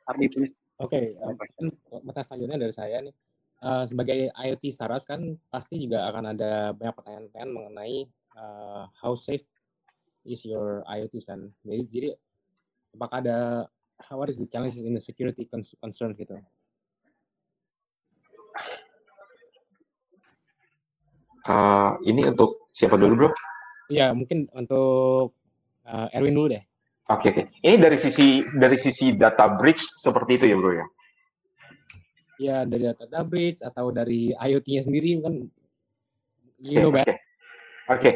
Ardi 0.06 0.30
please. 0.30 0.54
Oke, 0.76 0.92
okay, 0.92 1.04
uh, 1.24 1.32
pertanyaan 2.04 2.26
selanjutnya 2.28 2.58
dari 2.68 2.74
saya 2.74 2.96
nih. 3.00 3.14
Uh, 3.56 3.88
sebagai 3.88 4.28
IoT 4.36 4.64
startup 4.68 5.00
kan 5.08 5.40
pasti 5.48 5.80
juga 5.80 6.04
akan 6.12 6.36
ada 6.36 6.76
banyak 6.76 6.92
pertanyaan-pertanyaan 6.92 7.50
mengenai 7.56 7.98
uh, 8.36 8.84
how 9.00 9.16
safe 9.16 9.48
is 10.28 10.44
your 10.44 10.84
IoT 10.84 11.24
kan. 11.24 11.48
Jadi, 11.64 11.82
jadi 11.88 12.08
apakah 12.92 13.24
ada 13.24 13.38
what 14.10 14.28
is 14.30 14.38
the 14.38 14.46
challenges 14.46 14.84
in 14.84 14.94
the 14.94 15.02
security 15.02 15.48
concerns 15.80 16.16
gitu? 16.20 16.38
Uh, 21.46 21.94
ini 22.02 22.26
untuk 22.26 22.66
siapa 22.74 22.98
dulu 22.98 23.14
bro? 23.14 23.30
Iya 23.86 24.10
mungkin 24.10 24.50
untuk 24.50 25.38
uh, 25.86 26.10
Erwin 26.10 26.34
dulu 26.34 26.58
deh. 26.58 26.64
Oke 27.06 27.30
okay, 27.30 27.30
oke. 27.30 27.42
Okay. 27.46 27.62
Ini 27.62 27.76
dari 27.78 27.98
sisi 28.02 28.42
dari 28.58 28.74
sisi 28.74 29.14
data 29.14 29.46
bridge 29.54 29.78
seperti 30.02 30.42
itu 30.42 30.44
ya 30.50 30.56
bro 30.58 30.72
ya? 30.74 30.86
Ya 32.36 32.58
dari 32.66 32.90
data 32.90 33.22
bridge 33.22 33.62
atau 33.62 33.94
dari 33.94 34.34
IoT-nya 34.34 34.82
sendiri 34.82 35.22
kan 35.22 35.34
you 36.58 36.82
know 36.82 36.90
Oke. 36.90 37.06
Okay. 37.06 37.14
okay. 37.86 38.14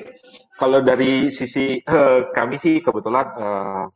Kalau 0.59 0.83
dari 0.83 1.31
sisi 1.31 1.79
uh, 1.87 2.35
kami 2.35 2.59
sih 2.59 2.83
kebetulan 2.83 3.31
uh, 3.39 3.87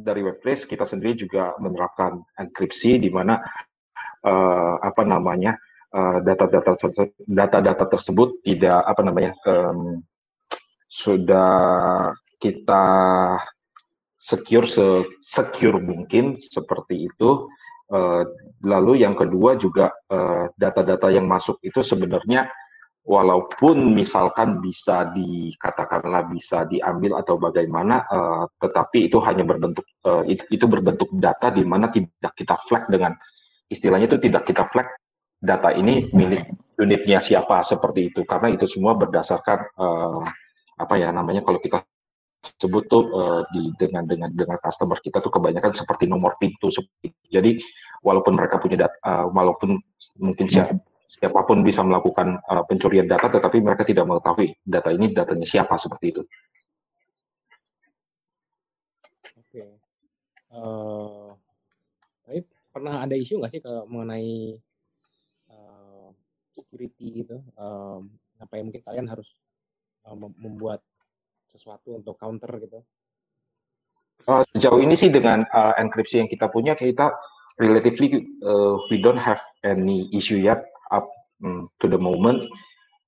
dari 0.00 0.24
Webplace 0.24 0.64
kita 0.64 0.88
sendiri 0.88 1.12
juga 1.12 1.52
menerapkan 1.60 2.24
enkripsi 2.40 2.96
di 2.96 3.12
mana 3.12 3.36
uh, 4.24 4.80
apa 4.80 5.04
namanya 5.04 5.60
data-data 6.24 6.72
uh, 6.72 7.08
data-data 7.28 7.84
tersebut 7.84 8.40
tidak 8.40 8.80
apa 8.80 9.00
namanya 9.04 9.36
um, 9.44 10.00
sudah 10.88 11.52
kita 12.40 12.84
secure 14.16 14.64
se 14.64 15.04
secure 15.20 15.76
mungkin 15.76 16.40
seperti 16.40 17.12
itu. 17.12 17.48
Uh, 17.92 18.24
lalu 18.64 19.04
yang 19.04 19.12
kedua 19.12 19.60
juga 19.60 19.92
data-data 20.56 21.12
uh, 21.12 21.12
yang 21.12 21.28
masuk 21.28 21.60
itu 21.60 21.84
sebenarnya 21.84 22.48
walaupun 23.02 23.98
misalkan 23.98 24.62
bisa 24.62 25.10
dikatakanlah 25.10 26.30
bisa 26.30 26.62
diambil 26.70 27.18
atau 27.18 27.34
bagaimana, 27.34 28.06
uh, 28.06 28.44
tetapi 28.62 29.10
itu 29.10 29.18
hanya 29.26 29.42
berbentuk 29.42 29.82
uh, 30.06 30.22
itu, 30.22 30.46
itu 30.54 30.64
berbentuk 30.70 31.10
data 31.18 31.50
di 31.50 31.66
mana 31.66 31.90
tidak 31.90 32.32
kita 32.38 32.54
flag 32.70 32.86
dengan 32.86 33.12
istilahnya 33.66 34.06
itu 34.06 34.18
tidak 34.22 34.46
kita 34.46 34.70
flag 34.70 34.86
data 35.42 35.74
ini 35.74 36.06
milik 36.14 36.46
unitnya 36.78 37.18
siapa 37.18 37.66
seperti 37.66 38.14
itu. 38.14 38.22
Karena 38.22 38.54
itu 38.54 38.70
semua 38.70 38.94
berdasarkan 38.94 39.58
uh, 39.74 40.22
apa 40.78 40.94
ya 40.94 41.10
namanya 41.10 41.42
kalau 41.42 41.58
kita 41.58 41.82
sebut 42.58 42.86
tuh 42.86 43.06
uh, 43.10 43.42
di 43.50 43.70
dengan 43.78 44.06
dengan 44.06 44.30
dengan 44.30 44.58
customer 44.62 44.98
kita 45.02 45.18
tuh 45.18 45.30
kebanyakan 45.30 45.74
seperti 45.74 46.06
nomor 46.06 46.38
pintu. 46.38 46.70
Jadi 47.26 47.58
walaupun 48.06 48.38
mereka 48.38 48.62
punya 48.62 48.86
data 48.86 48.94
uh, 49.02 49.26
walaupun 49.26 49.78
mungkin 50.22 50.46
siapa 50.46 50.78
siapa 51.12 51.44
pun 51.44 51.60
bisa 51.60 51.84
melakukan 51.84 52.40
uh, 52.48 52.64
pencurian 52.64 53.04
data 53.04 53.28
tetapi 53.28 53.60
mereka 53.60 53.84
tidak 53.84 54.08
mengetahui 54.08 54.56
data 54.64 54.88
ini 54.88 55.12
datanya 55.12 55.44
siapa 55.44 55.76
seperti 55.76 56.06
itu. 56.08 56.22
Oke. 59.36 59.64
Uh, 60.48 61.36
tapi 62.24 62.40
pernah 62.72 63.04
ada 63.04 63.12
isu 63.12 63.44
nggak 63.44 63.52
sih 63.52 63.60
kalau 63.60 63.84
mengenai 63.84 64.56
uh, 65.52 66.08
security 66.56 67.28
itu? 67.28 67.36
Um, 67.60 68.16
apa 68.40 68.56
yang 68.56 68.72
mungkin 68.72 68.80
kalian 68.80 69.06
harus 69.12 69.36
uh, 70.08 70.16
membuat 70.16 70.80
sesuatu 71.44 72.00
untuk 72.00 72.16
counter 72.16 72.56
gitu? 72.64 72.80
Uh, 74.24 74.40
sejauh 74.56 74.80
ini 74.80 74.96
sih 74.96 75.12
dengan 75.12 75.44
uh, 75.52 75.76
enkripsi 75.76 76.24
yang 76.24 76.28
kita 76.30 76.48
punya 76.48 76.72
kita 76.72 77.12
relatively 77.60 78.32
uh, 78.40 78.80
we 78.88 78.96
don't 78.96 79.20
have 79.20 79.44
any 79.60 80.08
issue 80.16 80.40
yet 80.40 80.71
to 81.78 81.86
the 81.90 81.98
moment. 81.98 82.46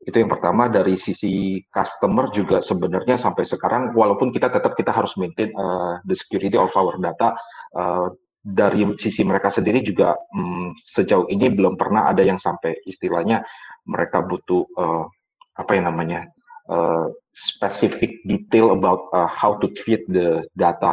Itu 0.05 0.21
yang 0.21 0.29
pertama 0.29 0.69
dari 0.69 1.01
sisi 1.01 1.65
customer 1.73 2.29
juga 2.29 2.61
sebenarnya 2.61 3.17
sampai 3.17 3.49
sekarang 3.49 3.97
walaupun 3.97 4.37
kita 4.37 4.53
tetap 4.53 4.77
kita 4.77 4.93
harus 4.93 5.17
maintain 5.17 5.49
uh, 5.57 5.97
the 6.05 6.13
security 6.13 6.61
of 6.61 6.69
our 6.77 7.01
data 7.01 7.33
uh, 7.73 8.13
dari 8.45 8.85
sisi 9.01 9.25
mereka 9.25 9.49
sendiri 9.49 9.81
juga 9.81 10.13
um, 10.37 10.77
sejauh 10.77 11.25
ini 11.33 11.49
belum 11.49 11.81
pernah 11.81 12.13
ada 12.13 12.21
yang 12.21 12.37
sampai 12.37 12.77
istilahnya 12.85 13.41
mereka 13.89 14.21
butuh 14.21 14.69
uh, 14.77 15.09
apa 15.57 15.73
yang 15.73 15.89
namanya 15.89 16.29
uh, 16.69 17.09
specific 17.33 18.21
detail 18.29 18.77
about 18.77 19.09
uh, 19.17 19.25
how 19.25 19.57
to 19.57 19.73
treat 19.73 20.05
the 20.13 20.45
data. 20.53 20.93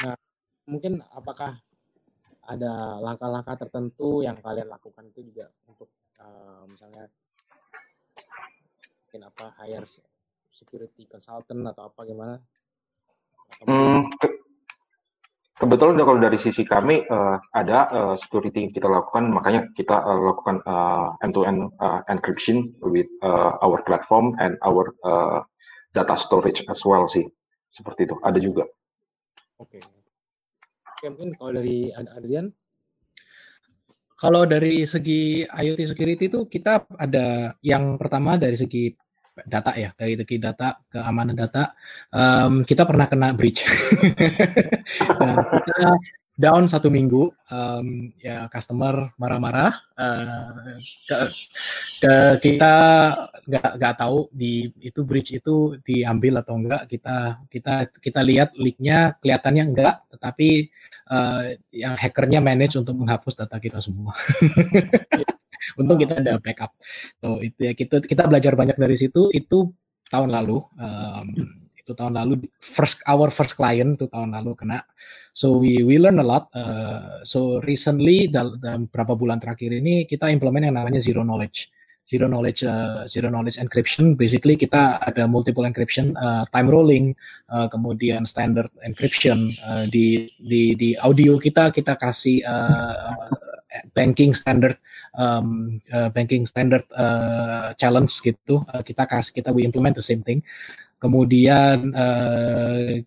Nah, 0.00 0.16
mungkin 0.64 1.04
apakah 1.12 1.60
ada 2.52 3.00
langkah-langkah 3.00 3.56
tertentu 3.56 4.20
yang 4.20 4.36
kalian 4.38 4.68
lakukan 4.68 5.08
itu 5.08 5.32
juga 5.32 5.48
untuk 5.64 5.88
uh, 6.20 6.68
misalnya 6.68 7.08
mungkin 9.12 9.28
apa 9.28 9.52
hire 9.60 9.88
security 10.48 11.04
consultant 11.04 11.64
atau 11.68 11.88
apa 11.88 12.00
gimana? 12.08 12.36
Hmm, 13.64 14.08
ke- 14.16 14.40
kebetulan 15.60 16.00
kalau 16.00 16.16
dari 16.16 16.40
sisi 16.40 16.64
kami 16.64 17.04
eh, 17.04 17.36
ada 17.52 17.78
eh, 17.92 18.14
security 18.16 18.64
yang 18.64 18.72
kita 18.72 18.88
lakukan, 18.88 19.28
makanya 19.28 19.68
kita 19.76 20.00
eh, 20.00 20.20
lakukan 20.32 20.64
end-to-end 21.20 21.68
eh, 21.76 22.00
encryption 22.08 22.72
with 22.80 23.08
eh, 23.20 23.52
our 23.60 23.84
platform 23.84 24.32
and 24.40 24.56
our 24.64 24.96
eh, 25.04 25.40
data 25.92 26.16
storage 26.16 26.64
as 26.72 26.80
well 26.88 27.04
sih. 27.04 27.28
Seperti 27.68 28.08
itu. 28.08 28.16
Ada 28.24 28.38
juga. 28.40 28.64
Oke. 29.60 29.80
Oke, 31.02 31.10
mungkin 31.18 31.34
kalau 31.34 31.58
dari 31.58 31.90
Ad- 31.90 32.14
Adrian, 32.14 32.46
Kalau 34.14 34.46
dari 34.46 34.86
segi 34.86 35.42
IoT 35.42 35.90
security 35.90 36.30
itu 36.30 36.46
kita 36.46 36.86
ada 36.94 37.58
yang 37.58 37.98
pertama 37.98 38.38
dari 38.38 38.54
segi 38.54 38.94
data 39.34 39.74
ya, 39.74 39.90
dari 39.98 40.14
segi 40.14 40.38
data 40.38 40.78
keamanan 40.86 41.34
data, 41.34 41.74
em, 42.14 42.62
kita 42.62 42.86
pernah 42.86 43.10
kena 43.10 43.34
breach. 43.34 43.66
Dan 45.18 45.42
kita 45.50 45.98
down 46.38 46.70
satu 46.70 46.86
minggu, 46.86 47.34
em, 47.50 48.14
ya 48.22 48.46
customer 48.46 49.10
marah-marah, 49.18 49.74
eh, 49.98 50.78
ke, 51.10 51.18
ke 51.98 52.14
kita 52.46 52.74
nggak 53.42 53.70
nggak 53.78 53.94
tahu 53.98 54.30
di 54.30 54.70
itu 54.78 55.02
breach 55.02 55.34
itu 55.34 55.82
diambil 55.82 56.42
atau 56.42 56.54
enggak. 56.58 56.86
Kita 56.86 57.42
kita 57.50 57.74
kita 57.98 58.20
lihat 58.22 58.54
leaknya 58.54 59.18
kelihatannya 59.18 59.64
enggak, 59.66 59.94
tetapi 60.14 60.70
eh, 61.10 61.58
yang 61.74 61.94
hackernya 61.98 62.38
manage 62.38 62.78
untuk 62.78 62.94
menghapus 62.98 63.34
data 63.38 63.56
kita 63.58 63.82
semua. 63.82 64.14
Untung 65.80 65.98
kita 65.98 66.18
ada 66.18 66.38
backup. 66.42 66.74
So 67.22 67.38
itu 67.40 67.70
ya 67.70 67.72
kita 67.72 68.02
kita 68.02 68.26
belajar 68.26 68.52
banyak 68.58 68.76
dari 68.76 68.98
situ. 68.98 69.30
Itu 69.30 69.72
tahun 70.10 70.30
lalu. 70.34 70.58
em, 70.78 71.28
itu 71.82 71.98
tahun 71.98 72.14
lalu 72.14 72.46
first 72.62 73.02
our 73.10 73.26
first 73.34 73.58
client 73.58 73.98
itu 73.98 74.06
tahun 74.06 74.38
lalu 74.38 74.54
kena. 74.54 74.86
So 75.34 75.58
we 75.58 75.82
we 75.82 75.98
learn 75.98 76.22
a 76.22 76.26
lot. 76.26 76.46
Uh, 76.54 77.26
so 77.26 77.58
recently 77.66 78.30
dal- 78.30 78.54
dalam 78.62 78.86
beberapa 78.86 79.18
bulan 79.18 79.42
terakhir 79.42 79.74
ini 79.74 80.06
kita 80.06 80.30
implement 80.30 80.70
yang 80.70 80.78
namanya 80.78 81.02
zero 81.02 81.26
knowledge. 81.26 81.74
Zero 82.02 82.26
knowledge 82.28 82.66
uh, 82.66 83.06
zero 83.06 83.30
knowledge 83.30 83.56
encryption. 83.56 84.18
Basically 84.18 84.58
kita 84.58 85.00
ada 85.00 85.24
multiple 85.30 85.64
encryption, 85.64 86.12
uh, 86.18 86.44
time 86.50 86.68
rolling, 86.68 87.14
uh, 87.48 87.70
kemudian 87.70 88.26
standard 88.26 88.68
encryption 88.84 89.54
uh, 89.64 89.86
di 89.86 90.28
di 90.36 90.74
di 90.74 90.98
audio 90.98 91.38
kita 91.38 91.70
kita 91.70 91.94
kasih 91.96 92.42
uh, 92.42 93.16
banking 93.96 94.36
standard 94.36 94.76
um, 95.16 95.80
uh, 95.92 96.08
banking 96.12 96.44
standard 96.44 96.84
uh, 96.92 97.72
challenge 97.80 98.12
gitu 98.20 98.60
uh, 98.72 98.82
kita 98.84 99.08
kasih 99.08 99.32
kita 99.32 99.48
we 99.52 99.64
implement 99.64 99.96
the 99.96 100.04
same 100.04 100.20
thing 100.20 100.44
kemudian 101.00 101.92
uh, 101.96 103.00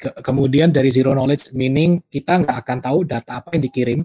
ke- 0.00 0.16
kemudian 0.24 0.72
dari 0.72 0.88
zero 0.88 1.12
knowledge 1.12 1.52
meaning 1.52 2.00
kita 2.08 2.40
nggak 2.40 2.56
akan 2.64 2.78
tahu 2.80 2.98
data 3.04 3.44
apa 3.44 3.52
yang 3.52 3.62
dikirim. 3.68 4.00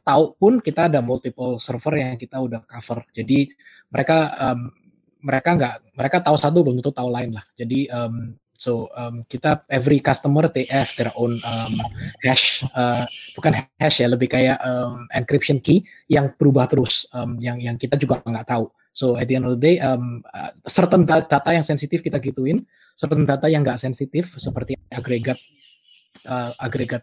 Tahu 0.00 0.40
pun 0.40 0.64
kita 0.64 0.88
ada 0.88 1.04
multiple 1.04 1.60
server 1.60 2.00
yang 2.00 2.16
kita 2.16 2.40
udah 2.40 2.64
cover. 2.64 3.04
Jadi 3.12 3.52
mereka 3.92 4.32
um, 4.40 4.72
mereka 5.20 5.50
nggak 5.52 5.74
mereka 5.92 6.16
tahu 6.24 6.36
satu 6.40 6.64
belum 6.64 6.80
tentu 6.80 6.96
tahu 6.96 7.12
lain 7.12 7.36
lah. 7.36 7.44
Jadi 7.52 7.92
um, 7.92 8.32
so 8.56 8.88
um, 8.96 9.20
kita 9.28 9.68
every 9.68 10.00
customer 10.00 10.48
they 10.48 10.64
have 10.72 10.88
their 10.96 11.12
own 11.20 11.36
um, 11.44 11.74
hash 12.24 12.64
uh, 12.72 13.04
bukan 13.36 13.60
hash 13.76 14.00
ya 14.00 14.08
lebih 14.08 14.32
kayak 14.32 14.56
um, 14.64 15.04
encryption 15.12 15.60
key 15.60 15.84
yang 16.08 16.32
berubah 16.38 16.64
terus 16.70 17.04
um, 17.12 17.36
yang 17.42 17.60
yang 17.60 17.76
kita 17.76 18.00
juga 18.00 18.24
nggak 18.24 18.48
tahu 18.48 18.70
so 18.94 19.18
at 19.18 19.26
the 19.26 19.34
end 19.34 19.44
of 19.44 19.58
the 19.58 19.60
day 19.60 19.76
um, 19.82 20.22
uh, 20.30 20.54
certain 20.64 21.02
da- 21.02 21.26
data 21.26 21.50
yang 21.50 21.66
sensitif 21.66 22.00
kita 22.00 22.22
gituin 22.22 22.62
certain 22.94 23.26
data 23.26 23.50
yang 23.50 23.66
nggak 23.66 23.82
sensitif 23.82 24.38
seperti 24.38 24.78
agregat 24.94 25.36
uh, 26.30 26.54
agregat 26.62 27.02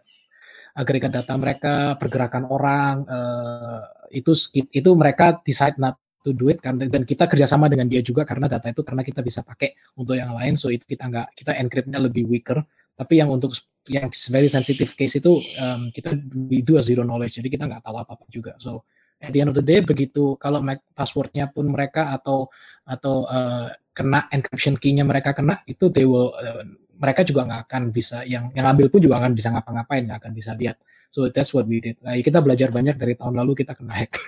agregat 0.71 1.11
data 1.11 1.35
mereka 1.35 1.99
pergerakan 1.99 2.47
orang 2.47 3.03
uh, 3.05 3.83
itu 4.07 4.31
itu 4.71 4.89
mereka 4.95 5.43
decide 5.43 5.75
not 5.75 5.99
to 6.23 6.31
do 6.31 6.47
it 6.47 6.63
karena 6.63 6.87
dan 6.87 7.03
kita 7.03 7.27
kerjasama 7.27 7.67
dengan 7.67 7.89
dia 7.91 7.99
juga 7.99 8.23
karena 8.23 8.47
data 8.47 8.71
itu 8.71 8.85
karena 8.85 9.03
kita 9.03 9.19
bisa 9.25 9.43
pakai 9.43 9.75
untuk 9.99 10.15
yang 10.15 10.31
lain 10.37 10.55
so 10.55 10.71
itu 10.71 10.85
kita 10.87 11.09
nggak 11.09 11.27
kita 11.35 11.51
encryptnya 11.59 11.99
lebih 11.99 12.29
weaker. 12.29 12.61
Tapi 12.93 13.17
yang 13.17 13.33
untuk 13.33 13.57
yang 13.89 14.13
very 14.29 14.45
sensitive 14.45 14.93
case 14.93 15.17
itu 15.17 15.41
um, 15.57 15.89
kita 15.89 16.13
we 16.45 16.61
do 16.61 16.77
a 16.77 16.83
zero 16.85 17.01
knowledge 17.01 17.41
jadi 17.41 17.49
kita 17.49 17.65
nggak 17.65 17.81
tahu 17.81 17.97
apa 17.97 18.13
apa 18.13 18.25
juga 18.29 18.53
so 18.61 18.85
at 19.21 19.31
the 19.31 19.39
end 19.39 19.49
of 19.53 19.57
the 19.57 19.63
day 19.63 19.79
begitu 19.85 20.35
kalau 20.41 20.59
passwordnya 20.97 21.47
pun 21.53 21.69
mereka 21.69 22.11
atau 22.11 22.49
atau 22.83 23.29
uh, 23.29 23.69
kena 23.93 24.25
encryption 24.33 24.75
key-nya 24.75 25.05
mereka 25.05 25.37
kena 25.37 25.61
itu 25.69 25.93
they 25.93 26.03
will 26.03 26.33
uh, 26.33 26.65
mereka 26.97 27.21
juga 27.25 27.45
nggak 27.45 27.61
akan 27.69 27.83
bisa 27.93 28.25
yang 28.25 28.49
yang 28.57 28.65
ambil 28.69 28.89
pun 28.89 29.01
juga 29.01 29.21
akan 29.21 29.33
bisa 29.33 29.53
ngapa-ngapain 29.53 30.05
nggak 30.09 30.19
akan 30.21 30.33
bisa 30.33 30.51
lihat 30.57 30.77
so 31.11 31.27
that's 31.27 31.51
what 31.51 31.67
we 31.67 31.83
did. 31.83 31.99
Nah, 31.99 32.15
kita 32.17 32.39
belajar 32.39 32.71
banyak 32.71 32.95
dari 32.95 33.19
tahun 33.19 33.35
lalu 33.43 33.61
kita 33.61 33.75
kena 33.75 33.93
hack. 33.93 34.13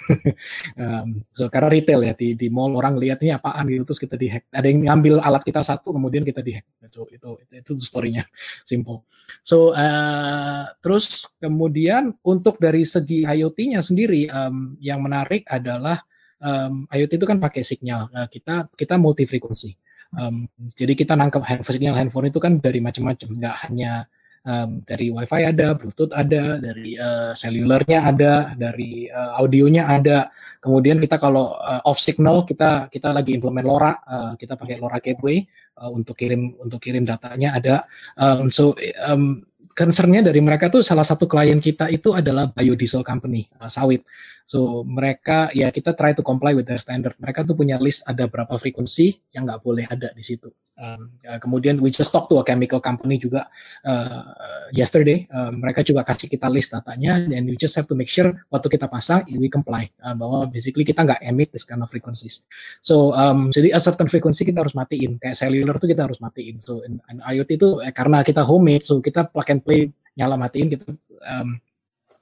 Um, 0.73 1.21
so 1.31 1.47
karena 1.47 1.69
retail 1.69 2.01
ya 2.01 2.13
di 2.17 2.33
di 2.33 2.47
mall 2.49 2.73
orang 2.75 2.97
lihat 2.97 3.21
ini 3.21 3.31
apaan 3.31 3.69
gitu 3.69 3.85
terus 3.87 4.01
kita 4.01 4.15
dihack. 4.17 4.49
Ada 4.49 4.67
yang 4.67 4.89
ngambil 4.89 5.21
alat 5.21 5.45
kita 5.45 5.61
satu 5.61 5.93
kemudian 5.93 6.25
kita 6.25 6.41
dihack. 6.41 6.65
Itu 6.81 7.07
itu 7.13 7.29
itu, 7.45 7.53
itu 7.61 7.71
storynya. 7.79 8.25
Simple. 8.69 9.05
So 9.45 9.71
uh, 9.71 10.65
terus 10.81 11.29
kemudian 11.39 12.17
untuk 12.25 12.57
dari 12.57 12.83
segi 12.83 13.23
IoT-nya 13.23 13.79
sendiri 13.85 14.27
um, 14.33 14.75
yang 14.81 14.99
menarik 14.99 15.45
adalah 15.47 16.03
um, 16.41 16.89
IoT 16.89 17.21
itu 17.21 17.27
kan 17.29 17.39
pakai 17.39 17.61
signal. 17.63 18.09
Nah, 18.11 18.27
kita 18.27 18.67
kita 18.73 18.97
multi 18.99 19.23
frekuensi 19.29 19.71
Um, 20.13 20.45
jadi 20.77 20.93
kita 20.93 21.17
nangkep 21.17 21.41
hand- 21.41 21.65
signal 21.65 21.97
handphone 21.97 22.29
itu 22.29 22.37
kan 22.37 22.61
dari 22.61 22.77
macam-macam, 22.77 23.29
nggak 23.33 23.55
hanya 23.65 24.05
um, 24.47 24.79
dari 24.83 25.09
WiFi 25.09 25.41
ada, 25.49 25.75
Bluetooth 25.75 26.11
ada, 26.13 26.59
dari 26.59 26.95
uh, 26.99 27.31
selulernya 27.33 27.99
ada, 28.03 28.33
dari 28.55 29.07
uh, 29.09 29.39
audionya 29.39 29.87
ada. 29.87 30.29
Kemudian 30.63 30.99
kita 31.03 31.19
kalau 31.19 31.59
uh, 31.59 31.83
off 31.83 31.99
signal 31.99 32.47
kita 32.47 32.87
kita 32.87 33.11
lagi 33.11 33.35
implement 33.35 33.67
LoRa, 33.67 33.93
uh, 34.03 34.33
kita 34.39 34.55
pakai 34.55 34.79
LoRa 34.79 35.03
gateway 35.03 35.43
uh, 35.79 35.91
untuk 35.91 36.15
kirim 36.15 36.55
untuk 36.63 36.79
kirim 36.79 37.03
datanya 37.03 37.55
ada. 37.59 37.75
Um, 38.15 38.47
so 38.47 38.71
um, 39.03 39.43
concernnya 39.73 40.23
dari 40.23 40.39
mereka 40.39 40.69
tuh 40.69 40.85
salah 40.85 41.03
satu 41.03 41.25
klien 41.25 41.57
kita 41.57 41.89
itu 41.89 42.13
adalah 42.15 42.47
biodiesel 42.51 43.03
company 43.03 43.49
uh, 43.59 43.67
sawit. 43.67 44.07
So 44.43 44.83
mereka 44.83 45.49
ya 45.55 45.71
kita 45.71 45.95
try 45.95 46.11
to 46.11 46.21
comply 46.21 46.51
with 46.51 46.67
their 46.67 46.79
standard. 46.79 47.15
Mereka 47.15 47.47
tuh 47.47 47.55
punya 47.55 47.79
list 47.79 48.03
ada 48.03 48.27
berapa 48.27 48.55
frekuensi 48.59 49.31
yang 49.31 49.47
nggak 49.47 49.63
boleh 49.63 49.87
ada 49.87 50.11
di 50.11 50.23
situ. 50.23 50.51
Um, 50.73 51.21
ya, 51.21 51.37
kemudian 51.37 51.77
we 51.77 51.93
just 51.93 52.09
talk 52.09 52.25
to 52.33 52.41
a 52.41 52.43
chemical 52.43 52.81
company 52.81 53.21
juga 53.21 53.45
uh, 53.85 54.25
yesterday. 54.73 55.29
Uh, 55.29 55.53
mereka 55.53 55.85
juga 55.85 56.01
kasih 56.01 56.25
kita 56.25 56.49
list 56.49 56.73
datanya 56.73 57.21
dan 57.21 57.45
we 57.45 57.53
just 57.53 57.77
have 57.77 57.85
to 57.85 57.93
make 57.93 58.09
sure 58.09 58.33
waktu 58.49 58.73
kita 58.73 58.89
pasang 58.89 59.21
we 59.37 59.53
comply 59.53 59.85
uh, 60.01 60.17
bahwa 60.17 60.49
basically 60.49 60.81
kita 60.81 61.05
nggak 61.05 61.21
emit 61.29 61.53
this 61.53 61.61
kind 61.61 61.79
of 61.85 61.87
frequencies. 61.93 62.49
So 62.81 63.13
um, 63.13 63.53
jadi 63.53 63.77
a 63.77 63.79
certain 63.79 64.09
frequency 64.09 64.49
kita 64.49 64.65
harus 64.65 64.73
matiin. 64.73 65.21
Kayak 65.21 65.37
cellular 65.37 65.77
tuh 65.77 65.93
kita 65.93 66.09
harus 66.09 66.17
matiin. 66.17 66.57
So 66.65 66.81
in, 66.83 66.97
in 67.05 67.21
IoT 67.21 67.49
itu 67.53 67.69
eh, 67.85 67.93
karena 67.93 68.25
kita 68.25 68.41
homemade, 68.41 68.81
so 68.81 68.97
kita 68.97 69.29
plug 69.29 69.47
and 69.53 69.61
play 69.61 69.93
nyala 70.17 70.41
matiin 70.41 70.73
kita 70.73 70.89
um, 71.37 71.57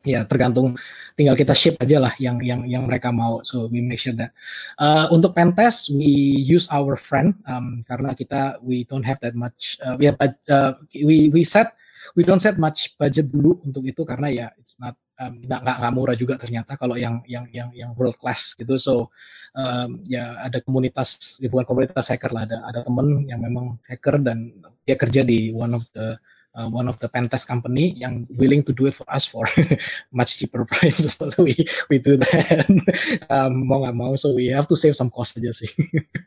ya 0.02 0.26
tergantung 0.26 0.74
tinggal 1.14 1.38
kita 1.38 1.54
ship 1.54 1.78
aja 1.78 2.02
lah 2.02 2.14
yang 2.18 2.42
yang 2.42 2.66
yang 2.66 2.84
mereka 2.90 3.14
mau. 3.14 3.46
So 3.46 3.70
we 3.70 3.82
make 3.86 4.02
sure 4.02 4.18
that 4.18 4.34
uh, 4.82 5.10
untuk 5.14 5.38
pen 5.38 5.54
test 5.54 5.94
we 5.94 6.42
use 6.42 6.66
our 6.74 6.98
friend 6.98 7.38
um, 7.46 7.86
karena 7.86 8.18
kita 8.18 8.58
we 8.66 8.84
don't 8.90 9.06
have 9.06 9.22
that 9.22 9.38
much 9.38 9.78
uh, 9.86 9.94
we, 9.98 10.10
have, 10.10 10.18
uh, 10.50 10.74
we 10.94 11.30
we 11.30 11.46
set 11.46 11.78
we 12.18 12.26
don't 12.26 12.42
set 12.42 12.58
much 12.58 12.98
budget 12.98 13.30
dulu 13.30 13.62
untuk 13.62 13.86
itu 13.86 14.02
karena 14.02 14.28
ya 14.34 14.48
it's 14.58 14.76
not 14.82 14.98
um, 15.22 15.38
nggak 15.38 15.62
nggak 15.62 15.78
nggak 15.78 15.94
murah 15.94 16.18
juga 16.18 16.36
ternyata 16.42 16.74
kalau 16.76 16.98
yang 16.98 17.22
yang 17.30 17.46
yang 17.54 17.70
yang 17.78 17.92
world 17.94 18.18
class 18.18 18.58
gitu. 18.58 18.82
So 18.82 19.14
um, 19.54 20.02
ya 20.10 20.42
ada 20.42 20.58
komunitas 20.66 21.38
bukan 21.46 21.66
komunitas 21.70 22.10
hacker 22.10 22.34
lah 22.34 22.50
ada 22.50 22.58
ada 22.66 22.82
temen 22.82 23.30
yang 23.30 23.38
memang 23.38 23.78
hacker 23.86 24.18
dan 24.18 24.50
dia 24.82 24.98
kerja 24.98 25.22
di 25.22 25.54
one 25.54 25.78
of 25.78 25.86
the 25.94 26.18
uh, 26.56 26.68
one 26.68 26.88
of 26.88 27.00
the 27.00 27.08
pen 27.08 27.28
test 27.28 27.48
company 27.48 27.96
yang 27.96 28.28
willing 28.36 28.64
to 28.64 28.74
do 28.76 28.88
it 28.88 28.96
for 28.96 29.08
us 29.08 29.24
for 29.28 29.48
much 30.16 30.40
cheaper 30.40 30.66
price. 30.66 31.00
So 31.22 31.44
we 31.44 31.56
we 31.88 31.98
do 32.02 32.18
that. 32.20 32.68
um, 33.34 33.68
mau 33.68 33.84
nggak 33.84 33.96
mau, 33.96 34.14
so 34.18 34.36
we 34.36 34.52
have 34.52 34.68
to 34.68 34.76
save 34.76 34.98
some 34.98 35.12
cost 35.12 35.38
aja 35.38 35.54
sih. 35.56 35.70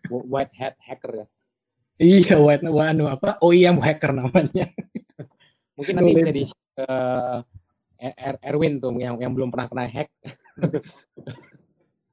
white 0.08 0.52
hat 0.56 0.78
hacker 0.80 1.24
ya. 1.24 1.26
iya, 2.00 2.36
what, 2.42 2.62
anu 2.62 3.06
apa? 3.06 3.38
OEM 3.38 3.78
hacker 3.78 4.10
namanya. 4.14 4.66
Mungkin 5.78 5.94
nanti 5.98 6.12
bisa 6.14 6.30
di 6.34 6.42
ke 6.50 6.86
Er- 8.04 8.42
Erwin 8.42 8.82
tuh 8.82 8.92
yang 8.98 9.16
yang 9.16 9.32
belum 9.32 9.48
pernah 9.48 9.70
kena 9.70 9.86
hack. 9.86 10.10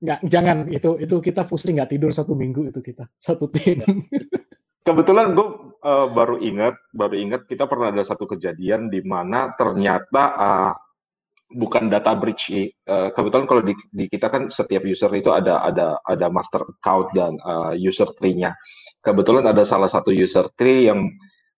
Nggak, 0.02 0.20
jangan 0.26 0.58
itu 0.70 0.90
itu 0.98 1.16
kita 1.22 1.46
pusing 1.46 1.78
nggak 1.78 1.94
tidur 1.94 2.10
satu 2.10 2.34
minggu 2.34 2.70
itu 2.74 2.80
kita 2.82 3.06
satu 3.22 3.50
tim. 3.50 3.82
Kebetulan 4.82 5.38
gue 5.38 5.71
uh, 5.84 6.08
baru 6.10 6.40
ingat, 6.42 6.78
baru 6.94 7.16
ingat 7.18 7.46
kita 7.50 7.66
pernah 7.66 7.90
ada 7.94 8.06
satu 8.06 8.30
kejadian 8.30 8.88
di 8.88 9.02
mana 9.02 9.54
ternyata 9.58 10.24
uh, 10.38 10.72
bukan 11.52 11.92
data 11.92 12.16
breach. 12.16 12.50
Uh, 12.88 13.12
kebetulan 13.12 13.46
kalau 13.46 13.64
di, 13.66 13.76
di 13.92 14.08
kita 14.08 14.32
kan 14.32 14.48
setiap 14.48 14.88
user 14.88 15.12
itu 15.12 15.30
ada 15.36 15.62
ada 15.68 16.00
ada 16.08 16.28
master 16.32 16.64
account 16.64 17.12
dan 17.12 17.36
uh, 17.44 17.76
user 17.76 18.08
tree-nya. 18.16 18.56
Kebetulan 19.04 19.44
ada 19.50 19.66
salah 19.68 19.92
satu 19.92 20.14
user 20.14 20.48
tree 20.56 20.88
yang 20.88 21.12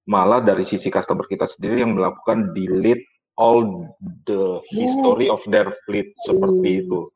malah 0.09 0.43
dari 0.43 0.67
sisi 0.67 0.91
customer 0.91 1.23
kita 1.29 1.47
sendiri 1.47 1.85
yang 1.85 1.95
melakukan 1.95 2.51
delete 2.51 3.07
all 3.39 3.87
the 4.27 4.59
history 4.69 5.31
of 5.31 5.39
their 5.47 5.71
fleet 5.87 6.11
seperti 6.27 6.85
itu. 6.85 7.07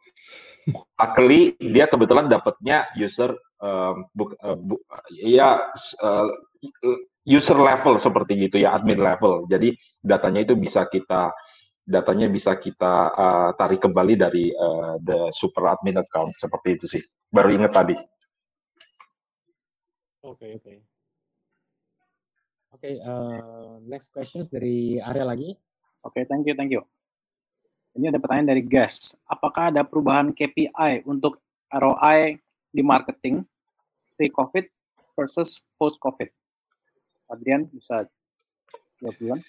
Luckily 1.00 1.56
dia 1.60 1.88
kebetulan 1.88 2.28
dapatnya 2.28 2.92
user 3.00 3.32
uh, 3.64 3.96
bu, 4.12 4.36
uh, 4.44 4.58
bu, 4.58 4.76
ya 5.16 5.72
uh, 6.04 6.28
user 7.28 7.60
level 7.60 8.00
seperti 8.00 8.48
gitu 8.48 8.62
ya 8.62 8.78
admin 8.78 9.00
level. 9.00 9.46
Jadi 9.52 9.76
datanya 10.00 10.48
itu 10.48 10.56
bisa 10.56 10.88
kita 10.88 11.32
datanya 11.88 12.28
bisa 12.28 12.60
kita 12.60 12.94
uh, 13.16 13.50
tarik 13.56 13.80
kembali 13.80 14.20
dari 14.20 14.52
uh, 14.52 15.00
the 15.00 15.32
super 15.32 15.72
admin 15.72 16.00
account 16.00 16.36
seperti 16.36 16.76
itu 16.76 16.86
sih. 17.00 17.04
Baru 17.32 17.52
ingat 17.56 17.72
tadi. 17.72 17.96
Oke 20.28 20.44
okay, 20.44 20.52
oke. 20.60 20.64
Okay. 20.64 20.78
Oke, 22.78 22.94
okay, 22.94 22.96
uh, 23.02 23.80
next 23.90 24.14
questions 24.14 24.52
dari 24.54 25.02
area 25.02 25.26
lagi. 25.26 25.56
Oke, 26.06 26.22
okay, 26.22 26.24
thank 26.30 26.46
you, 26.46 26.54
thank 26.54 26.70
you. 26.70 26.84
Ini 27.98 28.14
ada 28.14 28.22
pertanyaan 28.22 28.54
dari 28.54 28.62
guest. 28.62 29.18
Apakah 29.26 29.74
ada 29.74 29.82
perubahan 29.82 30.30
KPI 30.30 31.02
untuk 31.10 31.42
ROI 31.74 32.38
di 32.70 32.86
marketing 32.86 33.42
pre-COVID 34.14 34.70
versus 35.18 35.66
post-COVID? 35.82 36.30
Adrian 37.32 37.68
bisa 37.70 38.08
jawab 39.00 39.16
duluan. 39.20 39.42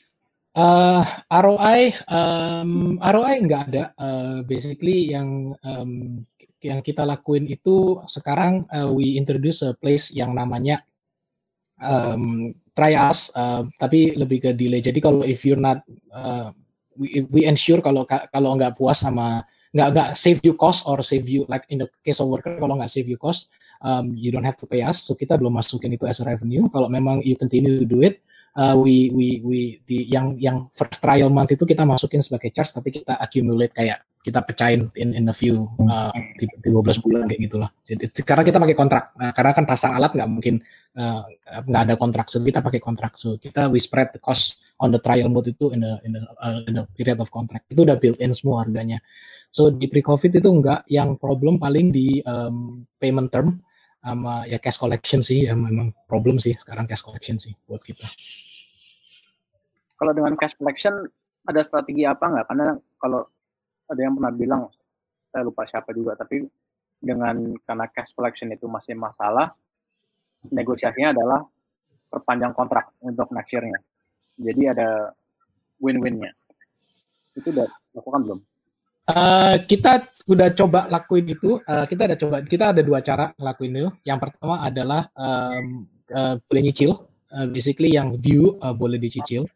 Uh, 0.58 1.06
ROI, 1.30 1.94
um, 2.10 2.98
ROI 2.98 3.34
nggak 3.46 3.62
ada. 3.70 3.84
Uh, 3.94 4.42
basically 4.42 5.14
yang 5.14 5.54
um, 5.62 6.24
yang 6.58 6.82
kita 6.82 7.06
lakuin 7.06 7.46
itu 7.46 8.02
sekarang 8.10 8.66
uh, 8.74 8.90
we 8.90 9.14
introduce 9.14 9.62
a 9.62 9.70
place 9.78 10.10
yang 10.10 10.34
namanya 10.34 10.82
um, 11.78 12.50
try 12.74 12.98
us, 12.98 13.30
uh, 13.38 13.62
tapi 13.78 14.14
lebih 14.18 14.38
ke 14.42 14.50
delay. 14.54 14.82
Jadi 14.82 14.98
kalau 14.98 15.22
if 15.22 15.46
you're 15.46 15.60
not, 15.60 15.82
uh, 16.10 16.50
we, 16.98 17.22
we 17.30 17.40
ensure 17.46 17.78
kalau 17.78 18.02
kalau 18.06 18.58
nggak 18.58 18.74
puas 18.74 18.98
sama 18.98 19.46
nggak 19.70 19.88
nggak 19.94 20.10
save 20.16 20.40
you 20.42 20.56
cost 20.56 20.82
or 20.88 20.98
save 21.04 21.28
you 21.28 21.44
like 21.46 21.62
in 21.68 21.78
the 21.78 21.88
case 22.00 22.18
of 22.18 22.26
worker 22.26 22.56
kalau 22.58 22.74
nggak 22.74 22.90
save 22.90 23.06
you 23.06 23.20
cost, 23.20 23.46
um, 23.82 24.14
you 24.14 24.30
don't 24.30 24.46
have 24.46 24.58
to 24.58 24.66
pay 24.66 24.82
us. 24.82 25.02
So 25.02 25.14
kita 25.14 25.38
belum 25.38 25.54
masukin 25.54 25.94
itu 25.94 26.06
as 26.06 26.18
a 26.22 26.26
revenue. 26.26 26.66
Kalau 26.70 26.90
memang 26.90 27.22
you 27.22 27.38
continue 27.38 27.82
to 27.82 27.86
do 27.86 28.02
it, 28.02 28.22
uh, 28.58 28.74
we 28.78 29.10
we 29.14 29.42
we 29.44 29.60
di 29.86 30.06
yang 30.10 30.34
yang 30.38 30.66
first 30.74 30.98
trial 30.98 31.30
month 31.30 31.54
itu 31.54 31.62
kita 31.62 31.86
masukin 31.86 32.22
sebagai 32.22 32.50
charge 32.50 32.74
tapi 32.74 32.88
kita 32.90 33.18
accumulate 33.18 33.74
kayak 33.74 34.02
kita 34.18 34.42
pecahin 34.42 34.90
in 34.98 35.14
in 35.14 35.24
a 35.30 35.36
few 35.36 35.70
uh, 35.88 36.12
di, 36.36 36.44
di 36.44 36.68
12 36.68 37.00
bulan 37.00 37.30
kayak 37.30 37.40
gitulah. 37.48 37.70
Jadi 37.86 38.04
karena 38.26 38.42
kita 38.44 38.58
pakai 38.58 38.76
kontrak. 38.76 39.04
Nah, 39.14 39.30
karena 39.32 39.52
kan 39.54 39.64
pasang 39.64 39.92
alat 39.94 40.12
nggak 40.12 40.28
mungkin 40.28 40.60
uh, 40.98 41.22
nggak 41.64 41.82
uh, 41.82 41.86
ada 41.86 41.94
kontrak, 41.94 42.26
so 42.28 42.42
kita 42.42 42.60
pakai 42.60 42.82
kontrak. 42.82 43.14
So 43.14 43.38
kita 43.38 43.70
we 43.70 43.78
spread 43.78 44.10
the 44.12 44.20
cost 44.20 44.58
on 44.82 44.90
the 44.90 45.00
trial 45.00 45.30
mode 45.30 45.48
itu 45.48 45.70
in 45.70 45.80
the 45.80 46.02
in 46.02 46.18
the 46.18 46.22
uh, 46.42 46.60
in 46.66 46.82
the 46.82 46.84
period 46.98 47.22
of 47.22 47.30
contract. 47.30 47.70
Itu 47.70 47.86
udah 47.86 47.96
built 47.96 48.18
in 48.18 48.34
semua 48.34 48.66
harganya. 48.66 48.98
So 49.48 49.72
di 49.72 49.88
pre-covid 49.88 50.34
itu 50.34 50.50
enggak 50.50 50.84
yang 50.92 51.16
problem 51.16 51.56
paling 51.56 51.88
di 51.94 52.20
um, 52.26 52.84
payment 53.00 53.32
term 53.32 53.64
sama 54.08 54.48
ya 54.48 54.56
cash 54.56 54.80
collection 54.80 55.20
sih 55.20 55.44
yang 55.44 55.60
memang 55.60 55.92
problem 56.08 56.40
sih 56.40 56.56
sekarang 56.56 56.88
cash 56.88 57.04
collection 57.04 57.36
sih 57.36 57.52
buat 57.68 57.84
kita 57.84 58.08
kalau 59.98 60.14
dengan 60.14 60.38
cash 60.38 60.54
collection 60.54 60.94
ada 61.42 61.60
strategi 61.66 62.06
apa 62.06 62.22
nggak? 62.22 62.46
Karena 62.46 62.76
kalau 63.02 63.26
ada 63.90 64.00
yang 64.00 64.14
pernah 64.14 64.32
bilang, 64.32 64.62
saya 65.26 65.42
lupa 65.42 65.66
siapa 65.66 65.90
juga, 65.90 66.14
tapi 66.14 66.46
dengan 67.02 67.58
karena 67.66 67.90
cash 67.90 68.14
collection 68.14 68.54
itu 68.54 68.70
masih 68.70 68.94
masalah, 68.94 69.56
negosiasinya 70.54 71.10
adalah 71.10 71.40
perpanjang 72.08 72.54
kontrak 72.54 72.94
untuk 73.02 73.26
next 73.34 73.50
year-nya. 73.50 73.80
Jadi 74.38 74.62
ada 74.70 75.10
win-win-nya. 75.82 76.30
Itu 77.34 77.50
udah 77.50 77.66
lakukan 77.98 78.20
belum? 78.22 78.40
Uh, 79.08 79.56
kita 79.64 80.04
udah 80.28 80.52
coba 80.52 80.84
lakuin 80.92 81.32
itu. 81.32 81.56
Uh, 81.64 81.88
kita 81.88 82.04
ada 82.04 82.16
coba. 82.20 82.44
Kita 82.44 82.76
ada 82.76 82.84
dua 82.84 83.00
cara 83.00 83.32
ngelakuin 83.40 83.72
itu. 83.72 83.90
Yang 84.04 84.18
pertama 84.28 84.60
adalah 84.60 85.08
um, 85.16 85.88
uh, 86.12 86.36
boleh 86.44 86.62
nyicil. 86.68 87.08
Uh, 87.32 87.48
basically 87.48 87.92
yang 87.96 88.20
due 88.20 88.60
uh, 88.60 88.76
boleh 88.76 89.00
dicicil. 89.00 89.48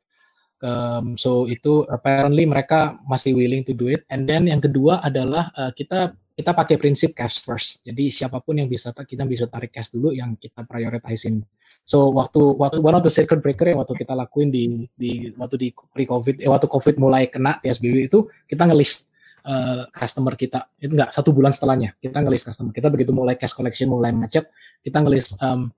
Um, 0.62 1.18
so 1.18 1.50
itu 1.50 1.84
apparently 1.90 2.46
mereka 2.48 2.96
masih 3.04 3.36
willing 3.36 3.60
to 3.60 3.76
do 3.76 3.92
it. 3.92 4.08
And 4.08 4.24
then 4.24 4.48
yang 4.48 4.64
kedua 4.64 5.04
adalah 5.04 5.52
uh, 5.52 5.74
kita 5.76 6.16
kita 6.32 6.56
pakai 6.56 6.80
prinsip 6.80 7.12
cash 7.12 7.44
first. 7.44 7.84
Jadi 7.84 8.08
siapa 8.08 8.40
pun 8.40 8.56
yang 8.56 8.72
bisa 8.72 8.88
kita 8.96 9.28
bisa 9.28 9.44
tarik 9.52 9.68
cash 9.68 9.92
dulu 9.92 10.16
yang 10.16 10.32
kita 10.40 10.64
prioritisin. 10.64 11.44
So 11.84 12.08
waktu 12.14 12.40
waktu 12.56 12.80
one 12.80 12.96
of 12.96 13.04
the 13.04 13.12
circuit 13.12 13.44
breaker 13.44 13.68
yang 13.68 13.84
waktu 13.84 14.00
kita 14.00 14.16
lakuin 14.16 14.48
di 14.48 14.88
di 14.96 15.28
waktu 15.36 15.56
di 15.60 15.68
pre 15.76 16.08
covid 16.08 16.40
eh, 16.40 16.48
waktu 16.48 16.66
covid 16.70 16.96
mulai 16.96 17.28
kena 17.28 17.60
PSBB 17.60 18.08
itu 18.08 18.32
kita 18.48 18.64
ngelist 18.64 19.11
uh, 19.46 19.86
customer 19.92 20.34
kita 20.34 20.70
itu 20.78 20.92
enggak 20.94 21.10
satu 21.14 21.30
bulan 21.30 21.54
setelahnya 21.54 21.94
kita 21.98 22.18
ngelist 22.18 22.48
customer 22.48 22.72
kita 22.74 22.88
begitu 22.88 23.10
mulai 23.14 23.38
cash 23.38 23.54
collection 23.54 23.90
mulai 23.90 24.10
macet 24.14 24.50
kita 24.82 24.98
ngelist 25.02 25.38
um, 25.42 25.70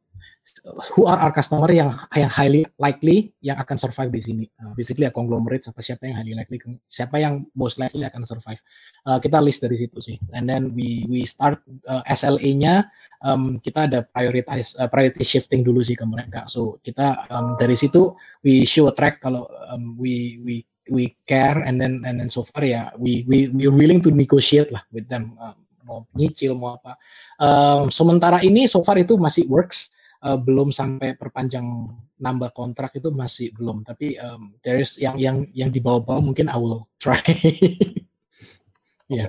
who 0.93 1.09
are 1.09 1.17
our 1.17 1.33
customer 1.33 1.69
yang 1.73 1.97
yang 2.13 2.29
highly 2.29 2.69
likely 2.77 3.33
yang 3.41 3.57
akan 3.57 3.81
survive 3.81 4.13
di 4.13 4.21
sini. 4.21 4.45
Uh, 4.61 4.77
basically 4.77 5.09
ya 5.09 5.13
conglomerate 5.13 5.65
siapa 5.65 5.81
siapa 5.81 6.05
yang 6.05 6.21
highly 6.21 6.35
likely, 6.37 6.61
siapa 6.85 7.17
yang 7.17 7.49
most 7.57 7.81
likely 7.81 8.05
akan 8.05 8.29
survive. 8.29 8.61
Uh, 9.09 9.17
kita 9.17 9.41
list 9.41 9.65
dari 9.65 9.77
situ 9.81 9.99
sih. 10.05 10.21
And 10.37 10.45
then 10.45 10.77
we 10.77 11.09
we 11.09 11.25
start 11.25 11.65
uh, 11.89 12.05
SLA-nya 12.05 12.93
um, 13.25 13.57
kita 13.57 13.89
ada 13.89 14.05
prioritize 14.05 14.77
uh, 14.77 14.89
priority 14.93 15.25
shifting 15.25 15.65
dulu 15.65 15.81
sih 15.81 15.97
ke 15.97 16.05
mereka. 16.05 16.45
So 16.45 16.77
kita 16.85 17.25
um, 17.33 17.57
dari 17.57 17.75
situ 17.75 18.13
we 18.45 18.69
show 18.69 18.93
a 18.93 18.95
track 18.95 19.25
kalau 19.25 19.49
um, 19.73 19.97
we 19.97 20.45
we 20.45 20.69
we 20.93 21.17
care 21.25 21.65
and 21.65 21.81
then 21.81 22.05
and 22.05 22.21
then 22.21 22.29
so 22.29 22.45
far 22.45 22.65
ya 22.65 22.93
we 23.01 23.25
we 23.25 23.49
we 23.53 23.69
willing 23.69 24.01
to 24.05 24.13
negotiate 24.13 24.69
lah 24.69 24.85
with 24.93 25.09
them 25.09 25.37
um, 25.41 25.57
mau 25.85 26.09
nyicil 26.17 26.57
mau 26.57 26.81
apa. 26.81 26.97
Um, 27.37 27.93
sementara 27.93 28.41
ini 28.41 28.65
so 28.65 28.81
far 28.81 28.97
itu 28.97 29.21
masih 29.21 29.45
works 29.49 29.93
uh, 30.25 30.37
belum 30.41 30.73
sampai 30.73 31.17
perpanjang 31.17 31.65
nambah 32.17 32.57
kontrak 32.57 32.97
itu 32.97 33.13
masih 33.13 33.53
belum 33.53 33.85
tapi 33.85 34.17
um, 34.17 34.57
there 34.65 34.81
is 34.81 34.97
yang 34.97 35.21
yang 35.21 35.45
yang 35.53 35.69
di 35.69 35.83
bawah-bawah 35.83 36.25
mungkin 36.25 36.49
I 36.49 36.57
will 36.57 36.89
try 36.97 37.21
ya 39.13 39.29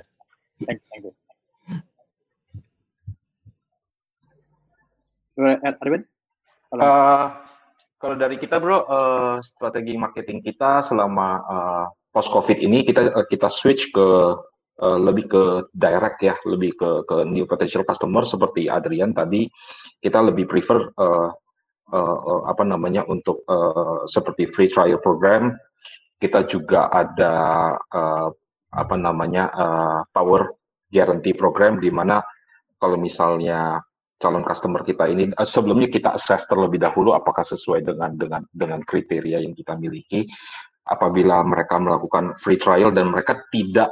thank 0.64 0.80
you, 0.80 0.88
thank 0.88 1.04
you. 1.04 1.12
Arwin? 5.36 6.08
Uh, 6.72 7.45
kalau 8.06 8.22
dari 8.22 8.38
kita 8.38 8.62
bro, 8.62 8.86
uh, 8.86 9.42
strategi 9.42 9.98
marketing 9.98 10.38
kita 10.38 10.78
selama 10.78 11.42
uh, 11.42 11.86
post 12.14 12.30
covid 12.30 12.62
ini 12.62 12.86
kita 12.86 13.10
uh, 13.10 13.26
kita 13.26 13.50
switch 13.50 13.90
ke 13.90 14.38
uh, 14.78 14.98
lebih 15.02 15.26
ke 15.26 15.42
direct 15.74 16.22
ya, 16.22 16.38
lebih 16.46 16.78
ke 16.78 17.02
ke 17.02 17.26
new 17.26 17.50
potential 17.50 17.82
customer 17.82 18.22
seperti 18.22 18.70
Adrian 18.70 19.10
tadi. 19.10 19.50
Kita 19.98 20.22
lebih 20.22 20.46
prefer 20.46 20.86
uh, 20.94 21.34
uh, 21.90 22.18
uh, 22.30 22.42
apa 22.46 22.62
namanya 22.62 23.02
untuk 23.10 23.42
uh, 23.50 24.06
seperti 24.06 24.54
free 24.54 24.70
trial 24.70 25.02
program. 25.02 25.58
Kita 26.22 26.46
juga 26.46 26.86
ada 26.94 27.34
uh, 27.74 28.30
apa 28.70 28.94
namanya 28.94 29.50
uh, 29.50 30.00
power 30.14 30.54
guarantee 30.94 31.34
program 31.34 31.82
di 31.82 31.90
mana 31.90 32.22
kalau 32.78 32.94
misalnya 32.94 33.82
calon 34.16 34.44
customer 34.44 34.80
kita 34.80 35.08
ini 35.08 35.28
uh, 35.36 35.44
sebelumnya 35.44 35.92
kita 35.92 36.16
assess 36.16 36.48
terlebih 36.48 36.80
dahulu 36.80 37.12
apakah 37.12 37.44
sesuai 37.44 37.84
dengan 37.84 38.16
dengan 38.16 38.42
dengan 38.52 38.80
kriteria 38.82 39.44
yang 39.44 39.52
kita 39.52 39.76
miliki. 39.76 40.28
Apabila 40.86 41.42
mereka 41.42 41.82
melakukan 41.82 42.38
free 42.38 42.62
trial 42.62 42.94
dan 42.94 43.10
mereka 43.10 43.42
tidak 43.50 43.90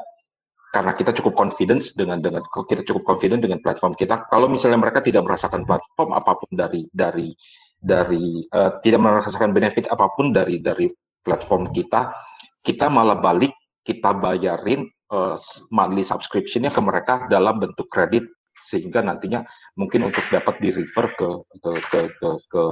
karena 0.71 0.91
kita 0.91 1.15
cukup 1.15 1.39
confidence 1.39 1.95
dengan 1.95 2.19
dengan 2.19 2.43
kita 2.47 2.83
cukup 2.83 3.03
confident 3.15 3.43
dengan 3.47 3.63
platform 3.63 3.95
kita 3.95 4.27
kalau 4.27 4.51
misalnya 4.51 4.83
mereka 4.83 5.03
tidak 5.07 5.23
merasakan 5.23 5.63
platform 5.63 6.11
apa 6.19 6.35
pun 6.35 6.51
dari 6.51 6.83
dari 6.91 7.31
dari 7.79 8.43
uh, 8.51 8.83
tidak 8.83 9.01
merasakan 9.03 9.55
benefit 9.55 9.87
apa 9.87 10.11
pun 10.19 10.35
dari 10.35 10.59
dari 10.59 10.91
platform 11.23 11.71
kita 11.71 12.11
kita 12.67 12.91
malah 12.91 13.23
balik 13.23 13.55
kita 13.87 14.19
bayarin 14.19 14.91
uh, 15.15 15.39
monthly 15.71 16.03
subscriptionnya 16.03 16.75
ke 16.75 16.83
mereka 16.83 17.31
dalam 17.31 17.63
bentuk 17.63 17.87
kredit 17.87 18.27
sehingga 18.65 19.05
nantinya 19.05 19.45
mungkin 19.77 20.09
untuk 20.09 20.25
dapat 20.33 20.57
di 20.59 20.73
refer 20.73 21.07
ke 21.15 21.29
ke 21.61 21.71
ke 21.93 22.01
ke, 22.17 22.29
ke 22.49 22.63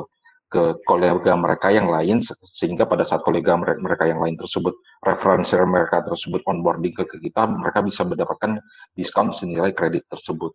ke 0.53 0.77
kolega 0.85 1.33
mereka 1.33 1.73
yang 1.73 1.89
lain 1.89 2.21
sehingga 2.45 2.85
pada 2.85 3.09
saat 3.09 3.25
kolega 3.25 3.57
mereka 3.57 4.05
yang 4.05 4.21
lain 4.21 4.37
tersebut 4.37 4.77
referensi 5.01 5.57
mereka 5.65 6.05
tersebut 6.05 6.45
onboarding 6.45 6.93
ke 6.93 7.09
kita 7.09 7.49
mereka 7.49 7.81
bisa 7.81 8.05
mendapatkan 8.05 8.61
diskon 8.93 9.33
senilai 9.33 9.73
kredit 9.73 10.05
tersebut. 10.13 10.53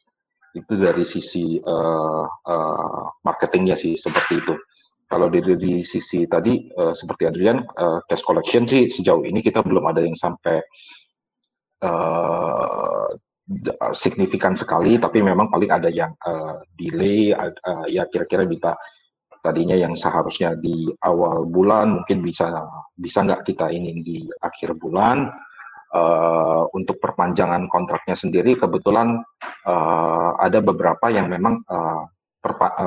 Itu 0.54 0.78
dari 0.78 1.02
sisi 1.02 1.58
uh, 1.58 2.26
uh, 2.30 3.04
marketingnya 3.26 3.74
sih 3.74 3.98
seperti 3.98 4.38
itu. 4.38 4.54
Kalau 5.10 5.34
dari 5.34 5.58
di 5.58 5.82
sisi 5.82 6.30
tadi 6.30 6.70
uh, 6.78 6.94
seperti 6.94 7.26
Adrian 7.26 7.66
uh, 7.66 7.98
cash 8.06 8.22
collection 8.22 8.70
sih 8.70 8.86
sejauh 8.94 9.26
ini 9.26 9.42
kita 9.42 9.66
belum 9.66 9.82
ada 9.90 10.06
yang 10.06 10.14
sampai 10.14 10.62
uh, 11.82 13.10
signifikan 13.96 14.54
sekali, 14.60 15.00
tapi 15.00 15.24
memang 15.24 15.48
paling 15.48 15.72
ada 15.72 15.88
yang 15.88 16.12
uh, 16.28 16.60
delay, 16.76 17.32
uh, 17.32 17.88
ya 17.88 18.04
kira-kira 18.12 18.44
bisa 18.44 18.76
tadinya 19.40 19.78
yang 19.80 19.96
seharusnya 19.96 20.60
di 20.60 20.92
awal 21.08 21.48
bulan 21.48 22.04
mungkin 22.04 22.20
bisa 22.20 22.52
bisa 23.00 23.24
nggak 23.24 23.48
kita 23.48 23.72
ini 23.72 24.04
di 24.04 24.18
akhir 24.44 24.76
bulan. 24.76 25.32
Uh, 25.88 26.68
untuk 26.76 27.00
perpanjangan 27.00 27.72
kontraknya 27.72 28.12
sendiri 28.12 28.60
kebetulan 28.60 29.24
uh, 29.64 30.36
ada 30.36 30.60
beberapa 30.60 31.08
yang 31.08 31.32
memang 31.32 31.64
uh, 31.64 32.04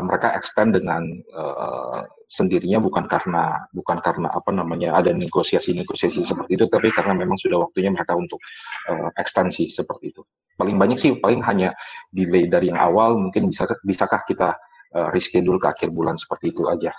mereka 0.01 0.33
extend 0.39 0.79
dengan 0.79 1.03
uh, 1.35 2.07
sendirinya 2.31 2.79
bukan 2.79 3.11
karena 3.11 3.67
bukan 3.75 3.99
karena 4.01 4.31
apa 4.31 4.51
namanya 4.55 4.95
ada 4.95 5.11
negosiasi-negosiasi 5.11 6.23
seperti 6.23 6.55
itu 6.55 6.65
tapi 6.71 6.95
karena 6.95 7.13
memang 7.19 7.35
sudah 7.35 7.67
waktunya 7.67 7.91
mereka 7.91 8.15
untuk 8.15 8.39
uh, 8.87 9.11
ekstensi 9.19 9.67
seperti 9.69 10.15
itu 10.15 10.23
paling 10.55 10.77
banyak 10.77 10.99
sih 11.01 11.11
paling 11.19 11.43
hanya 11.43 11.75
delay 12.13 12.47
dari 12.47 12.69
yang 12.71 12.79
awal 12.79 13.17
mungkin 13.17 13.49
bisa 13.49 13.67
bisakah 13.83 14.23
kita 14.29 14.55
uh, 14.95 15.09
reschedule 15.11 15.57
ke 15.57 15.67
akhir 15.73 15.89
bulan 15.91 16.21
seperti 16.21 16.53
itu 16.53 16.69
aja. 16.69 16.93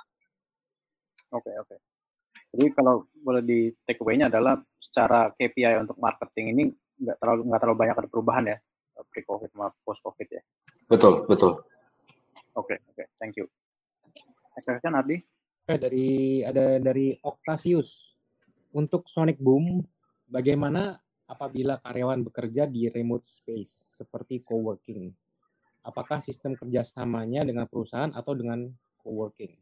Oke 1.32 1.48
okay, 1.48 1.56
oke. 1.62 1.68
Okay. 1.70 1.80
Jadi 2.52 2.66
kalau 2.76 3.08
boleh 3.24 3.44
di 3.46 3.72
take 3.88 4.04
away-nya 4.04 4.28
adalah 4.28 4.60
secara 4.76 5.32
KPI 5.32 5.88
untuk 5.88 5.96
marketing 6.04 6.46
ini 6.52 6.64
nggak 7.00 7.18
terlalu 7.24 7.42
nggak 7.48 7.60
terlalu 7.64 7.78
banyak 7.80 7.96
ada 7.96 8.10
perubahan 8.12 8.44
ya 8.52 8.58
pre 9.08 9.24
covid 9.24 9.50
sama 9.56 9.72
post 9.88 10.04
covid 10.04 10.28
ya. 10.28 10.42
Betul 10.92 11.24
betul. 11.32 11.64
Oke 12.58 12.76
okay, 12.76 12.78
oke 12.84 12.96
okay, 13.00 13.08
thank 13.18 13.36
you. 13.40 13.46
Next 14.58 14.68
question 14.68 14.94
Ardi. 14.98 15.18
Oke 15.64 15.76
dari 15.80 16.42
ada 16.44 16.80
dari 16.82 17.16
Octavius 17.24 18.20
untuk 18.76 19.08
Sonic 19.08 19.40
Boom 19.40 19.80
bagaimana 20.28 21.00
apabila 21.28 21.80
karyawan 21.80 22.28
bekerja 22.28 22.68
di 22.68 22.92
remote 22.92 23.24
space 23.24 24.00
seperti 24.04 24.44
coworking 24.44 25.12
apakah 25.86 26.22
sistem 26.22 26.54
kerjasamanya 26.54 27.46
dengan 27.46 27.66
perusahaan 27.66 28.14
atau 28.14 28.34
dengan 28.38 28.70
coworking? 29.02 29.54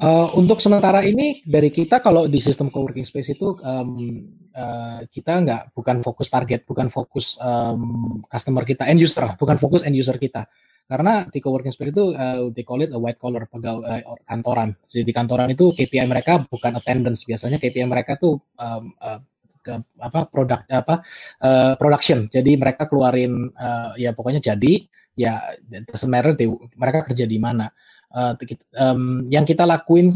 Uh, 0.00 0.32
untuk 0.38 0.62
sementara 0.62 1.04
ini 1.04 1.44
dari 1.44 1.68
kita 1.68 2.00
kalau 2.00 2.24
di 2.24 2.40
sistem 2.40 2.72
coworking 2.72 3.04
space 3.04 3.36
itu 3.36 3.58
um, 3.60 3.98
uh, 4.54 5.04
kita 5.10 5.42
nggak 5.44 5.62
bukan 5.76 6.00
fokus 6.00 6.30
target, 6.30 6.64
bukan 6.64 6.88
fokus 6.88 7.36
um, 7.42 8.22
customer 8.30 8.64
kita, 8.64 8.88
end 8.88 9.02
user, 9.02 9.36
bukan 9.36 9.60
fokus 9.60 9.84
end 9.84 9.98
user 9.98 10.16
kita. 10.16 10.46
Karena 10.90 11.22
di 11.30 11.38
coworking 11.38 11.70
space 11.70 11.94
itu 11.94 12.10
uh, 12.18 12.50
they 12.50 12.66
call 12.66 12.82
it 12.82 12.90
a 12.90 12.98
white 12.98 13.14
collar 13.14 13.46
pegawai 13.46 13.86
uh, 13.86 14.18
kantoran. 14.26 14.74
Jadi 14.82 15.06
di 15.06 15.14
kantoran 15.14 15.46
itu 15.54 15.70
KPI 15.70 16.02
mereka 16.10 16.42
bukan 16.42 16.74
attendance, 16.74 17.22
biasanya 17.22 17.62
KPI 17.62 17.86
mereka 17.86 18.18
tuh 18.18 18.42
um, 18.58 18.90
uh, 18.98 19.22
ke 19.62 19.78
apa 20.02 20.26
produk 20.26 20.66
apa 20.66 21.06
uh, 21.46 21.78
production. 21.78 22.26
Jadi 22.26 22.58
mereka 22.58 22.90
keluarin 22.90 23.54
uh, 23.54 23.94
ya 23.94 24.10
pokoknya 24.10 24.42
jadi 24.42 24.82
ya 25.14 25.38
doesn't 25.86 26.10
mereka 26.74 27.06
kerja 27.06 27.22
di 27.22 27.38
mana. 27.38 27.70
Uh, 28.10 28.34
um, 28.74 29.30
yang 29.30 29.46
kita 29.46 29.62
lakuin 29.62 30.10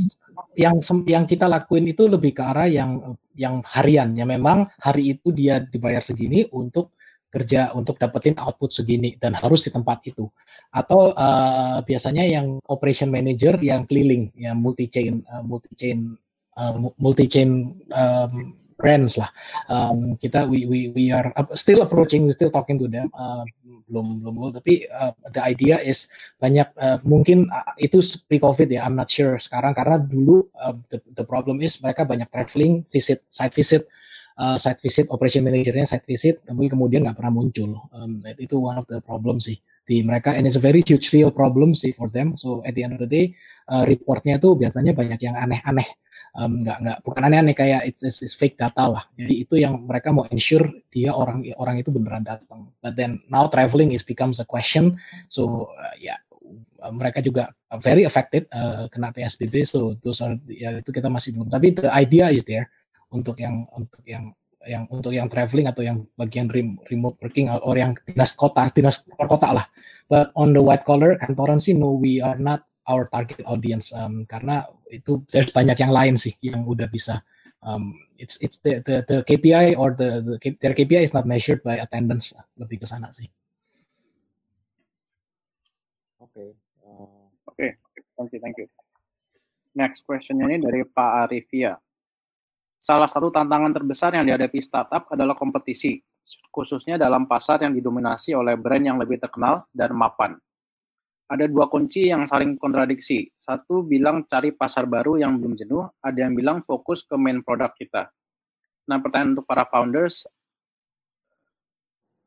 yang 0.59 0.83
yang 1.07 1.25
kita 1.31 1.47
lakuin 1.47 1.87
itu 1.87 2.11
lebih 2.11 2.35
ke 2.35 2.43
arah 2.43 2.67
yang 2.67 3.15
yang 3.39 3.63
harian 3.63 4.15
ya 4.19 4.27
memang 4.27 4.67
hari 4.83 5.15
itu 5.15 5.31
dia 5.31 5.63
dibayar 5.63 6.03
segini 6.03 6.47
untuk 6.51 6.99
kerja 7.35 7.75
untuk 7.75 7.99
dapetin 7.99 8.39
output 8.39 8.71
segini 8.71 9.19
dan 9.19 9.35
harus 9.35 9.67
di 9.67 9.75
tempat 9.75 10.07
itu 10.07 10.31
atau 10.71 11.11
uh, 11.11 11.83
biasanya 11.83 12.23
yang 12.23 12.63
operation 12.71 13.11
manager 13.11 13.59
yang 13.59 13.83
keliling 13.91 14.31
yang 14.39 14.55
multi 14.63 14.87
chain 14.87 15.27
uh, 15.27 15.43
multi 15.43 15.75
chain 15.75 16.15
uh, 16.55 16.79
multi 16.95 17.27
chain 17.27 17.75
um, 17.91 18.55
brands 18.75 19.17
lah. 19.17 19.31
Um, 19.71 20.19
kita 20.19 20.45
we 20.51 20.67
we 20.67 20.81
we 20.93 21.05
are 21.15 21.31
still 21.55 21.83
approaching, 21.87 22.27
we 22.27 22.35
still 22.35 22.51
talking 22.51 22.77
to 22.79 22.91
them. 22.91 23.09
Uh, 23.15 23.47
belum 23.85 24.25
belum 24.25 24.35
tapi 24.57 24.89
uh, 24.89 25.13
the 25.31 25.43
idea 25.45 25.77
is 25.81 26.09
banyak 26.41 26.67
uh, 26.81 26.99
mungkin 27.05 27.47
uh, 27.49 27.73
itu 27.79 28.03
pre 28.27 28.43
covid 28.43 28.69
ya. 28.69 28.85
I'm 28.85 28.99
not 28.99 29.09
sure 29.09 29.39
sekarang 29.39 29.77
karena 29.77 30.01
dulu 30.01 30.51
uh, 30.59 30.75
the 30.91 30.99
the 31.15 31.25
problem 31.25 31.63
is 31.63 31.79
mereka 31.81 32.05
banyak 32.05 32.29
traveling, 32.29 32.83
visit, 32.85 33.23
site 33.31 33.55
visit. 33.55 33.87
Uh, 34.35 34.59
site 34.59 34.83
visit, 34.83 35.07
operation 35.15 35.47
manajernya 35.47 35.87
site 35.87 36.11
visit, 36.11 36.43
tapi 36.43 36.67
kemudian 36.67 37.07
nggak 37.07 37.15
pernah 37.15 37.31
muncul. 37.31 37.79
Um, 37.95 38.19
itu 38.35 38.59
one 38.59 38.75
of 38.75 38.87
the 38.91 38.99
problem 38.99 39.39
sih 39.39 39.63
di 39.87 40.03
mereka, 40.03 40.35
and 40.35 40.43
it's 40.43 40.59
a 40.59 40.63
very 40.63 40.83
huge 40.83 41.15
real 41.15 41.31
problem 41.31 41.71
sih 41.71 41.95
for 41.95 42.11
them. 42.11 42.35
So 42.35 42.59
at 42.67 42.75
the 42.75 42.83
end 42.83 42.99
of 42.99 43.01
the 43.01 43.07
day, 43.07 43.39
uh, 43.71 43.87
reportnya 43.87 44.43
tuh 44.43 44.59
biasanya 44.59 44.91
banyak 44.91 45.23
yang 45.23 45.39
aneh-aneh 45.39 45.87
um, 46.39 46.67
nggak 46.67 46.79
nggak 46.83 46.99
bukan 47.07 47.23
aneh-aneh 47.31 47.55
kayak 47.55 47.81
it's, 47.87 48.03
it's, 48.03 48.21
it's 48.21 48.35
fake 48.35 48.59
data 48.59 48.91
lah. 48.91 49.05
Jadi 49.15 49.35
itu 49.47 49.55
yang 49.59 49.87
mereka 49.87 50.11
mau 50.11 50.27
ensure 50.29 50.67
dia 50.91 51.15
orang 51.15 51.47
orang 51.59 51.81
itu 51.81 51.95
beneran 51.95 52.27
datang. 52.27 52.71
But 52.83 52.99
then 52.99 53.23
now 53.31 53.47
traveling 53.47 53.95
is 53.95 54.03
becomes 54.03 54.43
a 54.43 54.47
question. 54.47 54.99
So 55.31 55.71
uh, 55.75 55.95
ya 55.99 56.19
yeah, 56.19 56.19
mereka 56.91 57.23
juga 57.25 57.55
very 57.81 58.05
affected 58.05 58.51
uh, 58.53 58.91
kena 58.91 59.15
PSBB. 59.15 59.65
So 59.65 59.97
those 60.03 60.21
are 60.21 60.37
ya 60.51 60.83
itu 60.83 60.91
kita 60.91 61.09
masih 61.09 61.39
belum. 61.39 61.49
Tapi 61.49 61.75
the 61.79 61.91
idea 61.95 62.35
is 62.35 62.45
there 62.45 62.69
untuk 63.15 63.39
yang 63.39 63.65
untuk 63.79 64.03
yang 64.03 64.35
yang 64.65 64.89
untuk 64.91 65.13
yang 65.13 65.29
traveling 65.29 65.69
atau 65.69 65.85
yang 65.85 66.09
bagian 66.17 66.49
remote 66.89 67.17
working 67.21 67.53
atau 67.53 67.71
yang 67.77 67.95
dinas 68.09 68.33
kota, 68.35 68.67
dinas 68.73 69.05
kota 69.07 69.55
lah. 69.55 69.67
But 70.09 70.35
on 70.37 70.53
the 70.53 70.61
white 70.61 70.85
collar 70.85 71.17
kantoran 71.17 71.63
sih 71.63 71.73
no 71.73 71.97
we 71.97 72.21
are 72.21 72.37
not 72.37 72.67
our 72.85 73.09
target 73.09 73.41
audience 73.49 73.93
um, 73.97 74.29
karena 74.29 74.69
itu 74.93 75.25
there's 75.33 75.49
banyak 75.49 75.81
yang 75.81 75.93
lain 75.93 76.15
sih 76.21 76.37
yang 76.45 76.69
udah 76.69 76.89
bisa 76.93 77.25
um, 77.65 77.97
it's 78.21 78.37
it's 78.45 78.61
the, 78.61 78.85
the 78.85 79.05
the 79.09 79.19
KPI 79.25 79.75
or 79.81 79.97
the, 79.97 80.21
the 80.21 80.37
their 80.61 80.77
KPI 80.77 81.09
is 81.09 81.15
not 81.17 81.27
measured 81.27 81.65
by 81.65 81.81
attendance 81.81 82.37
lebih 82.61 82.85
ke 82.85 82.87
sana 82.87 83.11
sih. 83.11 83.27
Oke. 86.21 86.31
Okay. 86.31 86.51
Uh, 86.85 87.29
Oke, 87.49 87.57
okay. 87.57 87.71
thank 88.17 88.31
you, 88.33 88.41
thank 88.41 88.57
you. 88.61 88.69
Next 89.75 90.07
question 90.07 90.39
ini 90.45 90.61
dari 90.63 90.87
Pak 90.87 91.27
Arifia. 91.27 91.75
Salah 92.85 93.09
satu 93.09 93.33
tantangan 93.33 93.73
terbesar 93.73 94.13
yang 94.13 94.29
dihadapi 94.29 94.61
startup 94.61 95.09
adalah 95.09 95.33
kompetisi, 95.33 95.97
khususnya 96.53 97.01
dalam 97.01 97.25
pasar 97.25 97.65
yang 97.65 97.73
didominasi 97.73 98.37
oleh 98.37 98.61
brand 98.61 98.85
yang 98.85 99.01
lebih 99.01 99.17
terkenal 99.17 99.65
dan 99.73 99.97
mapan 99.97 100.37
ada 101.25 101.49
dua 101.49 101.67
kunci 101.73 102.13
yang 102.13 102.29
saling 102.29 102.61
kontradiksi. 102.61 103.27
Satu 103.41 103.85
bilang 103.85 104.29
cari 104.29 104.53
pasar 104.53 104.85
baru 104.85 105.17
yang 105.17 105.41
belum 105.41 105.57
jenuh, 105.57 105.89
ada 106.05 106.19
yang 106.21 106.37
bilang 106.37 106.61
fokus 106.65 107.05
ke 107.05 107.17
main 107.17 107.41
produk 107.41 107.73
kita. 107.73 108.13
Nah, 108.85 109.01
pertanyaan 109.01 109.41
untuk 109.41 109.49
para 109.49 109.65
founders, 109.65 110.29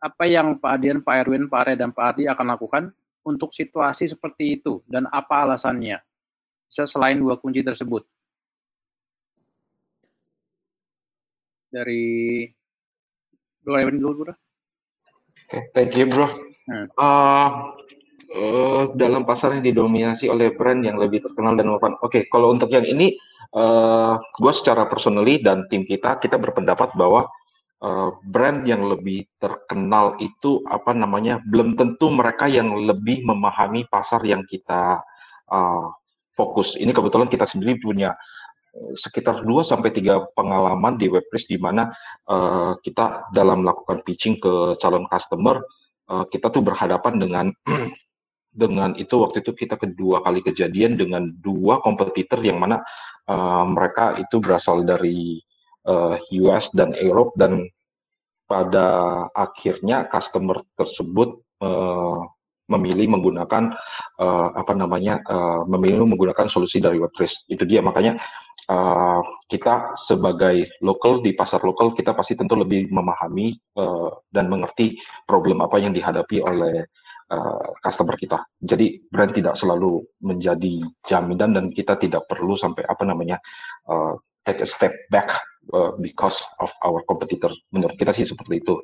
apa 0.02 0.26
yang 0.26 0.58
Pak 0.58 0.72
Adian, 0.78 1.00
Pak 1.02 1.16
Erwin, 1.26 1.46
Pak 1.50 1.60
Are, 1.62 1.74
dan 1.78 1.90
Pak 1.94 2.06
Ardi 2.14 2.24
akan 2.30 2.46
lakukan 2.58 2.84
untuk 3.22 3.54
situasi 3.54 4.10
seperti 4.10 4.62
itu, 4.62 4.82
dan 4.90 5.06
apa 5.10 5.46
alasannya? 5.46 6.02
Bisa 6.68 6.90
selain 6.90 7.18
dua 7.22 7.38
kunci 7.38 7.62
tersebut. 7.62 8.06
Dari 11.78 12.42
Bro 13.62 13.78
Erwin 13.78 14.02
dulu, 14.02 14.14
Bro. 14.26 14.34
Oke, 14.34 14.38
okay, 15.46 15.62
thank 15.78 15.94
you, 15.94 16.10
Bro. 16.10 16.26
Hmm. 16.66 16.90
Uh, 16.98 17.50
uh, 18.34 18.84
dalam 18.98 19.30
pasar 19.30 19.54
yang 19.54 19.64
didominasi 19.64 20.26
oleh 20.26 20.58
brand 20.58 20.82
yang 20.82 20.98
lebih 20.98 21.22
terkenal 21.22 21.54
dan 21.54 21.70
mapan. 21.70 21.94
Oke, 22.02 22.10
okay, 22.10 22.22
kalau 22.34 22.50
untuk 22.50 22.74
yang 22.74 22.82
ini, 22.82 23.14
uh, 23.54 24.18
eh, 24.18 24.42
gue 24.42 24.54
secara 24.58 24.90
personally 24.90 25.38
dan 25.38 25.70
tim 25.70 25.86
kita, 25.86 26.18
kita 26.18 26.42
berpendapat 26.42 26.98
bahwa 26.98 27.30
uh, 27.86 28.10
brand 28.26 28.66
yang 28.66 28.82
lebih 28.90 29.30
terkenal 29.38 30.18
itu 30.18 30.66
apa 30.66 30.98
namanya, 30.98 31.46
belum 31.46 31.78
tentu 31.78 32.10
mereka 32.10 32.50
yang 32.50 32.74
lebih 32.74 33.22
memahami 33.22 33.86
pasar 33.86 34.26
yang 34.26 34.42
kita 34.50 35.06
uh, 35.54 35.88
fokus. 36.34 36.74
Ini 36.74 36.90
kebetulan 36.90 37.30
kita 37.30 37.46
sendiri 37.46 37.78
punya 37.78 38.18
sekitar 38.94 39.42
2 39.42 39.66
sampai 39.66 39.90
3 39.90 40.38
pengalaman 40.38 40.98
di 40.98 41.10
Webpress 41.10 41.50
di 41.50 41.58
mana 41.58 41.90
uh, 42.30 42.78
kita 42.82 43.32
dalam 43.34 43.66
melakukan 43.66 44.06
pitching 44.06 44.38
ke 44.38 44.78
calon 44.78 45.10
customer 45.10 45.62
uh, 46.10 46.26
kita 46.30 46.54
tuh 46.54 46.62
berhadapan 46.62 47.14
dengan 47.18 47.46
dengan 48.62 48.98
itu 48.98 49.22
waktu 49.22 49.46
itu 49.46 49.54
kita 49.54 49.78
kedua 49.78 50.26
kali 50.26 50.42
kejadian 50.42 50.98
dengan 50.98 51.30
dua 51.42 51.78
kompetitor 51.82 52.42
yang 52.42 52.58
mana 52.58 52.82
uh, 53.30 53.66
mereka 53.70 54.18
itu 54.18 54.42
berasal 54.42 54.82
dari 54.82 55.42
uh, 55.86 56.18
US 56.46 56.74
dan 56.74 56.94
Europe 56.98 57.38
dan 57.38 57.70
pada 58.48 59.28
akhirnya 59.36 60.08
customer 60.08 60.64
tersebut 60.80 61.44
uh, 61.60 62.24
memilih 62.68 63.16
menggunakan 63.16 63.76
uh, 64.20 64.50
apa 64.56 64.76
namanya 64.76 65.24
uh, 65.24 65.64
memilih 65.68 66.04
menggunakan 66.04 66.52
solusi 66.52 66.84
dari 66.84 67.00
WordPress 67.00 67.48
itu 67.48 67.64
dia. 67.64 67.80
Makanya 67.80 68.20
uh, 68.66 69.22
kita 69.48 69.94
sebagai 69.96 70.82
lokal 70.82 71.22
di 71.22 71.38
pasar 71.38 71.62
lokal 71.62 71.94
kita 71.94 72.18
pasti 72.18 72.34
tentu 72.34 72.58
lebih 72.58 72.90
memahami 72.90 73.54
uh, 73.78 74.12
dan 74.34 74.50
mengerti 74.50 74.98
problem 75.30 75.62
apa 75.62 75.78
yang 75.78 75.94
dihadapi 75.94 76.42
oleh 76.42 76.86
uh, 77.32 77.70
customer 77.84 78.16
kita. 78.18 78.44
Jadi 78.60 79.08
brand 79.08 79.32
tidak 79.32 79.56
selalu 79.56 80.04
menjadi 80.24 80.84
jaminan 81.06 81.56
dan 81.56 81.66
kita 81.72 81.96
tidak 82.00 82.28
perlu 82.28 82.58
sampai 82.58 82.84
apa 82.88 83.04
namanya 83.08 83.40
uh, 83.88 84.18
take 84.48 84.64
a 84.64 84.68
step 84.68 84.96
back 85.12 85.32
uh, 85.76 85.96
because 86.00 86.44
of 86.64 86.72
our 86.84 87.04
competitor. 87.08 87.52
Menurut 87.72 87.96
kita 88.00 88.16
sih 88.16 88.28
seperti 88.28 88.64
itu. 88.64 88.76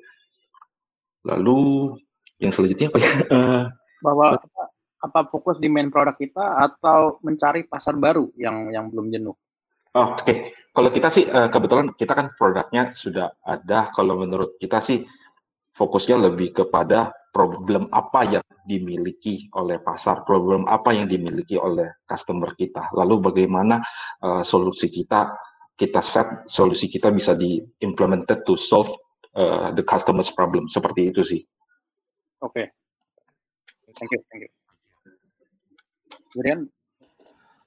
Lalu 1.24 1.92
yang 2.44 2.52
selanjutnya 2.52 2.92
apa 2.92 3.00
ya? 3.00 3.12
Uh, 3.32 3.64
Bahwa 4.06 4.36
apa, 5.04 5.20
fokus 5.32 5.60
di 5.64 5.72
main 5.72 5.88
produk 5.88 6.16
kita 6.16 6.44
atau 6.60 7.20
mencari 7.24 7.64
pasar 7.68 7.96
baru 7.96 8.28
yang 8.36 8.72
yang 8.72 8.92
belum 8.92 9.08
jenuh? 9.12 9.36
Oke, 9.94 10.26
okay. 10.26 10.38
kalau 10.74 10.90
kita 10.90 11.14
sih 11.14 11.30
uh, 11.30 11.54
kebetulan 11.54 11.94
kita 11.94 12.18
kan 12.18 12.34
produknya 12.34 12.98
sudah 12.98 13.30
ada. 13.46 13.94
Kalau 13.94 14.18
menurut 14.18 14.58
kita 14.58 14.82
sih 14.82 15.06
fokusnya 15.78 16.18
lebih 16.18 16.50
kepada 16.58 17.14
problem 17.30 17.94
apa 17.94 18.26
yang 18.26 18.46
dimiliki 18.66 19.54
oleh 19.54 19.78
pasar, 19.82 20.26
problem 20.26 20.66
apa 20.66 20.98
yang 20.98 21.06
dimiliki 21.06 21.62
oleh 21.62 21.94
customer 22.10 22.58
kita. 22.58 22.90
Lalu 22.98 23.22
bagaimana 23.22 23.86
uh, 24.26 24.42
solusi 24.42 24.90
kita 24.90 25.34
kita 25.78 26.02
set 26.02 26.50
solusi 26.50 26.90
kita 26.90 27.14
bisa 27.14 27.38
di 27.38 27.62
implemented 27.86 28.42
to 28.46 28.58
solve 28.58 28.90
uh, 29.38 29.70
the 29.78 29.86
customer's 29.86 30.34
problem. 30.34 30.66
Seperti 30.70 31.14
itu 31.14 31.22
sih. 31.22 31.42
Oke. 32.42 32.50
Okay. 32.50 32.66
Thank 33.94 34.10
you, 34.10 34.22
thank 34.34 34.42
you. 34.50 34.52
Kemudian 36.34 36.66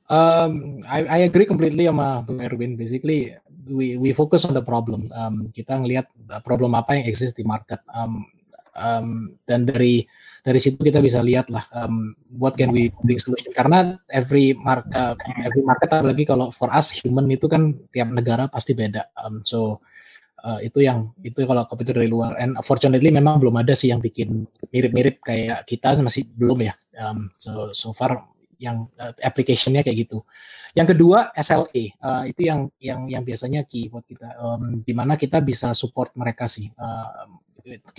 Um, 0.06 0.82
I, 0.86 1.02
I 1.06 1.18
agree 1.26 1.46
completely 1.46 1.90
sama 1.90 2.22
Bung 2.22 2.38
Erwin. 2.38 2.78
Basically, 2.78 3.34
we 3.66 3.98
we 3.98 4.14
focus 4.14 4.46
on 4.46 4.54
the 4.54 4.62
problem. 4.62 5.10
Um, 5.10 5.50
kita 5.50 5.82
ngelihat 5.82 6.06
problem 6.46 6.78
apa 6.78 6.94
yang 6.98 7.10
exist 7.10 7.34
di 7.34 7.42
market. 7.42 7.82
Um, 7.90 8.26
um, 8.78 9.34
dan 9.50 9.66
dari 9.66 10.06
dari 10.46 10.62
situ 10.62 10.78
kita 10.78 11.02
bisa 11.02 11.18
lihat 11.26 11.50
lah 11.50 11.66
um, 11.74 12.14
what 12.38 12.54
can 12.54 12.70
we 12.70 12.94
bring 13.02 13.18
solution. 13.18 13.50
Karena 13.50 13.98
every 14.14 14.54
market 14.54 15.18
every 15.42 15.66
market 15.66 15.90
lagi 15.90 16.22
kalau 16.22 16.54
for 16.54 16.70
us 16.70 16.94
human 16.94 17.26
itu 17.26 17.50
kan 17.50 17.74
tiap 17.90 18.06
negara 18.14 18.46
pasti 18.46 18.78
beda. 18.78 19.10
Um, 19.18 19.42
so 19.42 19.82
uh, 20.46 20.62
itu 20.62 20.86
yang 20.86 21.10
itu 21.26 21.42
kalau 21.42 21.66
komputer 21.66 21.98
dari 21.98 22.06
luar. 22.06 22.38
And 22.38 22.54
fortunately 22.62 23.10
memang 23.10 23.42
belum 23.42 23.58
ada 23.58 23.74
sih 23.74 23.90
yang 23.90 23.98
bikin 23.98 24.46
mirip-mirip 24.70 25.18
kayak 25.26 25.66
kita 25.66 25.98
masih 25.98 26.30
belum 26.38 26.62
ya. 26.62 26.78
Um, 26.94 27.34
so 27.42 27.74
so 27.74 27.90
far 27.90 28.35
yang 28.58 28.88
uh, 28.96 29.12
application-nya 29.20 29.84
kayak 29.84 30.08
gitu. 30.08 30.24
Yang 30.76 30.96
kedua 30.96 31.32
SLA 31.32 31.96
uh, 32.04 32.24
itu 32.28 32.40
yang 32.44 32.68
yang 32.76 33.08
yang 33.08 33.22
biasanya 33.24 33.64
key 33.64 33.88
buat 33.88 34.04
kita 34.04 34.36
um, 34.36 34.84
di 34.84 34.92
mana 34.92 35.16
kita 35.16 35.40
bisa 35.40 35.72
support 35.72 36.12
mereka 36.16 36.44
sih. 36.44 36.68
Uh, 36.76 37.40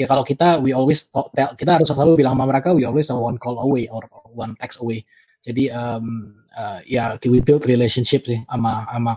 kalau 0.08 0.24
kita 0.24 0.64
we 0.64 0.72
always 0.72 1.12
talk, 1.12 1.34
kita 1.34 1.76
harus 1.76 1.92
selalu 1.92 2.24
bilang 2.24 2.40
sama 2.40 2.48
mereka 2.48 2.72
we 2.72 2.88
always 2.88 3.10
one 3.12 3.36
call 3.36 3.60
away 3.60 3.90
or 3.92 4.06
one 4.32 4.56
text 4.62 4.80
away. 4.80 5.04
Jadi 5.44 5.74
um, 5.74 6.38
uh, 6.56 6.80
ya 6.88 7.18
we 7.28 7.42
build 7.44 7.66
relationship 7.68 8.24
sih 8.24 8.42
sama 8.48 8.88
sama 8.88 9.14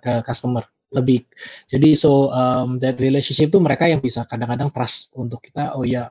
ke 0.00 0.12
customer 0.26 0.64
lebih. 0.92 1.24
Jadi 1.68 1.96
so 1.96 2.28
um, 2.30 2.76
that 2.78 3.00
relationship 3.00 3.48
itu 3.48 3.58
mereka 3.58 3.88
yang 3.88 4.00
bisa 4.00 4.28
kadang-kadang 4.28 4.68
trust 4.70 5.12
untuk 5.16 5.40
kita 5.40 5.72
oh 5.76 5.84
ya 5.84 6.08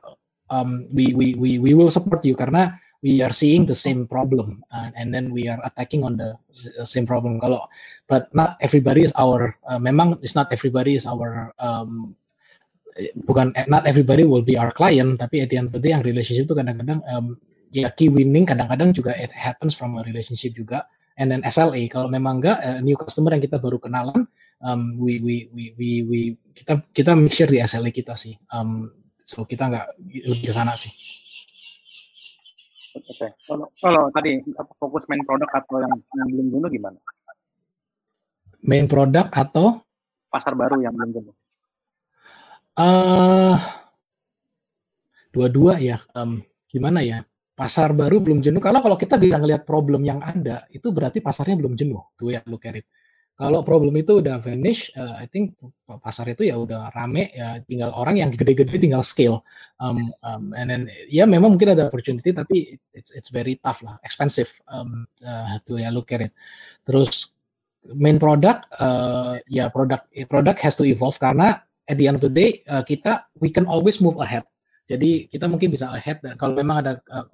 um, 0.50 0.86
we 0.90 1.14
we 1.14 1.32
we 1.38 1.50
we 1.56 1.72
will 1.72 1.88
support 1.90 2.20
you 2.26 2.34
karena 2.34 2.76
we 3.02 3.18
are 3.20 3.34
seeing 3.34 3.66
the 3.66 3.74
same 3.74 4.06
problem 4.06 4.62
uh, 4.70 4.88
and 4.94 5.10
then 5.10 5.34
we 5.34 5.50
are 5.50 5.58
attacking 5.66 6.06
on 6.06 6.16
the 6.16 6.38
same 6.86 7.04
problem. 7.04 7.42
Kalau 7.42 7.66
but 8.06 8.30
not 8.30 8.56
everybody 8.62 9.02
is 9.02 9.12
our 9.18 9.58
uh, 9.66 9.82
memang 9.82 10.22
it's 10.22 10.38
not 10.38 10.48
everybody 10.54 10.94
is 10.94 11.04
our 11.04 11.50
um, 11.58 12.14
bukan 13.26 13.50
not 13.66 13.84
everybody 13.90 14.22
will 14.22 14.46
be 14.46 14.54
our 14.54 14.70
client 14.70 15.18
tapi 15.18 15.42
at 15.42 15.50
the 15.50 15.58
end 15.58 15.68
of 15.68 15.74
the 15.74 15.82
day 15.82 15.90
yang 15.90 16.06
relationship 16.06 16.46
itu 16.46 16.54
kadang-kadang 16.54 17.02
um, 17.10 17.34
ya 17.74 17.90
key 17.90 18.06
winning 18.06 18.46
kadang-kadang 18.46 18.94
juga 18.94 19.18
it 19.18 19.34
happens 19.34 19.74
from 19.74 19.98
a 19.98 20.02
relationship 20.06 20.54
juga. 20.54 20.86
And 21.18 21.28
then 21.28 21.44
SLA 21.44 21.90
kalau 21.92 22.08
memang 22.08 22.40
enggak 22.40 22.62
uh, 22.62 22.80
new 22.80 22.96
customer 22.96 23.34
yang 23.34 23.42
kita 23.42 23.58
baru 23.58 23.82
kenalan 23.82 24.30
um, 24.62 24.96
we, 24.96 25.18
we 25.18 25.50
we 25.50 25.64
we 25.74 25.88
we 26.06 26.20
kita 26.54 26.86
kita 26.94 27.18
make 27.18 27.34
sure 27.34 27.50
di 27.50 27.58
SLA 27.58 27.90
kita 27.90 28.14
sih. 28.14 28.38
Um, 28.54 28.94
so 29.26 29.42
kita 29.42 29.66
nggak 29.66 29.86
lebih 29.98 30.50
ke 30.50 30.54
sana 30.54 30.78
sih 30.78 30.90
Oke. 32.92 33.08
Okay. 33.08 33.30
Kalau, 33.48 33.66
kalau 33.80 34.02
tadi 34.12 34.44
fokus 34.76 35.08
main 35.08 35.24
produk 35.24 35.48
atau 35.48 35.80
yang, 35.80 35.94
yang 35.96 36.28
belum 36.28 36.46
bunuh 36.52 36.68
gimana? 36.68 36.98
Main 38.62 38.86
produk 38.86 39.26
atau 39.32 39.80
pasar 40.28 40.52
baru 40.52 40.84
yang 40.84 40.92
belum 40.92 41.10
bunuh? 41.10 41.34
Uh, 42.76 43.56
dua-dua 45.32 45.80
ya. 45.80 46.04
Um, 46.12 46.44
gimana 46.68 47.00
ya? 47.00 47.24
Pasar 47.52 47.96
baru 47.96 48.20
belum 48.20 48.44
jenuh. 48.44 48.60
Kalau 48.60 48.80
kalau 48.84 48.96
kita 48.96 49.16
bisa 49.16 49.36
ngelihat 49.40 49.64
problem 49.64 50.04
yang 50.04 50.20
ada, 50.20 50.64
itu 50.72 50.88
berarti 50.92 51.20
pasarnya 51.24 51.56
belum 51.56 51.76
jenuh. 51.76 52.00
Tuh 52.16 52.32
ya, 52.32 52.40
look 52.48 52.64
at 52.68 52.80
it. 52.80 52.86
Kalau 53.32 53.64
problem 53.64 53.96
itu 53.96 54.20
udah 54.20 54.38
vanish, 54.38 54.92
uh, 54.92 55.16
I 55.16 55.26
think 55.26 55.56
pasar 55.88 56.28
itu 56.28 56.46
ya 56.46 56.60
udah 56.60 56.92
rame 56.92 57.32
ya 57.32 57.58
tinggal 57.64 57.90
orang 57.96 58.20
yang 58.20 58.28
gede-gede 58.28 58.76
tinggal 58.76 59.00
scale. 59.00 59.40
Um, 59.80 60.12
um, 60.22 60.52
and 60.52 60.68
then 60.68 60.82
ya 61.08 61.24
memang 61.24 61.56
mungkin 61.56 61.72
ada 61.72 61.88
opportunity 61.88 62.30
tapi 62.30 62.76
it's 62.92 63.10
it's 63.16 63.32
very 63.32 63.56
tough 63.64 63.80
lah, 63.80 63.96
expensive 64.04 64.52
um, 64.68 65.08
uh, 65.24 65.56
to 65.64 65.80
at 65.80 66.28
it. 66.28 66.32
Terus 66.84 67.32
main 67.96 68.20
product 68.20 68.68
uh, 68.78 69.40
ya 69.48 69.72
product 69.72 70.06
product 70.30 70.58
has 70.62 70.76
to 70.78 70.86
evolve 70.86 71.18
karena 71.18 71.64
at 71.88 71.96
the 71.98 72.06
end 72.06 72.20
of 72.20 72.22
the 72.22 72.30
day 72.30 72.62
uh, 72.70 72.84
kita 72.84 73.26
we 73.40 73.50
can 73.50 73.64
always 73.64 73.98
move 73.98 74.20
ahead. 74.20 74.44
Jadi 74.86 75.26
kita 75.32 75.48
mungkin 75.48 75.72
bisa 75.72 75.88
ahead 75.88 76.20
dan 76.20 76.36
kalau 76.36 76.52
memang 76.52 76.84
ada 76.84 77.00
uh, 77.08 77.26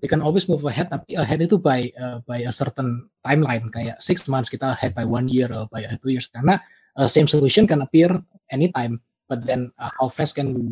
we 0.00 0.08
can 0.08 0.24
always 0.24 0.48
move 0.48 0.64
ahead 0.64 0.88
tapi 0.88 1.16
ahead 1.16 1.40
itu 1.44 1.60
by 1.60 1.92
uh, 1.96 2.18
by 2.24 2.44
a 2.44 2.52
certain 2.52 3.08
timeline. 3.20 3.68
Kayak 3.68 4.00
six 4.00 4.24
months 4.26 4.48
kita 4.48 4.72
ahead 4.72 4.96
by 4.96 5.04
one 5.04 5.28
year 5.28 5.48
or 5.52 5.68
by 5.68 5.84
two 6.00 6.12
years. 6.12 6.28
Karena 6.28 6.60
uh, 6.96 7.08
same 7.08 7.28
solution 7.28 7.68
can 7.68 7.84
appear 7.84 8.10
anytime 8.50 8.98
but 9.30 9.46
then 9.46 9.70
uh, 9.78 9.92
how 9.94 10.10
fast 10.10 10.34
can 10.34 10.50
we 10.50 10.64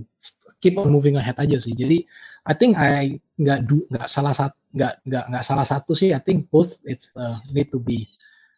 keep 0.58 0.74
on 0.74 0.90
moving 0.90 1.14
ahead 1.14 1.38
aja 1.38 1.62
sih. 1.62 1.76
Jadi 1.76 2.02
I 2.48 2.54
think 2.56 2.74
I 2.74 3.20
nggak 3.38 3.70
nggak 3.94 4.08
salah 4.10 4.34
satu 4.34 4.56
nggak 4.74 4.92
nggak 5.06 5.24
nggak 5.30 5.44
salah 5.46 5.66
satu 5.68 5.94
sih. 5.94 6.10
I 6.10 6.18
think 6.18 6.50
both 6.50 6.80
it's 6.82 7.14
uh, 7.14 7.38
need 7.54 7.70
to 7.70 7.78
be 7.78 8.08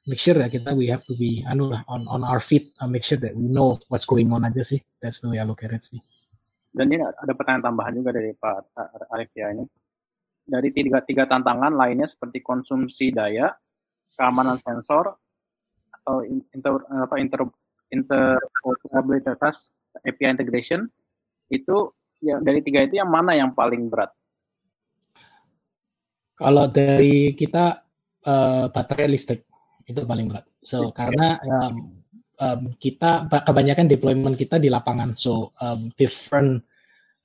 make 0.08 0.22
sure 0.22 0.38
that 0.38 0.48
kita 0.48 0.72
we 0.72 0.88
have 0.88 1.04
to 1.04 1.12
be 1.18 1.44
anu 1.44 1.68
lah 1.68 1.84
on 1.90 2.08
on 2.08 2.24
our 2.24 2.40
feet 2.40 2.72
uh, 2.80 2.88
make 2.88 3.04
sure 3.04 3.20
that 3.20 3.36
we 3.36 3.44
know 3.50 3.76
what's 3.92 4.08
going 4.08 4.32
on 4.32 4.48
aja 4.48 4.64
sih. 4.64 4.80
That's 5.02 5.20
the 5.20 5.28
way 5.28 5.42
I 5.42 5.44
look 5.44 5.60
at 5.66 5.76
it 5.76 5.84
sih. 5.84 6.00
Dan 6.70 6.88
ini 6.88 7.02
ada 7.02 7.34
pertanyaan 7.34 7.66
tambahan 7.66 7.92
juga 7.98 8.14
dari 8.14 8.30
Pak 8.32 8.78
Arif 9.10 9.34
ya 9.34 9.50
ini 9.50 9.66
dari 10.51 10.74
tiga, 10.74 10.98
tiga 11.07 11.24
tantangan 11.30 11.70
lainnya 11.70 12.11
seperti 12.11 12.42
konsumsi 12.42 13.14
daya, 13.14 13.55
keamanan 14.18 14.59
sensor, 14.59 15.14
atau 15.94 16.26
inter, 16.26 16.82
apa, 16.90 17.14
inter, 17.22 17.46
interoperabilitas 17.94 19.70
API 20.03 20.34
integration, 20.34 20.90
itu 21.46 21.94
ya 22.18 22.42
dari 22.42 22.61
tiga 22.66 22.82
itu 22.82 22.98
yang 22.98 23.11
mana 23.11 23.38
yang 23.38 23.55
paling 23.55 23.86
berat? 23.86 24.11
Kalau 26.34 26.66
dari 26.72 27.36
kita 27.36 27.84
uh, 28.24 28.66
baterai 28.72 29.07
listrik 29.07 29.44
itu 29.84 30.03
paling 30.07 30.26
berat. 30.30 30.46
So 30.64 30.88
karena 30.94 31.36
um, 31.44 32.01
um, 32.40 32.61
kita 32.80 33.28
kebanyakan 33.28 33.90
deployment 33.90 34.36
kita 34.40 34.57
di 34.57 34.72
lapangan, 34.72 35.18
so 35.20 35.53
um, 35.61 35.92
different 36.01 36.64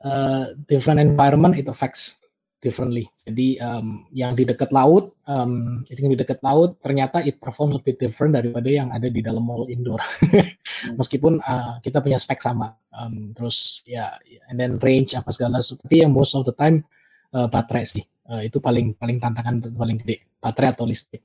uh, 0.03 0.51
different 0.67 0.99
environment 0.99 1.55
it 1.55 1.69
affects 1.71 2.19
differently. 2.65 3.05
Jadi 3.21 3.61
um, 3.61 4.09
yang 4.09 4.33
di 4.33 4.41
dekat 4.41 4.73
laut, 4.73 5.13
um, 5.29 5.85
yang 5.85 6.09
di 6.09 6.17
dekat 6.17 6.41
laut 6.41 6.81
ternyata 6.81 7.21
it 7.21 7.37
perform 7.37 7.77
lebih 7.77 7.93
different 8.01 8.33
daripada 8.33 8.65
yang 8.65 8.89
ada 8.89 9.05
di 9.05 9.21
dalam 9.21 9.45
mall 9.45 9.69
indoor. 9.69 10.01
Meskipun 10.99 11.37
uh, 11.45 11.77
kita 11.85 12.01
punya 12.01 12.17
spek 12.17 12.41
sama, 12.41 12.73
um, 12.89 13.29
terus 13.37 13.85
ya, 13.85 14.17
yeah, 14.25 14.41
and 14.49 14.57
then 14.57 14.81
range 14.81 15.13
apa 15.13 15.29
segala, 15.29 15.61
tapi 15.61 16.01
yang 16.01 16.09
most 16.09 16.33
of 16.33 16.41
the 16.41 16.55
time 16.57 16.81
uh, 17.37 17.45
baterai 17.45 17.85
sih. 17.85 18.01
Uh, 18.25 18.41
itu 18.41 18.57
paling 18.57 18.97
paling 18.97 19.21
tantangan 19.21 19.61
paling 19.77 20.01
gede, 20.01 20.25
baterai 20.41 20.73
atau 20.73 20.89
listrik. 20.89 21.21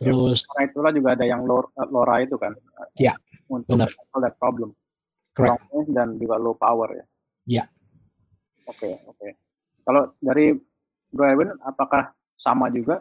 Ya, 0.00 0.08
terus 0.08 0.40
ya, 0.40 0.48
karena 0.48 0.62
itulah 0.72 0.92
juga 0.96 1.08
ada 1.12 1.24
yang 1.28 1.44
LoRa 1.44 2.16
itu 2.24 2.40
kan. 2.40 2.56
Ya. 2.96 3.12
Untuk 3.44 3.76
benar. 3.76 3.92
that 4.24 4.34
problem. 4.40 4.72
Correct. 5.34 5.66
dan 5.90 6.14
juga 6.16 6.38
low 6.40 6.56
power 6.56 6.94
ya. 6.94 7.04
Ya. 7.44 7.64
Oke, 8.64 8.88
okay, 8.88 8.94
oke. 9.04 9.18
Okay. 9.20 9.43
Kalau 9.84 10.16
dari 10.18 10.56
Bro 11.14 11.24
Erwin, 11.28 11.52
apakah 11.62 12.10
sama 12.34 12.72
juga 12.72 12.98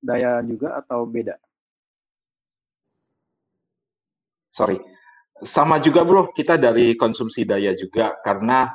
daya 0.00 0.40
juga 0.42 0.80
atau 0.80 1.04
beda? 1.04 1.36
Sorry, 4.52 4.76
sama 5.40 5.80
juga 5.80 6.04
bro. 6.04 6.28
Kita 6.32 6.60
dari 6.60 6.92
konsumsi 6.96 7.48
daya 7.48 7.72
juga 7.72 8.20
karena 8.20 8.68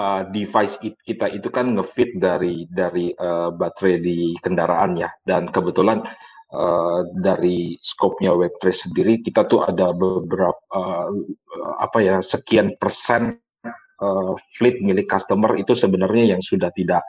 uh, 0.00 0.24
device 0.32 0.80
it, 0.80 0.96
kita 1.04 1.28
itu 1.28 1.52
kan 1.52 1.76
ngefit 1.76 2.16
dari 2.16 2.64
dari 2.72 3.12
uh, 3.16 3.52
baterai 3.52 4.00
di 4.00 4.32
kendaraan 4.40 4.96
ya. 4.96 5.12
Dan 5.20 5.52
kebetulan 5.52 6.00
uh, 6.52 7.00
dari 7.20 7.76
skopnya 7.84 8.32
Web3 8.32 8.64
sendiri 8.72 9.20
kita 9.20 9.44
tuh 9.48 9.68
ada 9.68 9.92
beberapa 9.92 10.56
uh, 10.72 11.08
apa 11.76 11.98
ya 12.00 12.16
sekian 12.24 12.72
persen 12.80 13.36
uh, 14.02 14.34
fleet 14.58 14.82
milik 14.82 15.06
customer 15.06 15.54
itu 15.54 15.78
sebenarnya 15.78 16.34
yang 16.36 16.42
sudah 16.42 16.74
tidak 16.74 17.06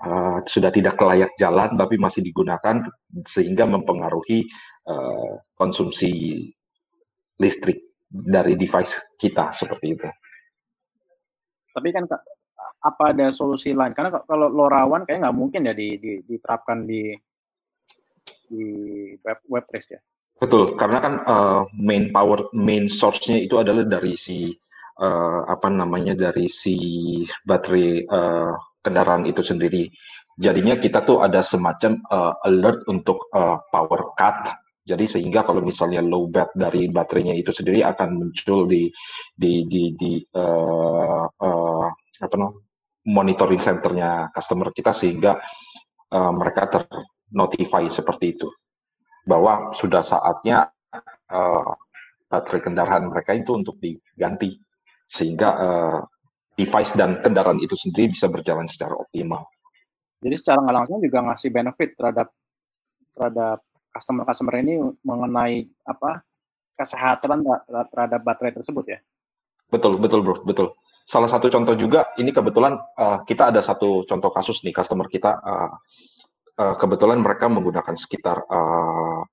uh, 0.00 0.40
sudah 0.48 0.72
tidak 0.72 0.96
layak 0.96 1.30
jalan 1.36 1.76
tapi 1.76 2.00
masih 2.00 2.24
digunakan 2.24 2.80
sehingga 3.28 3.68
mempengaruhi 3.68 4.48
uh, 4.88 5.36
konsumsi 5.54 6.48
listrik 7.36 7.84
dari 8.10 8.58
device 8.58 8.98
kita 9.20 9.52
seperti 9.54 9.86
itu. 9.94 10.08
Tapi 11.70 11.88
kan 11.94 12.04
apa 12.80 13.14
ada 13.14 13.30
solusi 13.30 13.70
lain? 13.70 13.94
Karena 13.94 14.18
kalau 14.24 14.50
LoRaWAN 14.50 15.06
kayak 15.06 15.22
nggak 15.22 15.38
mungkin 15.38 15.68
ya 15.70 15.74
di, 15.76 16.00
di, 16.00 16.12
diterapkan 16.26 16.88
di 16.88 17.14
di 18.50 18.66
web 19.22 19.38
web 19.46 19.64
trace 19.70 19.94
ya. 19.94 20.00
Betul, 20.40 20.74
karena 20.74 20.98
kan 21.04 21.14
uh, 21.28 21.62
main 21.76 22.08
power 22.10 22.48
main 22.56 22.88
source-nya 22.88 23.38
itu 23.38 23.60
adalah 23.60 23.84
dari 23.84 24.16
si 24.16 24.56
uh, 25.00 25.40
apa 25.48 25.68
namanya 25.72 26.12
dari 26.12 26.46
si 26.46 26.76
baterai 27.42 28.04
uh, 28.06 28.52
kendaraan 28.84 29.24
itu 29.24 29.40
sendiri. 29.40 29.88
Jadinya 30.40 30.80
kita 30.80 31.04
tuh 31.04 31.20
ada 31.20 31.44
semacam 31.44 32.00
uh, 32.08 32.36
alert 32.44 32.84
untuk 32.88 33.28
uh, 33.32 33.60
power 33.72 34.12
cut. 34.16 34.56
Jadi 34.84 35.04
sehingga 35.04 35.44
kalau 35.44 35.60
misalnya 35.60 36.00
low 36.00 36.28
bat 36.28 36.52
dari 36.56 36.88
baterainya 36.88 37.36
itu 37.36 37.52
sendiri 37.52 37.84
akan 37.84 38.08
muncul 38.16 38.64
di 38.64 38.88
di 39.36 39.68
di, 39.68 39.82
di 39.94 40.12
uh, 40.34 41.28
uh, 41.28 41.86
apa 42.20 42.34
namanya 42.36 42.60
monitoring 43.06 43.60
centernya 43.60 44.28
customer 44.34 44.68
kita 44.76 44.92
sehingga 44.92 45.40
uh, 46.12 46.32
mereka 46.36 46.68
ternotify 46.68 47.88
seperti 47.88 48.36
itu 48.36 48.48
bahwa 49.24 49.72
sudah 49.72 50.04
saatnya 50.04 50.68
uh, 51.32 51.70
baterai 52.28 52.60
kendaraan 52.60 53.08
mereka 53.08 53.34
itu 53.36 53.56
untuk 53.56 53.80
diganti 53.80 54.60
sehingga 55.10 55.48
uh, 55.58 56.00
device 56.54 56.94
dan 56.94 57.18
kendaraan 57.18 57.58
itu 57.58 57.74
sendiri 57.74 58.14
bisa 58.14 58.30
berjalan 58.30 58.70
secara 58.70 58.94
optimal. 58.94 59.42
Jadi 60.22 60.36
secara 60.38 60.62
nggak 60.62 60.76
langsung 60.76 60.98
juga 61.02 61.18
ngasih 61.26 61.50
benefit 61.50 61.90
terhadap 61.98 62.28
terhadap 63.16 63.58
customer-customer 63.90 64.54
ini 64.62 64.74
mengenai 65.02 65.66
apa 65.82 66.22
kesehatan 66.78 67.42
terhadap 67.90 68.20
baterai 68.22 68.54
tersebut 68.54 68.84
ya. 68.86 68.98
Betul, 69.68 69.98
betul 69.98 70.22
bro, 70.22 70.40
betul. 70.46 70.72
Salah 71.04 71.26
satu 71.26 71.50
contoh 71.50 71.74
juga 71.74 72.14
ini 72.22 72.30
kebetulan 72.30 72.78
uh, 72.78 73.26
kita 73.26 73.50
ada 73.50 73.58
satu 73.58 74.06
contoh 74.06 74.30
kasus 74.30 74.62
nih 74.62 74.70
customer 74.70 75.10
kita 75.10 75.42
uh, 75.42 75.74
uh, 76.60 76.74
kebetulan 76.78 77.18
mereka 77.18 77.50
menggunakan 77.50 77.98
sekitar 77.98 78.46
uh, 78.46 79.26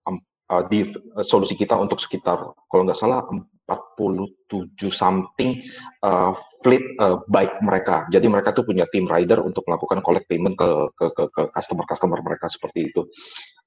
uh, 0.52 0.64
di 0.68 0.88
uh, 0.88 1.26
solusi 1.26 1.54
kita 1.54 1.76
untuk 1.76 2.00
sekitar 2.00 2.40
kalau 2.72 2.82
nggak 2.88 2.98
salah 2.98 3.24
47 3.68 4.80
something 4.88 5.60
uh, 6.02 6.32
fleet 6.64 6.84
uh, 7.04 7.20
bike 7.28 7.60
mereka. 7.60 8.08
Jadi 8.08 8.32
mereka 8.32 8.56
tuh 8.56 8.64
punya 8.64 8.88
tim 8.96 9.04
rider 9.06 9.44
untuk 9.44 9.68
melakukan 9.68 10.00
collect 10.00 10.28
payment 10.32 10.56
ke 10.56 10.70
ke 10.96 11.06
ke, 11.12 11.24
ke 11.36 11.42
customer-customer 11.52 12.20
mereka 12.24 12.48
seperti 12.48 12.88
itu. 12.88 13.04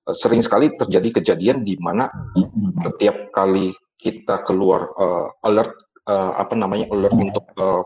Uh, 0.09 0.16
sering 0.16 0.41
sekali 0.41 0.72
terjadi 0.72 1.20
kejadian 1.20 1.68
di 1.68 1.76
mana 1.76 2.09
setiap 2.81 3.28
kali 3.37 3.76
kita 4.01 4.41
keluar 4.49 4.89
uh, 4.97 5.28
alert 5.45 5.76
uh, 6.09 6.33
apa 6.41 6.57
namanya 6.57 6.89
alert 6.89 7.12
untuk 7.12 7.45
uh, 7.61 7.85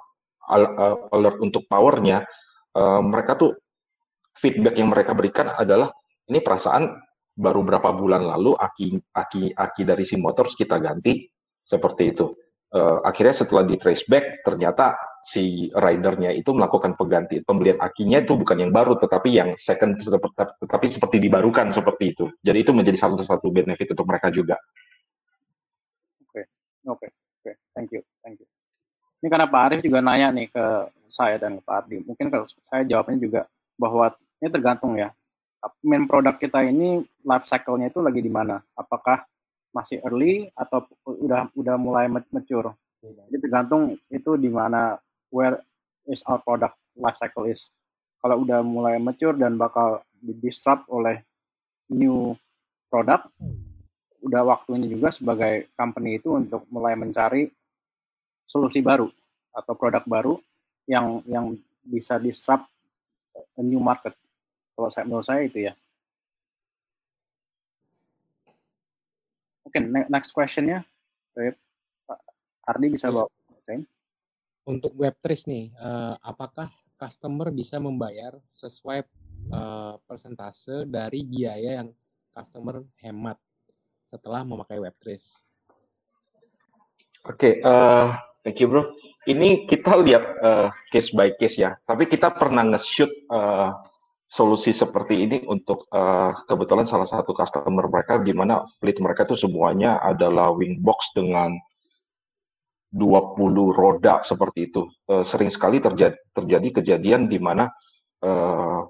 alert 1.11 1.39
untuk 1.41 1.67
powernya, 1.67 2.23
uh, 2.77 3.01
mereka 3.03 3.35
tuh 3.35 3.59
feedback 4.39 4.79
yang 4.79 4.93
mereka 4.93 5.17
berikan 5.17 5.51
adalah 5.57 5.91
ini 6.31 6.39
perasaan 6.39 6.95
baru 7.35 7.67
berapa 7.67 7.91
bulan 7.95 8.23
lalu 8.25 8.55
aki 8.55 8.99
aki 9.11 9.53
aki 9.55 9.83
dari 9.83 10.07
si 10.07 10.15
motor 10.15 10.47
kita 10.51 10.79
ganti 10.79 11.27
seperti 11.63 12.15
itu. 12.15 12.31
Uh, 12.75 12.99
akhirnya 13.07 13.35
setelah 13.35 13.63
di 13.63 13.79
trace 13.79 14.03
back 14.11 14.43
ternyata 14.43 14.99
si 15.23 15.71
ridernya 15.71 16.35
itu 16.35 16.51
melakukan 16.51 16.99
pengganti 16.99 17.39
pembelian 17.47 17.79
akinya 17.79 18.19
itu 18.19 18.35
bukan 18.35 18.67
yang 18.67 18.75
baru 18.75 18.99
tetapi 18.99 19.31
yang 19.31 19.55
second 19.55 19.95
tetapi 20.03 20.87
seperti 20.91 21.23
dibarukan 21.23 21.71
seperti 21.71 22.19
itu. 22.19 22.27
Jadi 22.43 22.59
itu 22.67 22.73
menjadi 22.75 22.99
salah 22.99 23.23
satu 23.23 23.55
benefit 23.55 23.95
untuk 23.95 24.11
mereka 24.11 24.35
juga. 24.35 24.59
Oke, 26.27 26.43
okay. 26.43 26.45
oke, 26.91 26.99
okay. 26.99 27.11
oke. 27.11 27.11
Okay. 27.47 27.55
Thank 27.79 27.89
you, 27.95 28.03
thank 28.27 28.43
you. 28.43 28.49
Ini 29.23 29.33
karena 29.33 29.49
Pak 29.49 29.63
Arif 29.71 29.81
juga 29.81 30.05
nanya 30.05 30.29
nih 30.35 30.53
ke 30.53 30.65
saya 31.09 31.41
dan 31.41 31.63
Pak 31.63 31.87
Ardi. 31.87 32.03
Mungkin 32.05 32.29
kalau 32.29 32.45
saya 32.45 32.83
jawabnya 32.85 33.17
juga 33.23 33.41
bahwa 33.79 34.13
ini 34.43 34.51
tergantung 34.53 34.99
ya. 34.99 35.15
Main 35.85 36.05
produk 36.05 36.37
kita 36.37 36.61
ini 36.65 37.01
life 37.25 37.47
cycle-nya 37.49 37.89
itu 37.89 38.01
lagi 38.05 38.21
di 38.21 38.29
mana? 38.29 38.61
Apakah 38.77 39.25
masih 39.73 40.01
early 40.05 40.53
atau 40.53 40.85
udah 41.05 41.49
udah 41.57 41.77
mulai 41.81 42.07
mature? 42.09 42.77
Jadi 43.05 43.37
tergantung 43.41 43.97
itu 44.09 44.37
di 44.41 44.49
mana 44.49 44.97
where 45.29 45.61
is 46.09 46.25
our 46.29 46.41
product 46.41 46.77
life 46.97 47.17
cycle 47.17 47.49
is. 47.49 47.69
Kalau 48.21 48.41
udah 48.41 48.65
mulai 48.65 48.97
mature 48.97 49.37
dan 49.37 49.61
bakal 49.61 50.01
di 50.17 50.33
disrupt 50.41 50.89
oleh 50.89 51.21
new 51.93 52.33
product, 52.89 53.29
udah 54.25 54.43
waktunya 54.49 54.89
juga 54.89 55.13
sebagai 55.13 55.69
company 55.77 56.17
itu 56.17 56.33
untuk 56.33 56.65
mulai 56.73 56.97
mencari 56.97 57.53
solusi 58.49 58.81
baru 58.81 59.13
atau 59.53 59.77
produk 59.77 60.05
baru 60.09 60.41
yang 60.89 61.21
yang 61.29 61.53
bisa 61.85 62.17
disrupt 62.17 62.65
a 63.37 63.61
new 63.61 63.81
market. 63.81 64.17
Kalau 64.75 64.91
saya 64.91 65.05
menurut 65.07 65.27
saya 65.27 65.47
itu 65.47 65.71
ya. 65.71 65.73
Oke, 69.65 69.81
okay, 69.81 70.07
next 70.11 70.31
questionnya, 70.31 70.87
Pak 71.35 72.19
Ardi 72.67 72.95
bisa 72.95 73.11
bawa. 73.11 73.27
Untuk 74.65 74.97
Web3 74.97 75.29
nih, 75.45 75.65
uh, 75.77 76.17
apakah 76.25 76.73
customer 76.97 77.53
bisa 77.53 77.77
membayar 77.77 78.33
sesuai 78.49 79.05
uh, 79.53 80.01
persentase 80.09 80.89
dari 80.89 81.21
biaya 81.21 81.85
yang 81.85 81.93
customer 82.33 82.81
hemat 83.05 83.37
setelah 84.09 84.41
memakai 84.41 84.81
Web3? 84.81 85.05
Oke, 85.05 85.21
okay, 87.29 87.53
uh, 87.61 87.69
eh, 87.69 88.09
thank 88.41 88.61
you 88.61 88.69
bro. 88.73 88.89
Ini 89.29 89.69
kita 89.69 90.01
lihat 90.01 90.25
uh, 90.41 90.69
case 90.89 91.13
by 91.13 91.33
case 91.37 91.61
ya. 91.61 91.77
Tapi 91.85 92.09
kita 92.09 92.33
pernah 92.33 92.65
nge-shoot 92.65 93.09
uh, 93.33 93.73
solusi 94.29 94.75
seperti 94.75 95.25
ini 95.25 95.37
untuk 95.47 95.87
uh, 95.95 96.35
kebetulan 96.49 96.89
salah 96.89 97.07
satu 97.07 97.37
customer 97.37 97.87
mereka 97.87 98.19
di 98.19 98.35
mana 98.35 98.67
fleet 98.81 98.99
mereka 98.99 99.29
itu 99.29 99.47
semuanya 99.47 100.01
adalah 100.03 100.51
wing 100.51 100.81
box 100.83 101.15
dengan 101.15 101.55
20 102.95 103.39
roda 103.75 104.23
seperti 104.23 104.71
itu. 104.71 104.87
Uh, 105.07 105.23
sering 105.27 105.51
sekali 105.51 105.83
terjadi, 105.83 106.19
terjadi 106.35 106.69
kejadian 106.83 107.27
di 107.27 107.39
mana 107.39 107.71
uh, 108.23 108.87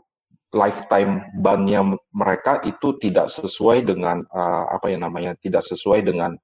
lifetime 0.54 1.34
bannya 1.42 1.98
mereka 2.14 2.62
itu 2.62 2.94
tidak 3.02 3.28
sesuai 3.28 3.84
dengan 3.84 4.22
uh, 4.30 4.70
apa 4.70 4.86
ya 4.92 4.98
namanya 5.02 5.34
tidak 5.42 5.66
sesuai 5.66 6.06
dengan 6.06 6.38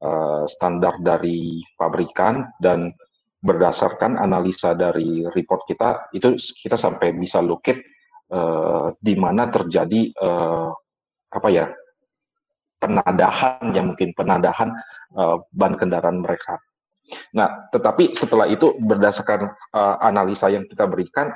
uh, 0.00 0.46
standar 0.46 0.96
dari 1.02 1.60
pabrikan 1.74 2.46
dan 2.62 2.94
berdasarkan 3.42 4.16
analisa 4.16 4.72
dari 4.72 5.26
report 5.34 5.66
kita 5.68 6.08
itu 6.14 6.38
kita 6.62 6.78
sampai 6.78 7.12
bisa 7.18 7.42
locate 7.42 7.95
uh, 8.32 8.94
di 8.98 9.14
mana 9.18 9.48
terjadi 9.50 10.10
uh, 10.18 10.70
apa 11.30 11.48
ya 11.50 11.66
penadahan 12.80 13.72
yang 13.72 13.92
mungkin 13.92 14.12
penadahan 14.12 14.70
uh, 15.16 15.40
ban 15.52 15.74
kendaraan 15.74 16.20
mereka. 16.20 16.60
Nah, 17.34 17.70
tetapi 17.70 18.18
setelah 18.18 18.50
itu 18.50 18.74
berdasarkan 18.82 19.46
uh, 19.74 19.96
analisa 20.02 20.50
yang 20.50 20.66
kita 20.66 20.90
berikan, 20.90 21.30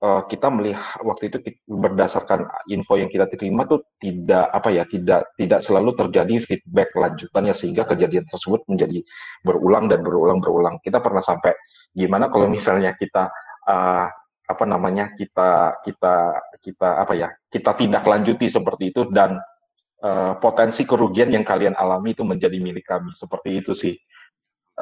uh, 0.00 0.24
kita 0.26 0.48
melihat 0.48 0.96
waktu 1.04 1.28
itu 1.28 1.38
berdasarkan 1.68 2.48
info 2.72 2.96
yang 2.96 3.12
kita 3.12 3.28
terima 3.28 3.68
tuh 3.68 3.84
tidak 4.00 4.48
apa 4.48 4.68
ya 4.72 4.84
tidak 4.88 5.28
tidak 5.36 5.60
selalu 5.60 5.92
terjadi 5.92 6.40
feedback 6.40 6.88
lanjutannya 6.96 7.52
sehingga 7.52 7.84
kejadian 7.84 8.24
tersebut 8.32 8.64
menjadi 8.66 9.04
berulang 9.44 9.92
dan 9.92 10.00
berulang 10.00 10.40
berulang. 10.40 10.80
Kita 10.80 11.04
pernah 11.04 11.20
sampai 11.20 11.52
gimana 11.92 12.32
kalau 12.32 12.48
misalnya 12.48 12.96
kita 12.96 13.28
uh, 13.68 14.08
apa 14.50 14.66
namanya 14.66 15.14
kita 15.14 15.78
kita 15.86 16.14
kita 16.58 16.88
apa 17.06 17.14
ya 17.14 17.28
kita 17.46 17.78
tindak 17.78 18.02
lanjuti 18.02 18.50
seperti 18.50 18.90
itu 18.90 19.06
dan 19.14 19.38
uh, 20.02 20.34
potensi 20.42 20.82
kerugian 20.82 21.30
yang 21.30 21.46
kalian 21.46 21.78
alami 21.78 22.18
itu 22.18 22.26
menjadi 22.26 22.58
milik 22.58 22.82
kami 22.90 23.14
seperti 23.14 23.62
itu 23.62 23.72
sih 23.78 23.94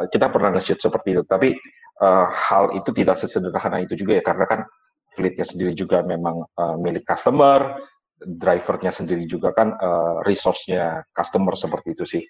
uh, 0.00 0.08
kita 0.08 0.32
pernah 0.32 0.56
nge-shoot 0.56 0.80
seperti 0.80 1.20
itu 1.20 1.22
tapi 1.28 1.52
uh, 2.00 2.26
hal 2.32 2.72
itu 2.80 2.88
tidak 2.96 3.20
sesederhana 3.20 3.84
itu 3.84 3.92
juga 3.92 4.16
ya 4.16 4.24
karena 4.24 4.44
kan 4.48 4.60
fleetnya 5.12 5.44
sendiri 5.44 5.76
juga 5.76 6.00
memang 6.00 6.48
uh, 6.56 6.76
milik 6.80 7.04
customer 7.04 7.76
drivernya 8.18 8.90
sendiri 8.90 9.28
juga 9.30 9.54
kan 9.54 9.78
uh, 9.78 10.24
resource-nya 10.26 11.06
customer 11.14 11.54
seperti 11.54 11.94
itu 11.94 12.04
sih. 12.18 12.24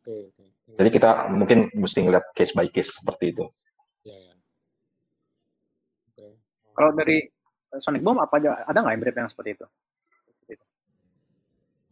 Oke, 0.00 0.32
oke. 0.32 0.44
Jadi 0.80 0.88
kita 0.88 1.28
mungkin 1.28 1.68
mesti 1.76 2.00
ngeliat 2.00 2.32
case 2.32 2.56
by 2.56 2.68
case 2.72 2.92
seperti 2.92 3.36
itu. 3.36 3.44
Ya, 4.04 4.16
ya. 4.20 4.34
Okay. 6.12 6.32
Kalau 6.76 6.92
dari 6.92 7.24
Sonic 7.80 8.04
Boom 8.04 8.20
apa 8.20 8.36
aja 8.36 8.62
ada 8.68 8.78
nggak 8.84 8.92
yang 8.92 9.00
mirip 9.00 9.16
yang 9.16 9.30
seperti 9.32 9.56
itu? 9.56 9.66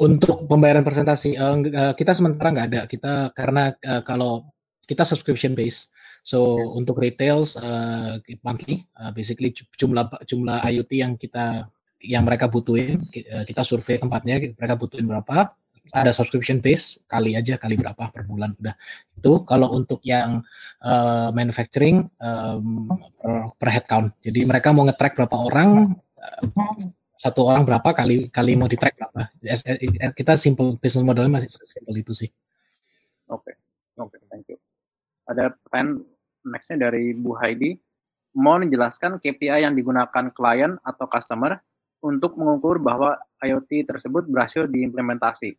Untuk 0.03 0.51
pembayaran 0.51 0.83
presentasi 0.83 1.39
uh, 1.39 1.95
kita 1.97 2.13
sementara 2.13 2.53
nggak 2.53 2.69
ada. 2.75 2.83
Kita 2.85 3.33
karena 3.33 3.73
uh, 3.87 4.03
kalau 4.05 4.51
kita 4.85 5.07
subscription 5.07 5.55
base, 5.57 5.89
so 6.27 6.59
okay. 6.59 6.67
untuk 6.77 6.97
retails 7.01 7.55
uh, 7.57 8.19
monthly, 8.45 8.85
uh, 8.99 9.15
basically 9.15 9.55
jumlah 9.79 10.11
jumlah 10.27 10.59
IoT 10.69 10.93
yang 11.01 11.15
kita 11.17 11.71
yang 12.03 12.27
mereka 12.27 12.51
butuhin, 12.51 12.99
kita 13.47 13.63
survei 13.63 13.95
tempatnya, 13.95 14.43
mereka 14.59 14.75
butuhin 14.75 15.07
berapa, 15.07 15.55
ada 15.91 16.15
subscription 16.15 16.63
base 16.63 17.03
kali 17.11 17.35
aja 17.35 17.59
kali 17.59 17.75
berapa 17.75 18.15
per 18.15 18.23
bulan 18.23 18.55
udah. 18.63 18.75
Itu 19.19 19.43
kalau 19.43 19.75
untuk 19.75 19.99
yang 20.07 20.47
uh, 20.87 21.35
manufacturing 21.35 22.07
um, 22.23 22.87
per, 23.19 23.51
per 23.59 23.69
head 23.75 23.87
count 23.91 24.15
jadi 24.23 24.47
mereka 24.47 24.71
mau 24.71 24.87
nge-track 24.87 25.19
berapa 25.19 25.37
orang 25.37 25.99
uh, 25.99 26.43
satu 27.19 27.51
orang 27.51 27.63
berapa 27.63 27.95
kali 27.95 28.31
kali 28.31 28.59
mau 28.59 28.67
di 28.67 28.75
track 28.75 28.99
berapa 28.99 29.31
kita 30.15 30.35
simple 30.35 30.79
business 30.79 31.07
modelnya 31.07 31.43
masih 31.43 31.51
simple 31.51 31.95
itu 31.99 32.15
sih. 32.15 32.31
Oke 33.31 33.51
okay. 33.51 33.55
oke 33.99 34.15
okay, 34.15 34.21
thank 34.31 34.47
you. 34.51 34.59
Ada 35.27 35.55
pertanyaan 35.55 36.03
nextnya 36.47 36.91
dari 36.91 37.15
Bu 37.15 37.39
Heidi. 37.39 37.79
Mau 38.33 38.57
menjelaskan 38.57 39.21
KPI 39.21 39.69
yang 39.69 39.77
digunakan 39.77 40.33
klien 40.33 40.81
atau 40.81 41.05
customer 41.05 41.61
untuk 42.03 42.35
mengukur 42.35 42.83
bahwa 42.83 43.21
IoT 43.39 43.87
tersebut 43.87 44.27
berhasil 44.27 44.67
diimplementasi. 44.67 45.55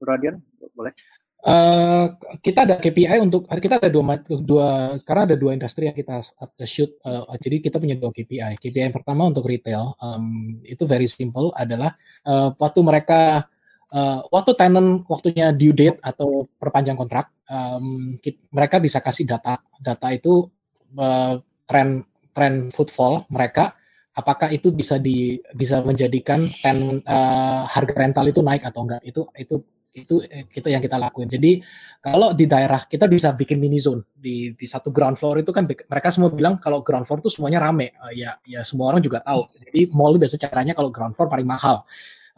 Radian, 0.00 0.42
boleh? 0.74 0.92
Uh, 1.38 2.18
kita 2.42 2.66
ada 2.66 2.82
KPI 2.82 3.22
untuk 3.22 3.46
kita 3.46 3.78
ada 3.78 3.86
dua 3.86 4.18
dua 4.42 4.98
karena 5.06 5.22
ada 5.22 5.36
dua 5.38 5.54
industri 5.54 5.86
yang 5.86 5.94
kita 5.94 6.18
shoot 6.66 6.98
uh, 7.06 7.30
jadi 7.38 7.62
kita 7.62 7.78
punya 7.78 7.94
dua 7.94 8.10
KPI 8.10 8.58
KPI 8.58 8.90
yang 8.90 8.96
pertama 8.98 9.30
untuk 9.30 9.46
retail 9.46 9.94
um, 10.02 10.58
itu 10.66 10.82
very 10.82 11.06
simple 11.06 11.54
adalah 11.54 11.94
uh, 12.26 12.50
waktu 12.58 12.82
mereka 12.82 13.46
uh, 13.92 14.20
waktu 14.28 14.52
tenant 14.58 15.06
waktunya 15.08 15.54
due 15.54 15.72
date 15.72 16.02
atau 16.02 16.48
perpanjang 16.58 16.96
kontrak 16.96 17.32
um, 17.48 18.16
kita, 18.20 18.38
mereka 18.52 18.76
bisa 18.78 18.98
kasih 19.00 19.24
data. 19.28 19.60
Data 19.80 20.08
itu 20.12 20.48
uh, 20.96 21.40
tren 21.64 22.04
tren 22.32 22.70
footfall 22.70 23.26
mereka 23.32 23.74
apakah 24.14 24.50
itu 24.50 24.70
bisa 24.70 24.98
di 24.98 25.38
bisa 25.54 25.82
menjadikan 25.82 26.46
ten 26.62 27.02
uh, 27.02 27.62
harga 27.66 27.94
rental 27.96 28.26
itu 28.28 28.40
naik 28.44 28.62
atau 28.66 28.84
enggak. 28.86 29.02
Itu 29.04 29.28
itu 29.34 29.64
itu 30.04 30.22
kita 30.52 30.68
yang 30.68 30.82
kita 30.82 31.00
lakuin. 31.00 31.26
Jadi 31.26 31.62
kalau 31.98 32.30
di 32.36 32.46
daerah 32.46 32.84
kita 32.86 33.10
bisa 33.10 33.34
bikin 33.34 33.58
mini 33.58 33.80
zone 33.82 34.06
di 34.14 34.54
di 34.54 34.66
satu 34.66 34.94
ground 34.94 35.18
floor 35.18 35.42
itu 35.42 35.50
kan 35.50 35.66
mereka 35.66 36.08
semua 36.14 36.30
bilang 36.30 36.60
kalau 36.62 36.84
ground 36.84 37.06
floor 37.08 37.24
itu 37.24 37.30
semuanya 37.32 37.64
rame. 37.64 37.94
Uh, 37.98 38.12
ya 38.14 38.38
ya 38.46 38.62
semua 38.62 38.94
orang 38.94 39.02
juga 39.02 39.18
tahu. 39.24 39.50
Jadi 39.58 39.90
mall 39.94 40.14
biasa 40.14 40.38
caranya 40.38 40.74
kalau 40.78 40.90
ground 40.94 41.18
floor 41.18 41.26
paling 41.26 41.48
mahal. 41.48 41.82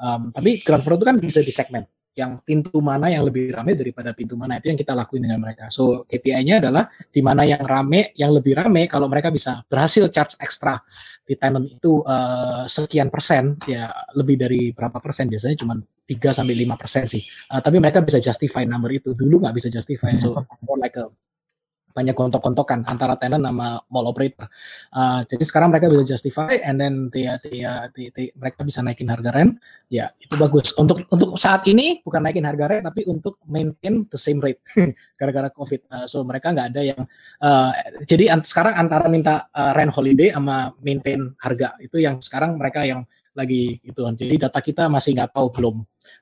Um, 0.01 0.33
tapi 0.33 0.65
ground 0.65 0.85
floor 0.87 0.97
itu 0.97 1.07
kan 1.07 1.17
bisa 1.21 1.41
di 1.45 1.53
segmen 1.53 1.85
yang 2.19 2.43
pintu 2.43 2.83
mana 2.83 3.07
yang 3.07 3.23
lebih 3.23 3.55
ramai 3.55 3.79
daripada 3.79 4.11
pintu 4.11 4.35
mana 4.35 4.59
itu 4.59 4.67
yang 4.69 4.79
kita 4.79 4.93
lakuin 4.99 5.23
dengan 5.25 5.39
mereka. 5.39 5.71
So 5.71 6.05
KPI-nya 6.11 6.59
adalah 6.59 6.91
di 7.07 7.23
mana 7.23 7.47
yang 7.47 7.63
rame, 7.63 8.11
yang 8.19 8.35
lebih 8.35 8.59
rame 8.59 8.91
kalau 8.91 9.07
mereka 9.07 9.31
bisa 9.31 9.63
berhasil 9.71 10.11
charge 10.11 10.35
ekstra 10.43 10.83
di 11.23 11.39
tenant 11.39 11.71
itu 11.71 12.03
uh, 12.03 12.67
sekian 12.67 13.07
persen 13.07 13.55
ya 13.63 13.95
lebih 14.19 14.35
dari 14.35 14.75
berapa 14.75 14.99
persen 14.99 15.31
biasanya 15.31 15.63
cuma 15.63 15.79
3 16.11 16.35
sampai 16.35 16.55
lima 16.59 16.75
persen 16.75 17.07
sih. 17.07 17.23
Uh, 17.47 17.63
tapi 17.63 17.79
mereka 17.79 18.03
bisa 18.03 18.19
justify 18.19 18.67
number 18.67 18.91
itu. 18.91 19.15
Dulu 19.15 19.47
nggak 19.47 19.55
bisa 19.55 19.69
justify. 19.71 20.19
So 20.19 20.43
more 20.67 20.83
like 20.83 20.99
a 20.99 21.07
banyak 21.91 22.15
gontok-gontokan 22.15 22.87
antara 22.87 23.19
tenant 23.19 23.43
sama 23.43 23.83
mall 23.91 24.07
operator. 24.07 24.47
Uh, 24.95 25.27
jadi 25.27 25.43
sekarang 25.43 25.75
mereka 25.75 25.91
bisa 25.91 26.17
justify 26.17 26.59
and 26.63 26.79
then 26.79 27.11
dia, 27.11 27.37
dia, 27.43 27.91
dia, 27.93 28.09
dia, 28.15 28.31
mereka 28.39 28.63
bisa 28.63 28.81
naikin 28.81 29.11
harga 29.11 29.31
rent. 29.35 29.59
Ya 29.91 30.15
itu 30.23 30.39
bagus. 30.39 30.71
Untuk 30.79 31.03
untuk 31.11 31.35
saat 31.35 31.67
ini 31.67 31.99
bukan 32.07 32.23
naikin 32.23 32.47
harga 32.47 32.71
rent 32.71 32.85
tapi 32.87 33.03
untuk 33.11 33.43
maintain 33.51 34.07
the 34.07 34.19
same 34.19 34.39
rate 34.39 34.63
gara-gara 35.19 35.51
covid. 35.51 35.83
Uh, 35.91 36.07
so 36.07 36.23
mereka 36.23 36.55
nggak 36.55 36.69
ada 36.75 36.83
yang 36.95 37.03
uh, 37.43 37.71
jadi 38.07 38.39
an 38.39 38.47
sekarang 38.47 38.79
antara 38.79 39.11
minta 39.11 39.51
uh, 39.51 39.75
rent 39.75 39.91
holiday 39.91 40.31
sama 40.31 40.71
maintain 40.79 41.35
harga 41.43 41.75
itu 41.83 41.99
yang 41.99 42.23
sekarang 42.23 42.55
mereka 42.55 42.87
yang 42.87 43.03
lagi 43.35 43.79
itu. 43.83 44.03
Jadi 44.03 44.35
data 44.39 44.59
kita 44.63 44.87
masih 44.87 45.15
nggak 45.19 45.35
tahu 45.35 45.51
belum 45.55 45.77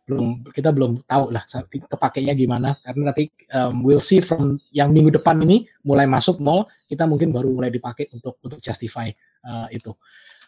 belum 0.09 0.49
kita 0.53 0.73
belum 0.73 1.05
tahu 1.05 1.31
lah 1.31 1.45
kepakainya 1.69 2.33
gimana 2.33 2.75
karena 2.81 3.13
tapi 3.13 3.29
um, 3.53 3.85
we'll 3.85 4.03
see 4.03 4.25
from 4.25 4.57
yang 4.73 4.91
minggu 4.91 5.13
depan 5.13 5.39
ini 5.45 5.69
mulai 5.85 6.09
masuk 6.09 6.41
mall 6.41 6.67
kita 6.89 7.05
mungkin 7.05 7.29
baru 7.29 7.53
mulai 7.53 7.69
dipakai 7.69 8.09
untuk 8.17 8.41
untuk 8.41 8.59
justify 8.65 9.13
uh, 9.45 9.69
itu. 9.69 9.93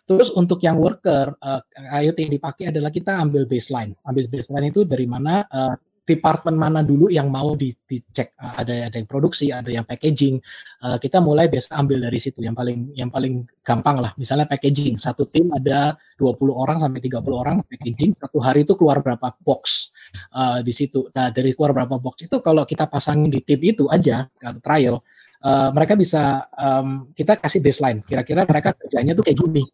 Terus 0.09 0.33
untuk 0.35 0.59
yang 0.64 0.74
worker 0.81 1.39
uh, 1.39 1.62
IoT 1.76 2.18
yang 2.26 2.35
dipakai 2.35 2.64
adalah 2.74 2.91
kita 2.91 3.14
ambil 3.20 3.47
baseline. 3.47 3.95
Ambil 4.03 4.26
baseline 4.26 4.74
itu 4.74 4.83
dari 4.83 5.07
mana 5.07 5.47
uh, 5.47 5.76
departemen 6.11 6.58
mana 6.58 6.82
dulu 6.82 7.06
yang 7.06 7.30
mau 7.30 7.54
di, 7.54 7.70
dicek 7.86 8.34
ada 8.34 8.90
ada 8.90 8.96
yang 8.98 9.06
produksi 9.06 9.54
ada 9.54 9.70
yang 9.70 9.86
packaging. 9.86 10.42
Uh, 10.82 10.98
kita 10.98 11.22
mulai 11.22 11.46
biasa 11.46 11.78
ambil 11.78 12.11
dari 12.11 12.18
situ. 12.18 12.42
Yang 12.42 12.56
paling 12.58 12.78
yang 12.98 13.11
paling 13.14 13.46
gampang 13.62 14.02
lah. 14.02 14.11
Misalnya 14.18 14.50
packaging. 14.50 14.98
Satu 14.98 15.30
tim 15.30 15.46
ada 15.54 15.94
20 16.18 16.34
orang 16.50 16.82
sampai 16.82 16.98
30 16.98 17.22
orang 17.30 17.56
packaging. 17.62 18.18
Satu 18.18 18.42
hari 18.42 18.66
itu 18.66 18.74
keluar 18.74 18.98
berapa 18.98 19.30
box 19.46 19.94
uh, 20.34 20.58
di 20.66 20.74
situ. 20.74 21.06
Nah 21.14 21.30
dari 21.30 21.54
keluar 21.54 21.70
berapa 21.70 22.02
box 22.02 22.26
itu 22.26 22.42
kalau 22.42 22.66
kita 22.66 22.90
pasangin 22.90 23.30
di 23.30 23.38
tim 23.46 23.62
itu 23.62 23.86
aja 23.86 24.26
atau 24.42 24.58
trial 24.58 24.98
uh, 25.44 25.68
mereka 25.72 25.96
bisa 25.96 26.46
um, 26.56 27.08
kita 27.16 27.36
kasih 27.40 27.61
baseline. 27.61 28.00
Kira-kira 28.04 28.44
mereka 28.44 28.76
kerjanya 28.76 29.12
tuh 29.16 29.24
kayak 29.24 29.38
gini. 29.40 29.64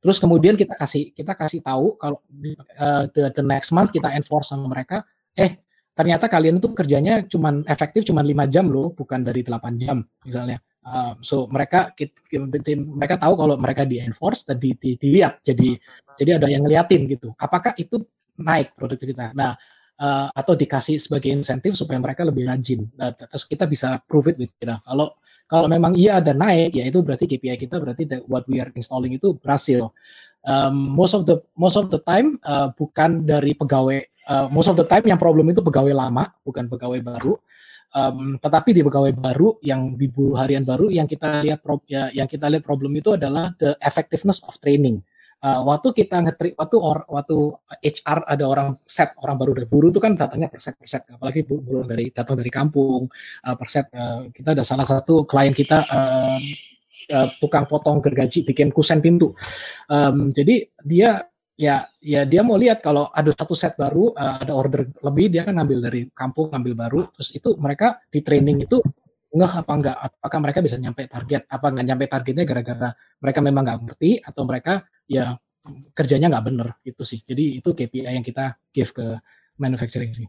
Terus 0.00 0.22
kemudian 0.22 0.54
kita 0.54 0.78
kasih 0.78 1.10
kita 1.10 1.34
kasih 1.34 1.60
tahu 1.64 1.98
kalau 1.98 2.22
uh, 2.78 3.04
the, 3.10 3.32
the 3.34 3.42
next 3.42 3.74
month 3.74 3.90
kita 3.90 4.12
enforce 4.14 4.54
sama 4.54 4.70
mereka, 4.70 5.02
eh 5.34 5.65
ternyata 5.96 6.28
kalian 6.28 6.60
itu 6.60 6.68
kerjanya 6.76 7.24
cuman 7.24 7.64
efektif 7.64 8.04
cuma 8.04 8.20
lima 8.20 8.44
jam 8.44 8.68
loh, 8.68 8.92
bukan 8.92 9.24
dari 9.24 9.40
8 9.40 9.80
jam 9.80 10.04
misalnya. 10.22 10.60
Uh, 10.86 11.18
so 11.18 11.50
mereka 11.50 11.90
mereka 12.94 13.18
tahu 13.18 13.34
kalau 13.34 13.58
mereka 13.58 13.82
di 13.82 13.98
enforce 13.98 14.46
dan 14.46 14.60
di, 14.60 14.76
di, 14.76 14.94
dilihat. 14.94 15.42
Jadi 15.42 15.74
jadi 16.14 16.38
ada 16.38 16.46
yang 16.46 16.62
ngeliatin 16.62 17.08
gitu. 17.10 17.34
Apakah 17.40 17.74
itu 17.74 18.04
naik 18.38 18.76
produktivitas? 18.76 19.34
Nah 19.34 19.56
uh, 19.98 20.28
atau 20.30 20.52
dikasih 20.54 21.00
sebagai 21.00 21.32
insentif 21.32 21.74
supaya 21.74 21.98
mereka 21.98 22.22
lebih 22.22 22.46
rajin. 22.46 22.86
Nah, 22.94 23.10
terus 23.16 23.48
kita 23.48 23.64
bisa 23.64 23.98
prove 24.04 24.30
it 24.30 24.36
with 24.38 24.52
you 24.52 24.76
kalau 24.84 25.16
kalau 25.46 25.70
memang 25.70 25.94
iya 25.94 26.18
ada 26.18 26.34
naik 26.34 26.74
ya 26.74 26.84
itu 26.90 26.98
berarti 27.06 27.24
KPI 27.30 27.54
kita 27.54 27.78
berarti 27.78 28.02
that 28.10 28.22
what 28.26 28.42
we 28.50 28.58
are 28.58 28.70
installing 28.74 29.14
itu 29.14 29.38
berhasil 29.38 29.94
um, 30.46 30.94
most 30.94 31.12
of 31.12 31.26
the 31.26 31.42
most 31.58 31.76
of 31.76 31.90
the 31.90 32.00
time 32.00 32.38
uh, 32.46 32.70
bukan 32.72 33.26
dari 33.26 33.52
pegawai 33.52 34.00
uh, 34.30 34.46
most 34.48 34.70
of 34.70 34.78
the 34.78 34.86
time 34.86 35.04
yang 35.04 35.18
problem 35.18 35.50
itu 35.50 35.60
pegawai 35.60 35.92
lama 35.92 36.30
bukan 36.46 36.70
pegawai 36.70 37.02
baru. 37.02 37.34
Um, 37.96 38.36
tetapi 38.42 38.76
di 38.76 38.82
pegawai 38.82 39.14
baru 39.14 39.56
yang 39.62 39.94
di 39.94 40.10
buruh 40.10 40.42
harian 40.42 40.66
baru 40.66 40.90
yang 40.90 41.06
kita 41.08 41.40
lihat 41.40 41.64
pro, 41.64 41.80
ya, 41.88 42.10
yang 42.12 42.28
kita 42.28 42.50
lihat 42.50 42.66
problem 42.66 42.92
itu 42.98 43.14
adalah 43.14 43.54
the 43.56 43.78
effectiveness 43.80 44.42
of 44.44 44.58
training. 44.58 45.00
Uh, 45.40 45.62
waktu 45.64 45.94
kita 45.94 46.18
ngetri 46.24 46.52
waktu 46.58 46.76
or, 46.76 47.06
waktu 47.06 47.54
HR 47.84 48.26
ada 48.26 48.44
orang 48.48 48.68
set 48.84 49.14
orang 49.22 49.38
baru 49.38 49.54
dari 49.54 49.68
buruh 49.70 49.94
itu 49.94 50.02
kan 50.02 50.18
datangnya 50.18 50.50
per 50.50 50.60
set 50.60 50.74
per 50.76 50.88
set. 50.90 51.06
Apalagi 51.08 51.46
belum 51.46 51.86
dari 51.86 52.10
datang 52.10 52.36
dari 52.36 52.50
kampung 52.50 53.06
uh, 53.46 53.54
per 53.54 53.68
set 53.70 53.86
uh, 53.94 54.28
kita 54.34 54.52
ada 54.58 54.64
salah 54.66 54.84
satu 54.84 55.22
klien 55.24 55.54
kita 55.54 55.86
uh, 55.86 56.40
uh, 57.10 57.28
tukang 57.38 57.66
potong 57.66 58.02
gergaji 58.02 58.42
bikin 58.46 58.70
kusen 58.70 59.02
pintu. 59.02 59.34
Um, 59.90 60.30
jadi 60.34 60.66
dia 60.82 61.26
ya 61.56 61.88
ya 62.04 62.28
dia 62.28 62.44
mau 62.44 62.60
lihat 62.60 62.84
kalau 62.84 63.08
ada 63.10 63.32
satu 63.32 63.56
set 63.56 63.80
baru 63.80 64.12
uh, 64.12 64.44
ada 64.44 64.52
order 64.52 64.92
lebih 65.00 65.32
dia 65.32 65.42
kan 65.42 65.56
ngambil 65.56 65.78
dari 65.90 66.00
kampung 66.12 66.52
ngambil 66.52 66.74
baru. 66.76 67.00
Terus 67.16 67.28
itu 67.34 67.48
mereka 67.58 68.00
di 68.10 68.20
training 68.20 68.66
itu 68.66 68.78
nggak 69.32 69.52
apa 69.64 69.72
enggak? 69.72 69.96
Apakah 70.00 70.38
mereka 70.42 70.58
bisa 70.62 70.76
nyampe 70.78 71.08
target? 71.08 71.48
Apa 71.50 71.66
nggak 71.72 71.86
nyampe 71.86 72.04
targetnya 72.06 72.44
gara-gara 72.44 72.90
mereka 73.22 73.38
memang 73.42 73.62
nggak 73.66 73.78
ngerti 73.86 74.10
atau 74.22 74.42
mereka 74.46 74.84
ya 75.08 75.34
kerjanya 75.94 76.30
nggak 76.30 76.44
bener 76.46 76.68
itu 76.86 77.02
sih. 77.02 77.20
Jadi 77.24 77.58
itu 77.58 77.74
KPI 77.74 78.06
yang 78.06 78.26
kita 78.26 78.54
give 78.70 78.92
ke 78.94 79.18
manufacturing 79.56 80.12
sih 80.12 80.28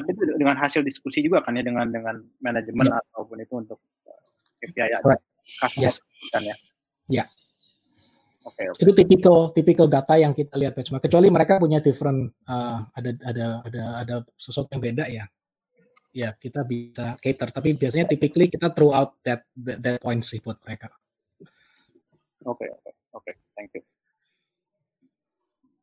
tapi 0.00 0.10
itu 0.16 0.22
dengan 0.40 0.56
hasil 0.56 0.80
diskusi 0.80 1.20
juga 1.20 1.44
kan 1.44 1.54
ya 1.54 1.62
dengan 1.62 1.86
dengan 1.92 2.16
manajemen 2.40 2.88
ya. 2.88 2.96
ataupun 3.12 3.36
itu 3.44 3.54
untuk 3.60 3.78
KPI 4.60 4.88
ya 4.88 4.98
yes. 5.76 6.00
kan 6.32 6.42
ya 6.42 6.56
ya 7.10 7.24
Okay, 8.40 8.72
okay. 8.72 8.82
Itu 8.88 8.92
tipikal 8.96 9.52
tipikal 9.52 9.84
data 9.84 10.16
yang 10.16 10.32
kita 10.32 10.56
lihat 10.56 10.72
benchmark. 10.72 11.04
Kecuali 11.04 11.28
mereka 11.28 11.60
punya 11.60 11.76
different 11.84 12.32
uh, 12.48 12.88
ada 12.96 13.10
ada 13.20 13.46
ada 13.68 13.82
ada 14.00 14.14
sesuatu 14.40 14.72
yang 14.72 14.80
beda 14.80 15.04
ya. 15.12 15.28
Ya 16.10 16.32
kita 16.32 16.64
bisa 16.64 17.20
cater. 17.20 17.52
Tapi 17.52 17.76
biasanya 17.76 18.08
typically 18.08 18.48
kita 18.48 18.72
throw 18.72 18.96
out 18.96 19.20
that 19.28 19.44
that, 19.60 19.78
that 19.84 19.96
point 20.00 20.24
sih 20.24 20.40
buat 20.40 20.56
mereka. 20.64 20.88
Oke 22.48 22.64
okay, 22.64 22.68
oke 22.72 22.80
okay, 22.80 22.92
oke. 23.12 23.22
Okay, 23.28 23.34
thank 23.52 23.70
you. 23.76 23.84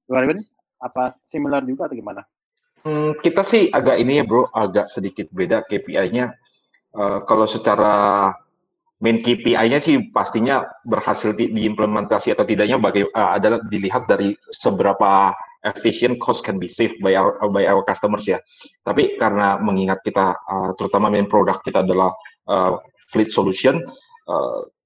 Luar 0.09 0.25
apa 0.81 1.13
similar 1.29 1.61
juga 1.61 1.85
atau 1.85 1.97
gimana? 1.97 2.25
Hmm, 2.87 3.19
kita 3.19 3.43
sih 3.43 3.67
agak 3.67 3.99
ini 3.99 4.23
ya 4.23 4.23
bro, 4.23 4.47
agak 4.55 4.87
sedikit 4.87 5.27
beda 5.35 5.67
KPI-nya. 5.67 6.31
Uh, 6.95 7.19
kalau 7.27 7.43
secara 7.43 8.31
main 9.03 9.19
KPI-nya 9.19 9.83
sih 9.83 10.07
pastinya 10.15 10.63
berhasil 10.87 11.35
di, 11.35 11.51
diimplementasi 11.51 12.31
atau 12.31 12.47
tidaknya 12.47 12.79
bagai, 12.79 13.11
uh, 13.11 13.35
adalah 13.35 13.59
dilihat 13.67 14.07
dari 14.07 14.39
seberapa 14.55 15.35
efficient 15.67 16.15
cost 16.23 16.47
can 16.47 16.63
be 16.63 16.71
saved 16.71 16.95
by 17.03 17.11
our 17.11 17.35
by 17.51 17.67
our 17.67 17.83
customers 17.83 18.23
ya. 18.23 18.39
Tapi 18.87 19.19
karena 19.19 19.59
mengingat 19.59 19.99
kita 20.07 20.39
uh, 20.39 20.71
terutama 20.79 21.11
main 21.11 21.27
produk 21.27 21.59
kita 21.67 21.83
adalah 21.83 22.15
uh, 22.47 22.79
fleet 23.11 23.35
solution, 23.35 23.83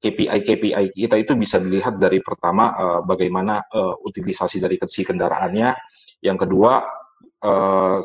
KPI-KPI 0.01 0.93
kita 0.93 1.17
itu 1.17 1.33
bisa 1.33 1.57
dilihat 1.57 1.97
dari 1.97 2.21
pertama 2.21 2.73
uh, 2.77 3.01
bagaimana 3.01 3.65
uh, 3.73 3.97
utilisasi 4.05 4.61
dari 4.61 4.77
si 4.85 5.01
kendaraannya, 5.01 5.73
yang 6.21 6.37
kedua 6.37 7.00
uh, 7.43 7.99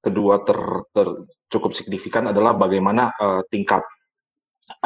kedua 0.00 0.42
ter, 0.44 0.58
ter 0.94 1.08
cukup 1.50 1.74
signifikan 1.74 2.30
adalah 2.30 2.54
bagaimana 2.54 3.10
uh, 3.18 3.42
tingkat 3.50 3.82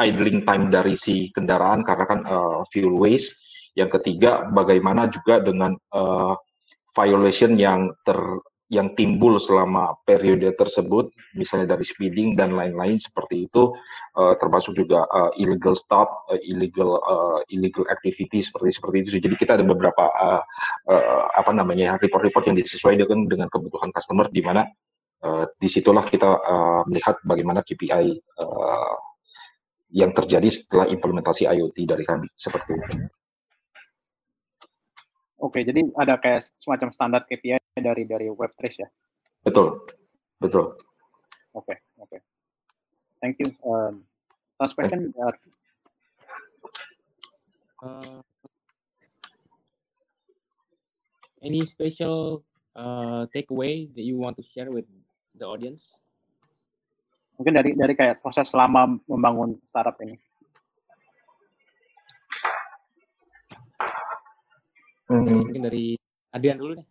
idling 0.01 0.41
time 0.43 0.73
dari 0.73 0.97
si 0.97 1.29
kendaraan 1.29 1.85
karena 1.85 2.05
kan 2.09 2.19
uh, 2.25 2.61
fuel 2.73 2.97
waste. 2.97 3.37
Yang 3.75 3.99
ketiga 3.99 4.47
bagaimana 4.49 5.11
juga 5.11 5.43
dengan 5.43 5.75
uh, 5.91 6.33
violation 6.95 7.59
yang 7.59 7.91
ter 8.07 8.17
yang 8.73 8.97
timbul 8.97 9.37
selama 9.37 9.93
periode 10.09 10.49
tersebut, 10.57 11.13
misalnya 11.37 11.77
dari 11.77 11.85
speeding 11.85 12.33
dan 12.33 12.57
lain-lain 12.57 12.97
seperti 12.97 13.45
itu, 13.45 13.77
uh, 14.17 14.33
termasuk 14.41 14.73
juga 14.73 15.05
uh, 15.13 15.29
illegal 15.37 15.77
stop, 15.77 16.25
uh, 16.33 16.41
illegal 16.41 16.97
uh, 17.05 17.39
illegal 17.53 17.85
activity 17.93 18.41
seperti 18.41 18.73
seperti 18.73 18.97
itu. 19.05 19.09
Jadi 19.21 19.35
kita 19.37 19.61
ada 19.61 19.65
beberapa 19.65 20.09
uh, 20.09 20.41
uh, 20.89 21.23
apa 21.37 21.53
namanya 21.53 22.01
report-report 22.01 22.49
yang 22.49 22.57
disesuaikan 22.57 23.29
dengan 23.29 23.53
kebutuhan 23.53 23.93
customer, 23.93 24.25
di 24.33 24.41
mana 24.41 24.65
uh, 25.21 25.45
di 25.61 25.69
situlah 25.69 26.09
kita 26.09 26.29
uh, 26.41 26.81
melihat 26.89 27.21
bagaimana 27.21 27.61
KPI 27.61 28.17
uh, 28.41 28.95
yang 29.93 30.09
terjadi 30.17 30.49
setelah 30.49 30.89
implementasi 30.89 31.45
IoT 31.45 31.85
dari 31.85 32.01
kami 32.01 32.25
seperti 32.33 32.81
itu. 32.81 32.97
Oke, 35.45 35.61
jadi 35.61 35.85
ada 35.93 36.17
kayak 36.17 36.41
semacam 36.57 36.89
standar 36.89 37.21
KPI 37.29 37.77
dari 37.77 38.09
dari 38.09 38.33
Webtrace 38.33 38.81
ya? 38.81 38.89
Betul, 39.45 39.85
betul. 40.41 40.73
Oke, 41.53 41.85
oke. 42.01 42.17
Thank 43.21 43.37
you. 43.45 43.53
Um, 43.61 44.09
last 44.57 44.73
question. 44.73 45.13
Uh, 45.13 45.37
uh, 47.85 48.19
any 51.45 51.61
special 51.69 52.41
uh, 52.73 53.29
takeaway 53.29 53.85
that 53.93 54.01
you 54.01 54.17
want 54.17 54.41
to 54.41 54.43
share 54.49 54.73
with 54.73 54.89
the 55.37 55.45
audience? 55.45 55.93
Mungkin 57.37 57.53
dari 57.53 57.77
dari 57.77 57.93
kayak 57.93 58.25
proses 58.25 58.49
selama 58.49 58.97
membangun 59.05 59.61
startup 59.69 59.93
ini. 60.01 60.17
Hmm. 65.23 65.45
Mungkin 65.47 65.63
dari 65.63 65.95
Adrian 66.35 66.59
dulu 66.59 66.81
deh. 66.81 66.87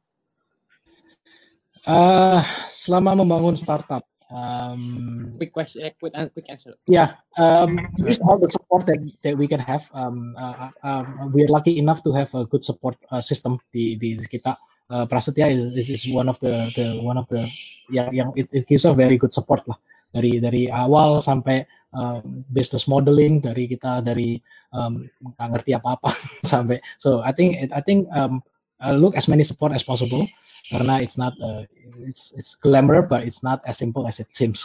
Uh, 1.85 2.41
selama 2.73 3.13
membangun 3.13 3.61
startup, 3.61 4.09
um, 4.33 5.37
quick 5.37 5.53
question, 5.53 5.85
eh, 5.85 5.93
quick, 6.01 6.17
uh, 6.17 6.33
quick 6.33 6.49
answer. 6.49 6.73
Yeah, 6.89 7.21
um, 7.37 7.77
use 8.01 8.25
all 8.25 8.41
the 8.41 8.49
support 8.49 8.89
that 8.89 9.05
that 9.21 9.37
we 9.37 9.45
can 9.45 9.61
have. 9.61 9.85
Um, 9.93 10.33
uh, 10.33 10.73
um, 10.81 11.29
we 11.37 11.45
are 11.45 11.53
lucky 11.53 11.77
enough 11.77 12.01
to 12.09 12.17
have 12.17 12.33
a 12.33 12.49
good 12.49 12.65
support 12.65 12.97
uh, 13.13 13.21
system 13.21 13.61
di 13.69 14.01
di 14.01 14.17
kita. 14.17 14.57
Uh, 14.89 15.05
Prasetya 15.05 15.53
is, 15.53 15.93
is 15.93 16.09
one 16.09 16.33
of 16.33 16.41
the 16.41 16.73
the 16.73 17.01
one 17.05 17.21
of 17.21 17.29
the 17.29 17.45
yang 17.93 18.09
yang 18.17 18.29
it, 18.33 18.49
it 18.53 18.65
gives 18.65 18.89
a 18.89 18.97
very 18.97 19.21
good 19.21 19.33
support 19.33 19.61
lah 19.69 19.77
dari 20.15 20.41
dari 20.41 20.71
awal 20.73 21.21
sampai 21.21 21.67
um, 21.95 22.45
business 22.51 22.85
modeling 22.91 23.41
dari 23.41 23.71
kita 23.71 24.03
dari 24.05 24.37
um, 24.75 25.07
nggak 25.23 25.49
ngerti 25.55 25.71
apa 25.79 25.97
apa 25.97 26.11
sampai 26.53 26.79
so 26.99 27.23
I 27.23 27.33
think 27.33 27.57
I 27.71 27.81
think 27.81 28.11
um, 28.13 28.43
uh, 28.83 28.95
look 28.95 29.17
as 29.17 29.31
many 29.31 29.47
support 29.47 29.73
as 29.73 29.87
possible 29.87 30.27
karena 30.69 31.01
it's 31.01 31.17
not 31.17 31.33
uh, 31.41 31.65
it's 32.05 32.33
it's 32.37 32.57
glamour 32.59 33.05
but 33.05 33.23
it's 33.25 33.45
not 33.45 33.61
as 33.69 33.77
simple 33.77 34.09
as 34.09 34.21
it 34.21 34.29
seems. 34.33 34.65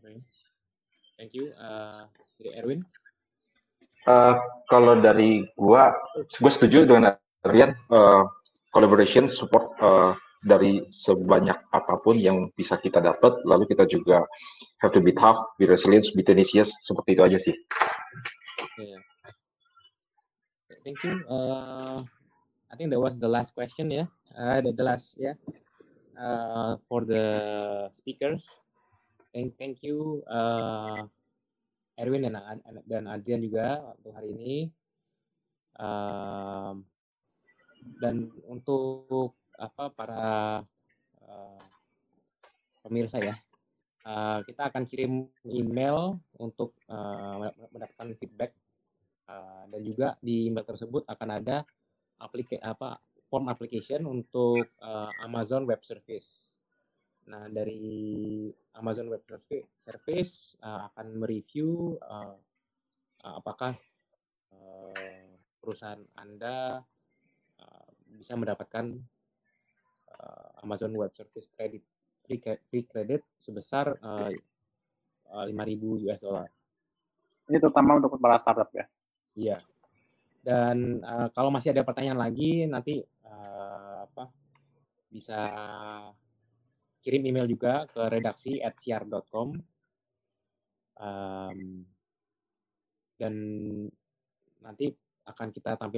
Okay. 0.00 0.16
Thank 1.20 1.36
you. 1.36 1.52
Uh, 1.56 2.08
Erwin. 2.56 2.84
Uh, 4.08 4.40
kalau 4.72 5.04
dari 5.04 5.44
gua, 5.52 5.92
gue 6.16 6.48
setuju 6.48 6.88
dengan 6.88 7.12
Rian. 7.44 7.76
Uh, 7.92 8.24
collaboration 8.72 9.28
support 9.32 9.72
uh, 9.80 10.16
dari 10.42 10.86
sebanyak 10.90 11.58
apa 11.74 11.94
pun 11.98 12.14
yang 12.14 12.50
bisa 12.54 12.78
kita 12.78 13.02
dapat, 13.02 13.42
lalu 13.42 13.66
kita 13.66 13.84
juga 13.90 14.22
have 14.78 14.94
to 14.94 15.02
be 15.02 15.10
tough, 15.10 15.38
be 15.58 15.66
resilient, 15.66 16.06
be 16.14 16.22
tenacious, 16.22 16.70
seperti 16.86 17.18
itu 17.18 17.22
aja 17.26 17.38
sih. 17.38 17.56
Yeah. 18.78 19.02
Thank 20.86 21.02
you. 21.02 21.20
Uh, 21.26 21.98
I 22.70 22.74
think 22.78 22.94
that 22.94 23.02
was 23.02 23.18
the 23.18 23.28
last 23.28 23.52
question 23.52 23.90
ya, 23.90 24.06
yeah? 24.36 24.62
uh, 24.62 24.62
the, 24.62 24.84
last 24.84 25.18
ya, 25.18 25.34
yeah? 25.34 25.36
uh, 26.14 26.72
for 26.86 27.02
the 27.02 27.24
speakers. 27.90 28.62
Thank 29.34 29.58
thank 29.58 29.84
you 29.84 30.24
uh, 30.24 31.04
Erwin 31.98 32.24
dan 32.24 32.62
dan 32.86 33.04
Adrian 33.10 33.42
juga 33.42 33.82
untuk 33.98 34.14
hari 34.14 34.32
ini. 34.32 34.54
Um, 35.78 36.86
dan 38.02 38.30
untuk 38.46 39.37
apa 39.58 39.90
para 39.90 40.22
uh, 41.26 41.60
pemirsa 42.86 43.18
ya, 43.18 43.36
uh, 44.06 44.40
kita 44.46 44.70
akan 44.70 44.86
kirim 44.86 45.26
email 45.44 46.16
untuk 46.38 46.78
uh, 46.86 47.50
mendapatkan 47.74 48.14
feedback 48.14 48.54
uh, 49.26 49.66
dan 49.66 49.80
juga 49.82 50.14
di 50.22 50.46
email 50.48 50.64
tersebut 50.64 51.02
akan 51.10 51.28
ada 51.42 51.66
apa 52.62 53.02
form 53.28 53.52
application 53.52 54.08
untuk 54.08 54.64
uh, 54.80 55.10
Amazon 55.20 55.68
Web 55.68 55.84
Service. 55.84 56.56
Nah, 57.28 57.44
dari 57.52 58.48
Amazon 58.80 59.12
Web 59.12 59.28
Service 59.76 60.56
uh, 60.64 60.88
akan 60.88 61.06
mereview 61.20 62.00
uh, 62.00 62.40
apakah 63.20 63.76
uh, 64.54 65.28
perusahaan 65.60 66.00
Anda 66.16 66.80
bisa 68.08 68.34
mendapatkan 68.34 68.98
uh, 70.16 70.64
Amazon 70.64 70.92
Web 70.96 71.12
Service 71.12 71.48
credit 71.52 71.82
free, 72.24 72.40
free 72.68 72.84
credit 72.84 73.24
sebesar 73.36 73.96
uh, 74.00 74.32
5.000 75.28 76.04
US 76.08 76.20
dollar. 76.24 76.48
Ini 77.48 77.56
terutama 77.60 77.96
untuk 77.96 78.16
para 78.20 78.36
startup 78.40 78.68
ya? 78.72 78.84
Iya. 79.36 79.58
Dan 80.44 81.00
uh, 81.04 81.28
kalau 81.32 81.52
masih 81.52 81.72
ada 81.72 81.84
pertanyaan 81.84 82.20
lagi, 82.20 82.64
nanti 82.68 83.00
uh, 83.24 84.04
apa 84.08 84.28
bisa 85.08 85.48
kirim 87.00 87.24
email 87.24 87.48
juga 87.48 87.88
ke 87.88 88.00
redaksi 88.08 88.60
at 88.60 88.76
siar.com. 88.76 89.56
Um, 90.98 91.86
dan 93.18 93.34
nanti 94.60 94.90
akan 95.26 95.48
kita 95.54 95.78
tampilkan 95.78 95.97